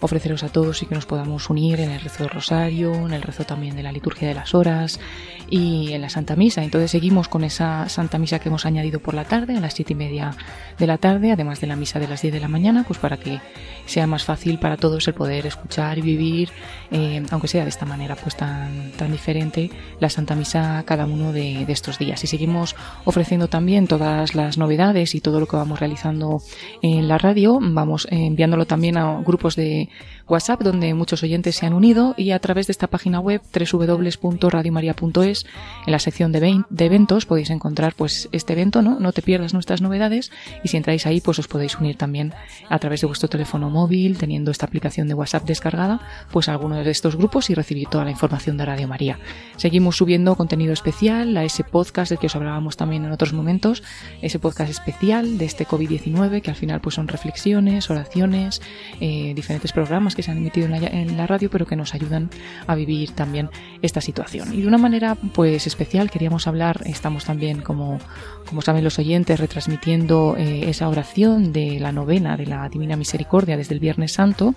ofreceros 0.00 0.42
a 0.42 0.48
todos 0.48 0.82
y 0.82 0.86
que 0.86 0.94
nos 0.94 1.06
podamos 1.06 1.50
unir 1.50 1.80
en 1.80 1.90
el 1.90 2.00
rezo 2.00 2.24
del 2.24 2.30
rosario, 2.30 2.92
en 2.94 3.12
el 3.12 3.22
rezo 3.22 3.44
también 3.44 3.76
de 3.76 3.82
la 3.82 3.92
liturgia 3.92 4.28
de 4.28 4.34
las 4.34 4.54
horas 4.54 5.00
y 5.48 5.92
en 5.92 6.00
la 6.00 6.08
Santa 6.08 6.36
Misa. 6.36 6.62
Entonces 6.62 6.90
seguimos 6.90 7.28
con 7.28 7.44
esa 7.44 7.88
Santa 7.88 8.18
Misa 8.18 8.38
que 8.38 8.48
hemos 8.48 8.66
añadido 8.66 9.00
por 9.00 9.14
la 9.14 9.24
tarde, 9.24 9.56
a 9.56 9.60
las 9.60 9.74
siete 9.74 9.92
y 9.92 9.96
media 9.96 10.36
de 10.78 10.86
la 10.86 10.98
tarde, 10.98 11.32
además 11.32 11.60
de 11.60 11.66
la 11.66 11.76
misa 11.76 11.98
de 11.98 12.08
las 12.08 12.22
10 12.22 12.34
de 12.34 12.40
la 12.40 12.48
mañana, 12.48 12.84
pues 12.86 12.98
para 12.98 13.18
que 13.18 13.40
sea 13.86 14.06
más 14.06 14.24
fácil 14.24 14.58
para 14.58 14.76
todos 14.76 15.06
el 15.08 15.14
poder 15.14 15.46
escuchar 15.46 15.98
y 15.98 16.02
vivir, 16.02 16.50
eh, 16.90 17.22
aunque 17.30 17.48
sea 17.48 17.64
de 17.64 17.68
esta 17.68 17.84
manera 17.84 18.16
pues 18.16 18.36
tan, 18.36 18.92
tan 18.92 19.12
diferente, 19.12 19.70
la 19.98 20.08
Santa 20.08 20.34
Misa 20.34 20.82
cada 20.86 21.04
uno 21.04 21.32
de, 21.32 21.66
de 21.66 21.72
estos 21.72 21.98
días. 21.98 22.22
Y 22.24 22.26
seguimos 22.26 22.76
ofreciendo 23.04 23.48
también 23.48 23.86
todas 23.86 24.34
las 24.34 24.56
novedades 24.56 25.14
y 25.14 25.20
todo 25.20 25.40
lo 25.40 25.46
que 25.46 25.56
vamos 25.56 25.80
realizando 25.80 26.42
en 26.82 27.08
la 27.08 27.18
radio, 27.18 27.58
vamos 27.60 28.06
eh, 28.10 28.26
enviándolo 28.26 28.66
también 28.66 28.96
a 28.96 29.20
grupos 29.20 29.56
de 29.56 29.89
WhatsApp 30.30 30.62
donde 30.62 30.94
muchos 30.94 31.22
oyentes 31.24 31.56
se 31.56 31.66
han 31.66 31.72
unido 31.72 32.14
y 32.16 32.30
a 32.30 32.38
través 32.38 32.68
de 32.68 32.70
esta 32.70 32.86
página 32.86 33.18
web 33.18 33.42
www.radiomaria.es 33.52 35.46
en 35.86 35.92
la 35.92 35.98
sección 35.98 36.30
de, 36.30 36.62
eventos 36.78 37.26
podéis 37.26 37.50
encontrar 37.50 37.94
pues 37.96 38.28
este 38.30 38.52
evento, 38.52 38.80
¿no? 38.80 39.00
No 39.00 39.12
te 39.12 39.22
pierdas 39.22 39.54
nuestras 39.54 39.80
novedades 39.82 40.30
y 40.62 40.68
si 40.68 40.76
entráis 40.76 41.06
ahí 41.06 41.20
pues 41.20 41.40
os 41.40 41.48
podéis 41.48 41.76
unir 41.78 41.96
también 41.96 42.32
a 42.68 42.78
través 42.78 43.00
de 43.00 43.08
vuestro 43.08 43.28
teléfono 43.28 43.70
móvil 43.70 44.18
teniendo 44.18 44.52
esta 44.52 44.66
aplicación 44.66 45.08
de 45.08 45.14
WhatsApp 45.14 45.44
descargada 45.46 46.00
pues 46.30 46.48
a 46.48 46.52
alguno 46.52 46.76
de 46.76 46.90
estos 46.90 47.16
grupos 47.16 47.50
y 47.50 47.54
recibir 47.54 47.88
toda 47.88 48.04
la 48.04 48.12
información 48.12 48.56
de 48.56 48.66
Radio 48.66 48.86
María. 48.86 49.18
Seguimos 49.56 49.96
subiendo 49.96 50.36
contenido 50.36 50.72
especial 50.72 51.36
a 51.36 51.44
ese 51.44 51.64
podcast 51.64 52.10
del 52.10 52.18
que 52.20 52.26
os 52.26 52.36
hablábamos 52.36 52.76
también 52.76 53.04
en 53.04 53.10
otros 53.10 53.32
momentos, 53.32 53.82
ese 54.22 54.38
podcast 54.38 54.70
especial 54.70 55.38
de 55.38 55.44
este 55.44 55.66
COVID-19 55.66 56.40
que 56.40 56.50
al 56.50 56.56
final 56.56 56.80
pues 56.80 56.94
son 56.94 57.08
reflexiones, 57.08 57.90
oraciones, 57.90 58.62
eh, 59.00 59.32
diferentes 59.34 59.72
programas 59.80 60.14
que 60.14 60.22
se 60.22 60.30
han 60.30 60.36
emitido 60.36 60.66
en 60.66 60.72
la, 60.72 60.88
en 60.88 61.16
la, 61.16 61.26
radio, 61.26 61.48
pero 61.48 61.64
que 61.64 61.74
nos 61.74 61.94
ayudan 61.94 62.28
a 62.66 62.74
vivir 62.74 63.12
también 63.12 63.48
esta 63.80 64.02
situación. 64.02 64.52
Y 64.52 64.60
de 64.60 64.68
una 64.68 64.76
manera 64.76 65.16
pues 65.32 65.66
especial 65.66 66.10
queríamos 66.10 66.46
hablar, 66.46 66.82
estamos 66.84 67.24
también 67.24 67.62
como, 67.62 67.98
como 68.46 68.60
saben 68.60 68.84
los 68.84 68.98
oyentes, 68.98 69.40
retransmitiendo 69.40 70.36
eh, 70.36 70.68
esa 70.68 70.86
oración 70.86 71.54
de 71.54 71.80
la 71.80 71.92
novena 71.92 72.36
de 72.36 72.44
la 72.44 72.68
Divina 72.68 72.94
Misericordia 72.96 73.56
desde 73.56 73.72
el 73.72 73.80
Viernes 73.80 74.12
Santo. 74.12 74.54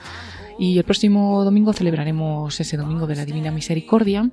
Y 0.59 0.77
el 0.77 0.83
próximo 0.83 1.43
domingo 1.45 1.71
celebraremos 1.71 2.59
ese 2.59 2.75
domingo 2.75 3.07
de 3.07 3.15
la 3.15 3.25
Divina 3.25 3.49
Misericordia 3.49 4.29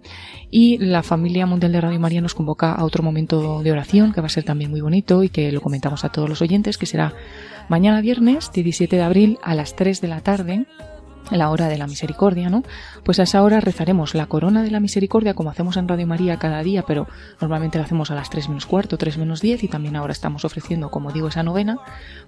y 0.50 0.76
la 0.78 1.04
familia 1.04 1.46
mundial 1.46 1.70
de 1.72 1.80
Radio 1.80 2.00
María 2.00 2.20
nos 2.20 2.34
convoca 2.34 2.72
a 2.74 2.84
otro 2.84 3.04
momento 3.04 3.62
de 3.62 3.72
oración 3.72 4.12
que 4.12 4.20
va 4.20 4.26
a 4.26 4.30
ser 4.30 4.44
también 4.44 4.70
muy 4.70 4.80
bonito 4.80 5.22
y 5.22 5.28
que 5.28 5.52
lo 5.52 5.60
comentamos 5.60 6.04
a 6.04 6.10
todos 6.10 6.28
los 6.28 6.42
oyentes, 6.42 6.76
que 6.76 6.84
será 6.84 7.14
mañana 7.70 8.00
viernes 8.00 8.50
17 8.52 8.96
de 8.96 9.02
abril 9.02 9.38
a 9.44 9.54
las 9.54 9.76
3 9.76 10.00
de 10.00 10.08
la 10.08 10.20
tarde 10.20 10.66
la 11.30 11.50
hora 11.50 11.68
de 11.68 11.78
la 11.78 11.86
misericordia, 11.86 12.50
¿no? 12.50 12.62
Pues 13.04 13.18
a 13.20 13.24
esa 13.24 13.42
hora 13.42 13.60
rezaremos 13.60 14.14
la 14.14 14.26
corona 14.26 14.62
de 14.62 14.70
la 14.70 14.80
misericordia 14.80 15.34
como 15.34 15.50
hacemos 15.50 15.76
en 15.76 15.88
Radio 15.88 16.06
María 16.06 16.38
cada 16.38 16.62
día, 16.62 16.84
pero 16.86 17.08
normalmente 17.40 17.78
lo 17.78 17.84
hacemos 17.84 18.10
a 18.10 18.14
las 18.14 18.30
3 18.30 18.48
menos 18.48 18.66
cuarto, 18.66 18.98
3 18.98 19.18
menos 19.18 19.40
10 19.40 19.64
y 19.64 19.68
también 19.68 19.96
ahora 19.96 20.12
estamos 20.12 20.44
ofreciendo, 20.44 20.90
como 20.90 21.12
digo, 21.12 21.28
esa 21.28 21.42
novena. 21.42 21.78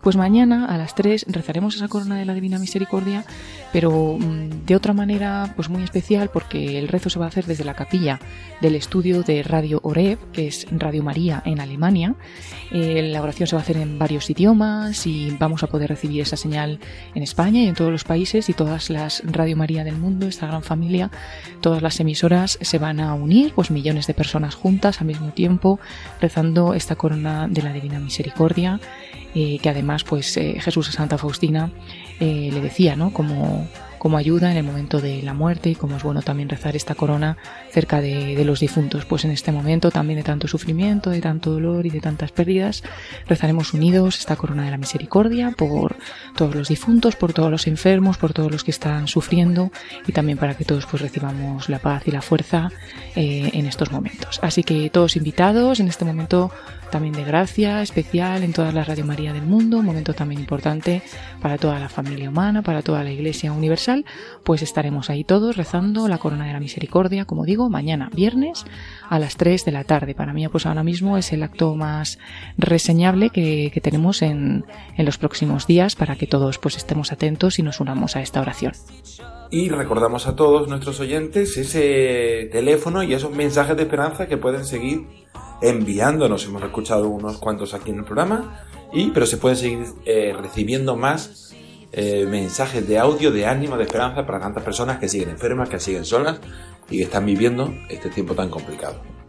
Pues 0.01 0.17
mañana 0.17 0.67
a 0.67 0.79
las 0.79 0.95
3 0.95 1.27
rezaremos 1.29 1.77
esa 1.77 1.89
corona 1.89 2.17
de 2.17 2.25
la 2.25 2.35
divina 2.35 2.59
misericordia, 2.59 3.25
pero 3.73 4.17
mmm, 4.19 4.65
de 4.67 4.77
otra 4.77 4.93
manera 4.93 5.53
pues 5.57 5.69
muy 5.69 5.83
especial 5.83 6.31
porque 6.33 6.79
el 6.79 6.89
rezo 6.89 7.11
se 7.11 7.19
va 7.19 7.27
a 7.27 7.29
hacer 7.29 7.47
desde 7.47 7.65
la 7.65 7.75
capilla 7.75 8.21
del 8.61 8.77
estudio 8.77 9.23
de 9.23 9.43
Radio 9.43 9.81
Oreb, 9.83 10.19
que 10.33 10.47
es 10.49 10.67
Radio 10.71 11.03
María 11.03 11.43
en 11.45 11.61
Alemania. 11.61 12.15
Eh, 12.71 13.03
la 13.03 13.23
oración 13.23 13.47
se 13.47 13.57
va 13.57 13.61
a 13.61 13.63
hacer 13.63 13.77
en 13.77 13.99
varios 13.99 14.29
idiomas 14.31 15.07
y 15.07 15.37
vamos 15.39 15.63
a 15.63 15.67
poder 15.67 15.91
recibir 15.91 16.21
esa 16.21 16.37
señal 16.37 16.79
en 17.15 17.23
España 17.23 17.61
y 17.61 17.67
en 17.67 17.75
todos 17.75 17.91
los 17.91 18.05
países 18.05 18.49
y 18.49 18.53
todas 18.53 18.91
las 18.93 19.23
Radio 19.25 19.57
María 19.57 19.85
del 19.85 19.97
mundo, 19.97 20.27
esta 20.27 20.47
gran 20.47 20.63
familia, 20.63 21.11
todas 21.61 21.83
las 21.83 21.99
emisoras 22.01 22.59
se 22.61 22.79
van 22.79 23.01
a 23.01 23.15
unir, 23.15 23.53
pues 23.55 23.71
millones 23.71 24.07
de 24.07 24.15
personas 24.15 24.55
juntas 24.55 25.01
al 25.01 25.07
mismo 25.07 25.31
tiempo, 25.31 25.81
rezando 26.21 26.75
esta 26.75 26.97
corona 26.97 27.49
de 27.49 27.63
la 27.63 27.73
Divina 27.73 27.99
Misericordia, 27.99 28.81
eh, 29.35 29.59
que 29.61 29.69
además, 29.69 30.05
pues 30.05 30.37
eh, 30.37 30.57
Jesús 30.61 30.89
a 30.91 30.93
Santa 30.93 31.19
Faustina 31.19 31.71
eh, 32.21 32.51
le 32.53 32.61
decía, 32.61 32.97
¿no? 32.97 33.13
Como 33.13 33.67
como 34.03 34.17
ayuda 34.17 34.51
en 34.51 34.57
el 34.57 34.65
momento 34.65 35.01
de 35.01 35.23
la 35.23 35.33
muerte 35.33 35.71
y 35.71 35.77
como 35.77 35.97
es 35.97 36.03
bueno 36.03 36.23
también 36.23 36.49
rezar 36.49 36.75
esta 36.75 36.97
corona 36.97 37.37
cerca 37.71 38.01
de, 38.01 38.45
los 38.45 38.59
difuntos. 38.59 39.05
Pues 39.05 39.25
en 39.25 39.31
este 39.31 39.53
momento 39.53 39.93
también 39.93 40.17
de 40.19 40.25
tanto 40.25 40.49
sufrimiento, 40.49 41.11
de 41.11 41.21
tanto 41.21 41.53
dolor 41.53 41.87
y 41.87 41.91
de 41.91 42.01
tantas 42.01 42.33
pérdidas, 42.33 42.83
rezaremos 43.29 43.75
unidos 43.75 44.19
esta 44.19 44.35
corona 44.35 44.65
de 44.65 44.73
la 44.73 44.77
misericordia 44.77 45.53
por 45.57 45.95
todos 46.35 46.57
los 46.57 46.67
difuntos, 46.67 47.15
por 47.15 47.33
todos 47.33 47.53
los 47.53 47.69
enfermos, 47.69 48.19
por 48.19 48.33
todos 48.33 48.51
los 48.51 48.65
que 48.65 48.73
están 48.73 49.07
sufriendo 49.07 49.71
y 50.05 50.11
también 50.11 50.37
para 50.37 50.57
que 50.57 50.65
todos 50.65 50.85
pues 50.87 51.01
recibamos 51.01 51.69
la 51.69 51.79
paz 51.79 52.03
y 52.07 52.11
la 52.11 52.23
fuerza 52.23 52.73
eh, 53.15 53.51
en 53.53 53.67
estos 53.67 53.93
momentos. 53.93 54.41
Así 54.43 54.65
que 54.65 54.91
todos 54.91 55.15
invitados 55.15 55.79
en 55.79 55.87
este 55.87 56.05
momento 56.05 56.51
también 56.93 57.15
de 57.15 57.25
gracia 57.25 57.83
especial 57.83 58.43
en 58.45 58.53
todas 58.53 58.75
las 58.75 58.87
Radio 58.87 59.07
María 59.07 59.33
del 59.33 59.45
mundo, 59.45 59.79
un 59.79 59.87
momento 59.87 60.13
también 60.13 60.41
importante 60.41 61.03
para 61.41 61.57
toda 61.57 61.79
la 61.79 61.89
familia 61.89 62.29
humana, 62.29 62.61
para 62.61 62.83
toda 62.83 63.03
la 63.03 63.11
Iglesia 63.11 63.51
universal, 63.51 63.92
pues 64.45 64.63
estaremos 64.63 65.11
ahí 65.11 65.25
todos 65.25 65.57
rezando 65.57 66.09
la 66.09 66.19
corona 66.19 66.47
de 66.47 66.53
la 66.53 66.61
misericordia, 66.61 67.25
como 67.25 67.45
digo, 67.45 67.69
mañana 67.69 68.11
viernes 68.15 68.65
a 69.09 69.19
las 69.19 69.37
3 69.37 69.65
de 69.65 69.73
la 69.73 69.85
tarde. 69.85 70.15
Para 70.15 70.33
mí, 70.33 70.47
pues 70.49 70.67
ahora 70.67 70.83
mismo 70.83 71.17
es 71.19 71.33
el 71.33 71.43
acto 71.43 71.75
más 71.75 72.19
reseñable 72.59 73.31
que, 73.31 73.71
tenemos 73.83 74.23
en, 74.23 74.65
en 74.97 75.05
los 75.05 75.19
próximos 75.19 75.67
días 75.67 75.97
para 75.97 76.17
que 76.17 76.27
todos 76.27 76.59
pues 76.59 76.77
estemos 76.77 77.13
atentos 77.13 77.59
y 77.59 77.63
nos 77.63 77.81
unamos 77.81 78.17
a 78.17 78.23
esta 78.23 78.41
oración. 78.41 78.73
Y 79.51 79.69
recordamos 79.69 80.27
a 80.27 80.35
todos 80.35 80.69
nuestros 80.69 80.99
oyentes 81.01 81.59
ese 81.59 82.49
teléfono 82.51 83.03
y 83.03 83.13
esos 83.13 83.33
mensajes 83.33 83.77
de 83.77 83.83
esperanza 83.83 84.27
que 84.27 84.39
pueden 84.39 84.65
seguir 84.65 85.07
enviándonos. 85.61 86.45
Hemos 86.47 86.63
escuchado 86.63 87.09
unos 87.09 87.39
cuantos 87.39 87.75
aquí 87.75 87.91
en 87.91 87.99
el 87.99 88.05
programa, 88.05 88.65
y, 88.93 89.11
pero 89.11 89.27
se 89.27 89.37
pueden 89.37 89.57
seguir 89.57 89.87
eh, 90.05 90.35
recibiendo 90.39 90.97
más 90.97 91.42
eh, 91.93 92.27
mensajes 92.27 92.87
de 92.89 92.99
audio, 92.99 93.31
de 93.31 93.47
ánimo, 93.47 93.77
de 93.77 93.85
esperanza 93.85 94.27
para 94.27 94.41
tantas 94.41 94.65
personas 94.65 94.99
que 94.99 95.09
siguen 95.09 95.31
enfermas, 95.31 95.69
que 95.69 95.79
siguen 95.79 96.05
solas 96.05 96.41
y 96.91 96.99
que 96.99 97.05
están 97.05 97.27
viviendo 97.27 97.73
este 97.89 98.09
tiempo 98.09 98.35
tan 98.35 98.49
complicado. 98.49 99.22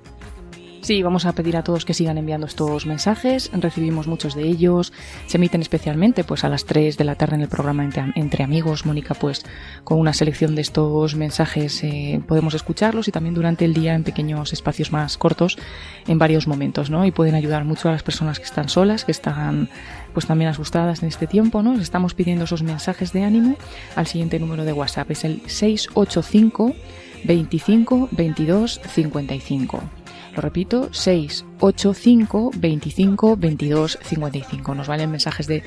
Sí, 0.83 1.01
vamos 1.01 1.25
a 1.25 1.31
pedir 1.31 1.55
a 1.55 1.63
todos 1.63 1.85
que 1.85 1.93
sigan 1.93 2.17
enviando 2.17 2.45
estos 2.45 2.85
mensajes. 2.85 3.49
Recibimos 3.53 4.05
muchos 4.05 4.35
de 4.35 4.43
ellos. 4.43 4.91
Se 5.27 5.37
emiten 5.37 5.61
especialmente 5.61 6.25
pues 6.25 6.43
a 6.43 6.49
las 6.49 6.65
3 6.65 6.97
de 6.97 7.05
la 7.05 7.15
tarde 7.15 7.35
en 7.35 7.41
el 7.41 7.47
programa 7.47 7.89
Entre, 8.15 8.43
Amigos. 8.43 8.85
Mónica, 8.85 9.13
pues 9.13 9.45
con 9.85 9.97
una 9.97 10.11
selección 10.11 10.55
de 10.55 10.61
estos 10.61 11.15
mensajes 11.15 11.81
eh, 11.85 12.21
podemos 12.27 12.53
escucharlos 12.53 13.07
y 13.07 13.13
también 13.13 13.33
durante 13.33 13.63
el 13.63 13.73
día 13.73 13.93
en 13.93 14.03
pequeños 14.03 14.51
espacios 14.51 14.91
más 14.91 15.17
cortos 15.17 15.57
en 16.05 16.19
varios 16.19 16.47
momentos, 16.47 16.89
¿no? 16.89 17.05
Y 17.05 17.11
pueden 17.11 17.35
ayudar 17.35 17.63
mucho 17.63 17.87
a 17.87 17.93
las 17.93 18.03
personas 18.03 18.39
que 18.39 18.45
están 18.45 18.67
solas, 18.67 19.05
que 19.05 19.13
están 19.13 19.69
pues 20.11 20.25
también 20.27 20.49
asustadas 20.49 21.01
en 21.01 21.07
este 21.07 21.27
tiempo, 21.27 21.63
¿no? 21.63 21.79
Estamos 21.79 22.13
pidiendo 22.13 22.43
esos 22.43 22.61
mensajes 22.61 23.13
de 23.13 23.23
ánimo 23.23 23.55
al 23.95 24.07
siguiente 24.07 24.37
número 24.37 24.65
de 24.65 24.73
WhatsApp. 24.73 25.11
Es 25.11 25.23
el 25.23 25.43
685 25.47 26.75
25 27.23 28.09
22 28.11 28.81
55. 28.85 30.02
Lo 30.35 30.41
repito, 30.41 30.89
685 30.91 32.51
25 32.55 33.37
22 33.37 33.99
55. 34.01 34.73
Nos 34.73 34.87
valen 34.87 35.11
mensajes 35.11 35.45
de, 35.45 35.63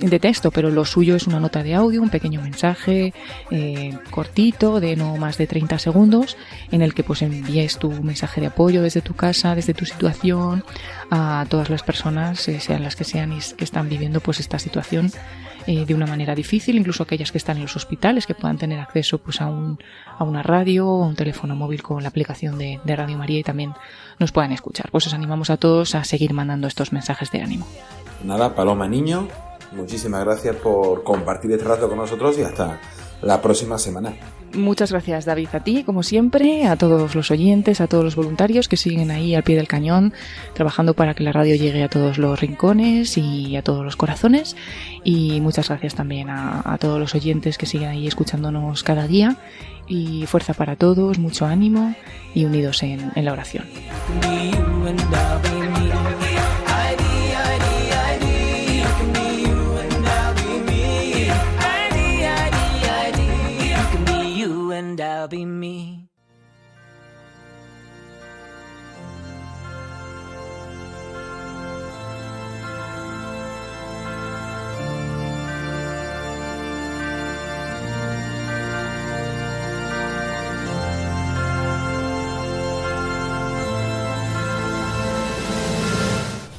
de, 0.00 0.18
texto, 0.18 0.50
pero 0.50 0.70
lo 0.70 0.84
suyo 0.84 1.14
es 1.14 1.28
una 1.28 1.38
nota 1.38 1.62
de 1.62 1.74
audio, 1.74 2.02
un 2.02 2.10
pequeño 2.10 2.42
mensaje 2.42 3.14
eh, 3.52 3.96
cortito, 4.10 4.80
de 4.80 4.96
no 4.96 5.16
más 5.16 5.38
de 5.38 5.46
30 5.46 5.78
segundos, 5.78 6.36
en 6.72 6.82
el 6.82 6.94
que 6.94 7.04
pues 7.04 7.22
envíes 7.22 7.78
tu 7.78 7.92
mensaje 7.92 8.40
de 8.40 8.48
apoyo 8.48 8.82
desde 8.82 9.02
tu 9.02 9.14
casa, 9.14 9.54
desde 9.54 9.72
tu 9.72 9.84
situación, 9.84 10.64
a 11.10 11.46
todas 11.48 11.70
las 11.70 11.84
personas, 11.84 12.48
eh, 12.48 12.58
sean 12.58 12.82
las 12.82 12.96
que 12.96 13.04
sean 13.04 13.32
y 13.32 13.38
que 13.38 13.64
están 13.64 13.88
viviendo 13.88 14.20
pues 14.20 14.40
esta 14.40 14.58
situación 14.58 15.12
eh, 15.70 15.84
de 15.84 15.94
una 15.94 16.06
manera 16.06 16.34
difícil, 16.34 16.78
incluso 16.78 17.02
aquellas 17.02 17.30
que 17.30 17.36
están 17.36 17.58
en 17.58 17.64
los 17.64 17.76
hospitales, 17.76 18.26
que 18.26 18.32
puedan 18.32 18.56
tener 18.56 18.80
acceso 18.80 19.18
pues, 19.18 19.42
a, 19.42 19.48
un, 19.48 19.78
a 20.16 20.24
una 20.24 20.42
radio 20.42 20.88
o 20.88 21.06
un 21.06 21.14
teléfono 21.14 21.54
móvil 21.54 21.82
con 21.82 22.02
la 22.02 22.08
aplicación 22.08 22.56
de, 22.56 22.80
de 22.82 22.96
Radio 22.96 23.18
María 23.18 23.40
y 23.40 23.42
también 23.42 23.74
nos 24.18 24.32
puedan 24.32 24.52
escuchar. 24.52 24.90
Pues 24.90 25.06
os 25.08 25.12
animamos 25.12 25.50
a 25.50 25.58
todos 25.58 25.94
a 25.94 26.04
seguir 26.04 26.32
mandando 26.32 26.68
estos 26.68 26.90
mensajes 26.90 27.30
de 27.32 27.42
ánimo. 27.42 27.66
Nada, 28.24 28.54
Paloma 28.54 28.88
Niño, 28.88 29.28
muchísimas 29.72 30.24
gracias 30.24 30.56
por 30.56 31.02
compartir 31.02 31.52
este 31.52 31.66
rato 31.66 31.86
con 31.86 31.98
nosotros 31.98 32.38
y 32.38 32.44
hasta 32.44 32.80
la 33.22 33.40
próxima 33.40 33.78
semana. 33.78 34.14
Muchas 34.54 34.92
gracias 34.92 35.26
David 35.26 35.48
a 35.52 35.60
ti, 35.60 35.84
como 35.84 36.02
siempre, 36.02 36.66
a 36.66 36.76
todos 36.76 37.14
los 37.14 37.30
oyentes, 37.30 37.80
a 37.82 37.86
todos 37.86 38.02
los 38.02 38.16
voluntarios 38.16 38.66
que 38.66 38.78
siguen 38.78 39.10
ahí 39.10 39.34
al 39.34 39.42
pie 39.42 39.56
del 39.56 39.68
cañón, 39.68 40.14
trabajando 40.54 40.94
para 40.94 41.12
que 41.14 41.22
la 41.22 41.32
radio 41.32 41.54
llegue 41.54 41.82
a 41.82 41.88
todos 41.88 42.16
los 42.16 42.40
rincones 42.40 43.18
y 43.18 43.56
a 43.56 43.62
todos 43.62 43.84
los 43.84 43.96
corazones. 43.96 44.56
Y 45.04 45.40
muchas 45.42 45.68
gracias 45.68 45.94
también 45.94 46.30
a, 46.30 46.78
todos 46.80 46.98
los 46.98 47.14
oyentes 47.14 47.58
que 47.58 47.66
siguen 47.66 47.90
ahí 47.90 48.06
escuchándonos 48.06 48.82
cada 48.82 49.06
día. 49.06 49.36
Y 49.86 50.26
fuerza 50.26 50.52
para 50.52 50.76
todos, 50.76 51.18
mucho 51.18 51.46
ánimo 51.46 51.94
y 52.34 52.44
unidos 52.44 52.82
en 52.82 53.10
la 53.16 53.32
oración. 53.32 53.64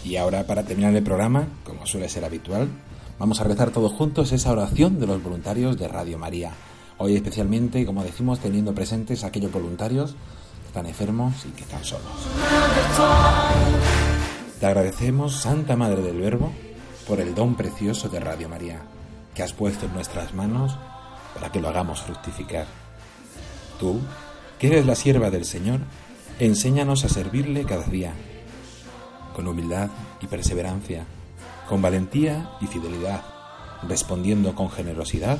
Y 0.03 0.17
ahora, 0.17 0.47
para 0.47 0.63
terminar 0.63 0.95
el 0.95 1.03
programa, 1.03 1.47
como 1.63 1.85
suele 1.85 2.09
ser 2.09 2.25
habitual, 2.25 2.67
vamos 3.19 3.39
a 3.39 3.43
rezar 3.43 3.69
todos 3.69 3.91
juntos 3.91 4.31
esa 4.31 4.51
oración 4.51 4.99
de 4.99 5.05
los 5.05 5.21
voluntarios 5.21 5.77
de 5.77 5.87
Radio 5.87 6.17
María. 6.17 6.51
Hoy 7.01 7.15
especialmente, 7.15 7.85
como 7.85 8.03
decimos, 8.03 8.39
teniendo 8.39 8.75
presentes 8.75 9.23
a 9.23 9.27
aquellos 9.27 9.53
voluntarios 9.53 10.15
que 10.61 10.67
están 10.67 10.85
enfermos 10.85 11.45
y 11.45 11.51
que 11.51 11.63
están 11.63 11.85
solos. 11.85 12.11
Te 14.59 14.65
agradecemos, 14.65 15.33
Santa 15.33 15.77
Madre 15.77 16.01
del 16.01 16.19
Verbo, 16.19 16.51
por 17.07 17.21
el 17.21 17.33
don 17.33 17.55
precioso 17.55 18.09
de 18.09 18.19
Radio 18.19 18.49
María, 18.49 18.81
que 19.33 19.41
has 19.41 19.53
puesto 19.53 19.85
en 19.85 19.93
nuestras 19.93 20.33
manos 20.33 20.77
para 21.33 21.49
que 21.53 21.61
lo 21.61 21.69
hagamos 21.69 22.01
fructificar. 22.01 22.67
Tú, 23.79 24.01
que 24.59 24.67
eres 24.67 24.85
la 24.85 24.95
sierva 24.95 25.29
del 25.29 25.45
Señor, 25.45 25.79
enséñanos 26.37 27.05
a 27.05 27.09
servirle 27.09 27.63
cada 27.63 27.85
día, 27.85 28.11
con 29.33 29.47
humildad 29.47 29.89
y 30.19 30.27
perseverancia, 30.27 31.05
con 31.69 31.81
valentía 31.81 32.49
y 32.59 32.67
fidelidad, 32.67 33.23
respondiendo 33.87 34.53
con 34.53 34.69
generosidad 34.69 35.39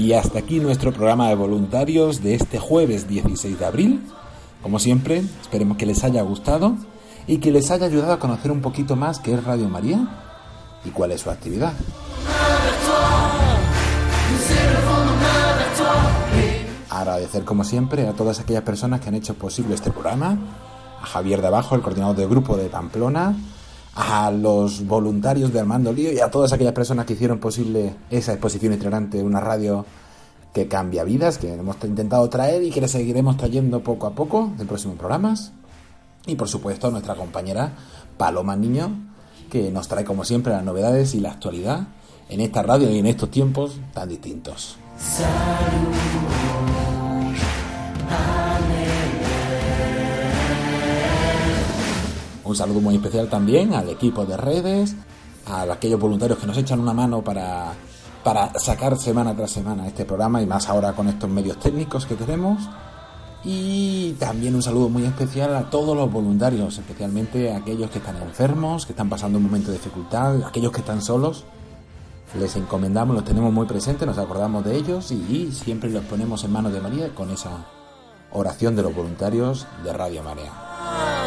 Y 0.00 0.14
hasta 0.14 0.38
aquí 0.38 0.60
nuestro 0.60 0.94
programa 0.94 1.28
de 1.28 1.34
voluntarios 1.34 2.22
de 2.22 2.34
este 2.34 2.58
jueves 2.58 3.06
16 3.06 3.58
de 3.58 3.66
abril. 3.66 4.02
Como 4.62 4.78
siempre, 4.78 5.22
esperemos 5.42 5.76
que 5.76 5.84
les 5.84 6.02
haya 6.04 6.22
gustado 6.22 6.74
y 7.26 7.36
que 7.36 7.50
les 7.50 7.70
haya 7.70 7.84
ayudado 7.84 8.14
a 8.14 8.18
conocer 8.18 8.50
un 8.50 8.62
poquito 8.62 8.96
más 8.96 9.18
qué 9.20 9.34
es 9.34 9.44
Radio 9.44 9.68
María 9.68 10.08
y 10.86 10.88
cuál 10.88 11.12
es 11.12 11.20
su 11.20 11.28
actividad. 11.28 11.74
Agradecer 16.88 17.44
como 17.44 17.62
siempre 17.64 18.08
a 18.08 18.14
todas 18.14 18.40
aquellas 18.40 18.62
personas 18.62 19.02
que 19.02 19.10
han 19.10 19.16
hecho 19.16 19.34
posible 19.34 19.74
este 19.74 19.90
programa, 19.90 20.38
a 21.02 21.04
Javier 21.04 21.42
de 21.42 21.48
Abajo, 21.48 21.74
el 21.74 21.82
coordinador 21.82 22.16
del 22.16 22.28
grupo 22.30 22.56
de 22.56 22.70
Pamplona, 22.70 23.36
a 23.94 24.30
los 24.30 24.86
voluntarios 24.86 25.52
de 25.52 25.60
Armando 25.60 25.92
Lío 25.92 26.12
y 26.12 26.20
a 26.20 26.30
todas 26.30 26.52
aquellas 26.52 26.72
personas 26.72 27.06
que 27.06 27.14
hicieron 27.14 27.38
posible 27.38 27.94
esa 28.10 28.32
exposición 28.32 28.72
itinerante, 28.72 29.22
una 29.22 29.40
radio 29.40 29.84
que 30.54 30.68
cambia 30.68 31.04
vidas, 31.04 31.38
que 31.38 31.52
hemos 31.52 31.76
intentado 31.84 32.28
traer 32.28 32.62
y 32.62 32.70
que 32.70 32.80
le 32.80 32.88
seguiremos 32.88 33.36
trayendo 33.36 33.80
poco 33.80 34.06
a 34.06 34.14
poco 34.14 34.52
en 34.58 34.66
próximos 34.66 34.96
programas. 34.96 35.52
Y 36.26 36.34
por 36.36 36.48
supuesto 36.48 36.88
a 36.88 36.90
nuestra 36.90 37.14
compañera 37.14 37.72
Paloma 38.16 38.56
Niño, 38.56 38.90
que 39.50 39.70
nos 39.70 39.88
trae 39.88 40.04
como 40.04 40.24
siempre 40.24 40.52
las 40.52 40.64
novedades 40.64 41.14
y 41.14 41.20
la 41.20 41.32
actualidad 41.32 41.88
en 42.28 42.40
esta 42.40 42.62
radio 42.62 42.90
y 42.90 42.98
en 42.98 43.06
estos 43.06 43.30
tiempos 43.30 43.80
tan 43.92 44.08
distintos. 44.08 44.76
Un 52.50 52.56
saludo 52.56 52.80
muy 52.80 52.96
especial 52.96 53.28
también 53.28 53.74
al 53.74 53.88
equipo 53.90 54.26
de 54.26 54.36
redes, 54.36 54.96
a 55.46 55.62
aquellos 55.62 56.00
voluntarios 56.00 56.36
que 56.36 56.48
nos 56.48 56.58
echan 56.58 56.80
una 56.80 56.92
mano 56.92 57.22
para, 57.22 57.74
para 58.24 58.58
sacar 58.58 58.98
semana 58.98 59.36
tras 59.36 59.52
semana 59.52 59.86
este 59.86 60.04
programa 60.04 60.42
y 60.42 60.46
más 60.46 60.68
ahora 60.68 60.92
con 60.92 61.06
estos 61.06 61.30
medios 61.30 61.60
técnicos 61.60 62.06
que 62.06 62.16
tenemos. 62.16 62.68
Y 63.44 64.16
también 64.18 64.56
un 64.56 64.64
saludo 64.64 64.88
muy 64.88 65.04
especial 65.04 65.54
a 65.54 65.70
todos 65.70 65.96
los 65.96 66.10
voluntarios, 66.10 66.76
especialmente 66.76 67.52
a 67.52 67.58
aquellos 67.58 67.88
que 67.88 67.98
están 67.98 68.16
enfermos, 68.20 68.84
que 68.84 68.94
están 68.94 69.08
pasando 69.08 69.38
un 69.38 69.44
momento 69.44 69.70
de 69.70 69.74
dificultad, 69.74 70.42
aquellos 70.44 70.72
que 70.72 70.80
están 70.80 71.02
solos. 71.02 71.44
Les 72.36 72.56
encomendamos, 72.56 73.14
los 73.14 73.24
tenemos 73.24 73.52
muy 73.52 73.66
presentes, 73.66 74.08
nos 74.08 74.18
acordamos 74.18 74.64
de 74.64 74.74
ellos 74.74 75.12
y, 75.12 75.52
siempre 75.52 75.88
los 75.88 76.02
ponemos 76.02 76.42
en 76.42 76.50
manos 76.50 76.72
de 76.72 76.80
María 76.80 77.14
con 77.14 77.30
esa 77.30 77.64
oración 78.32 78.74
de 78.74 78.82
los 78.82 78.92
voluntarios 78.92 79.68
de 79.84 79.92
Radio 79.92 80.24
María. 80.24 81.19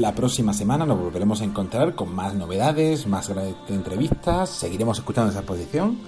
La 0.00 0.14
próxima 0.14 0.54
semana 0.54 0.86
nos 0.86 0.98
volveremos 0.98 1.42
a 1.42 1.44
encontrar 1.44 1.94
con 1.94 2.14
más 2.14 2.32
novedades, 2.32 3.06
más 3.06 3.30
entrevistas, 3.68 4.48
seguiremos 4.48 4.96
escuchando 4.96 5.30
esa 5.30 5.40
exposición. 5.40 5.98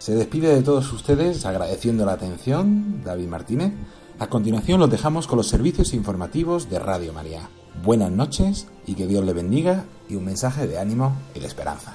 Se 0.00 0.16
despide 0.16 0.52
de 0.52 0.62
todos 0.62 0.92
ustedes 0.92 1.46
agradeciendo 1.46 2.04
la 2.04 2.14
atención, 2.14 3.04
David 3.04 3.28
Martínez. 3.28 3.74
A 4.18 4.26
continuación 4.26 4.80
los 4.80 4.90
dejamos 4.90 5.28
con 5.28 5.36
los 5.36 5.46
servicios 5.46 5.94
informativos 5.94 6.68
de 6.68 6.80
Radio 6.80 7.12
María. 7.12 7.48
Buenas 7.84 8.10
noches 8.10 8.66
y 8.88 8.94
que 8.94 9.06
Dios 9.06 9.24
le 9.24 9.34
bendiga 9.34 9.84
y 10.08 10.16
un 10.16 10.24
mensaje 10.24 10.66
de 10.66 10.80
ánimo 10.80 11.14
y 11.36 11.38
de 11.38 11.46
esperanza. 11.46 11.94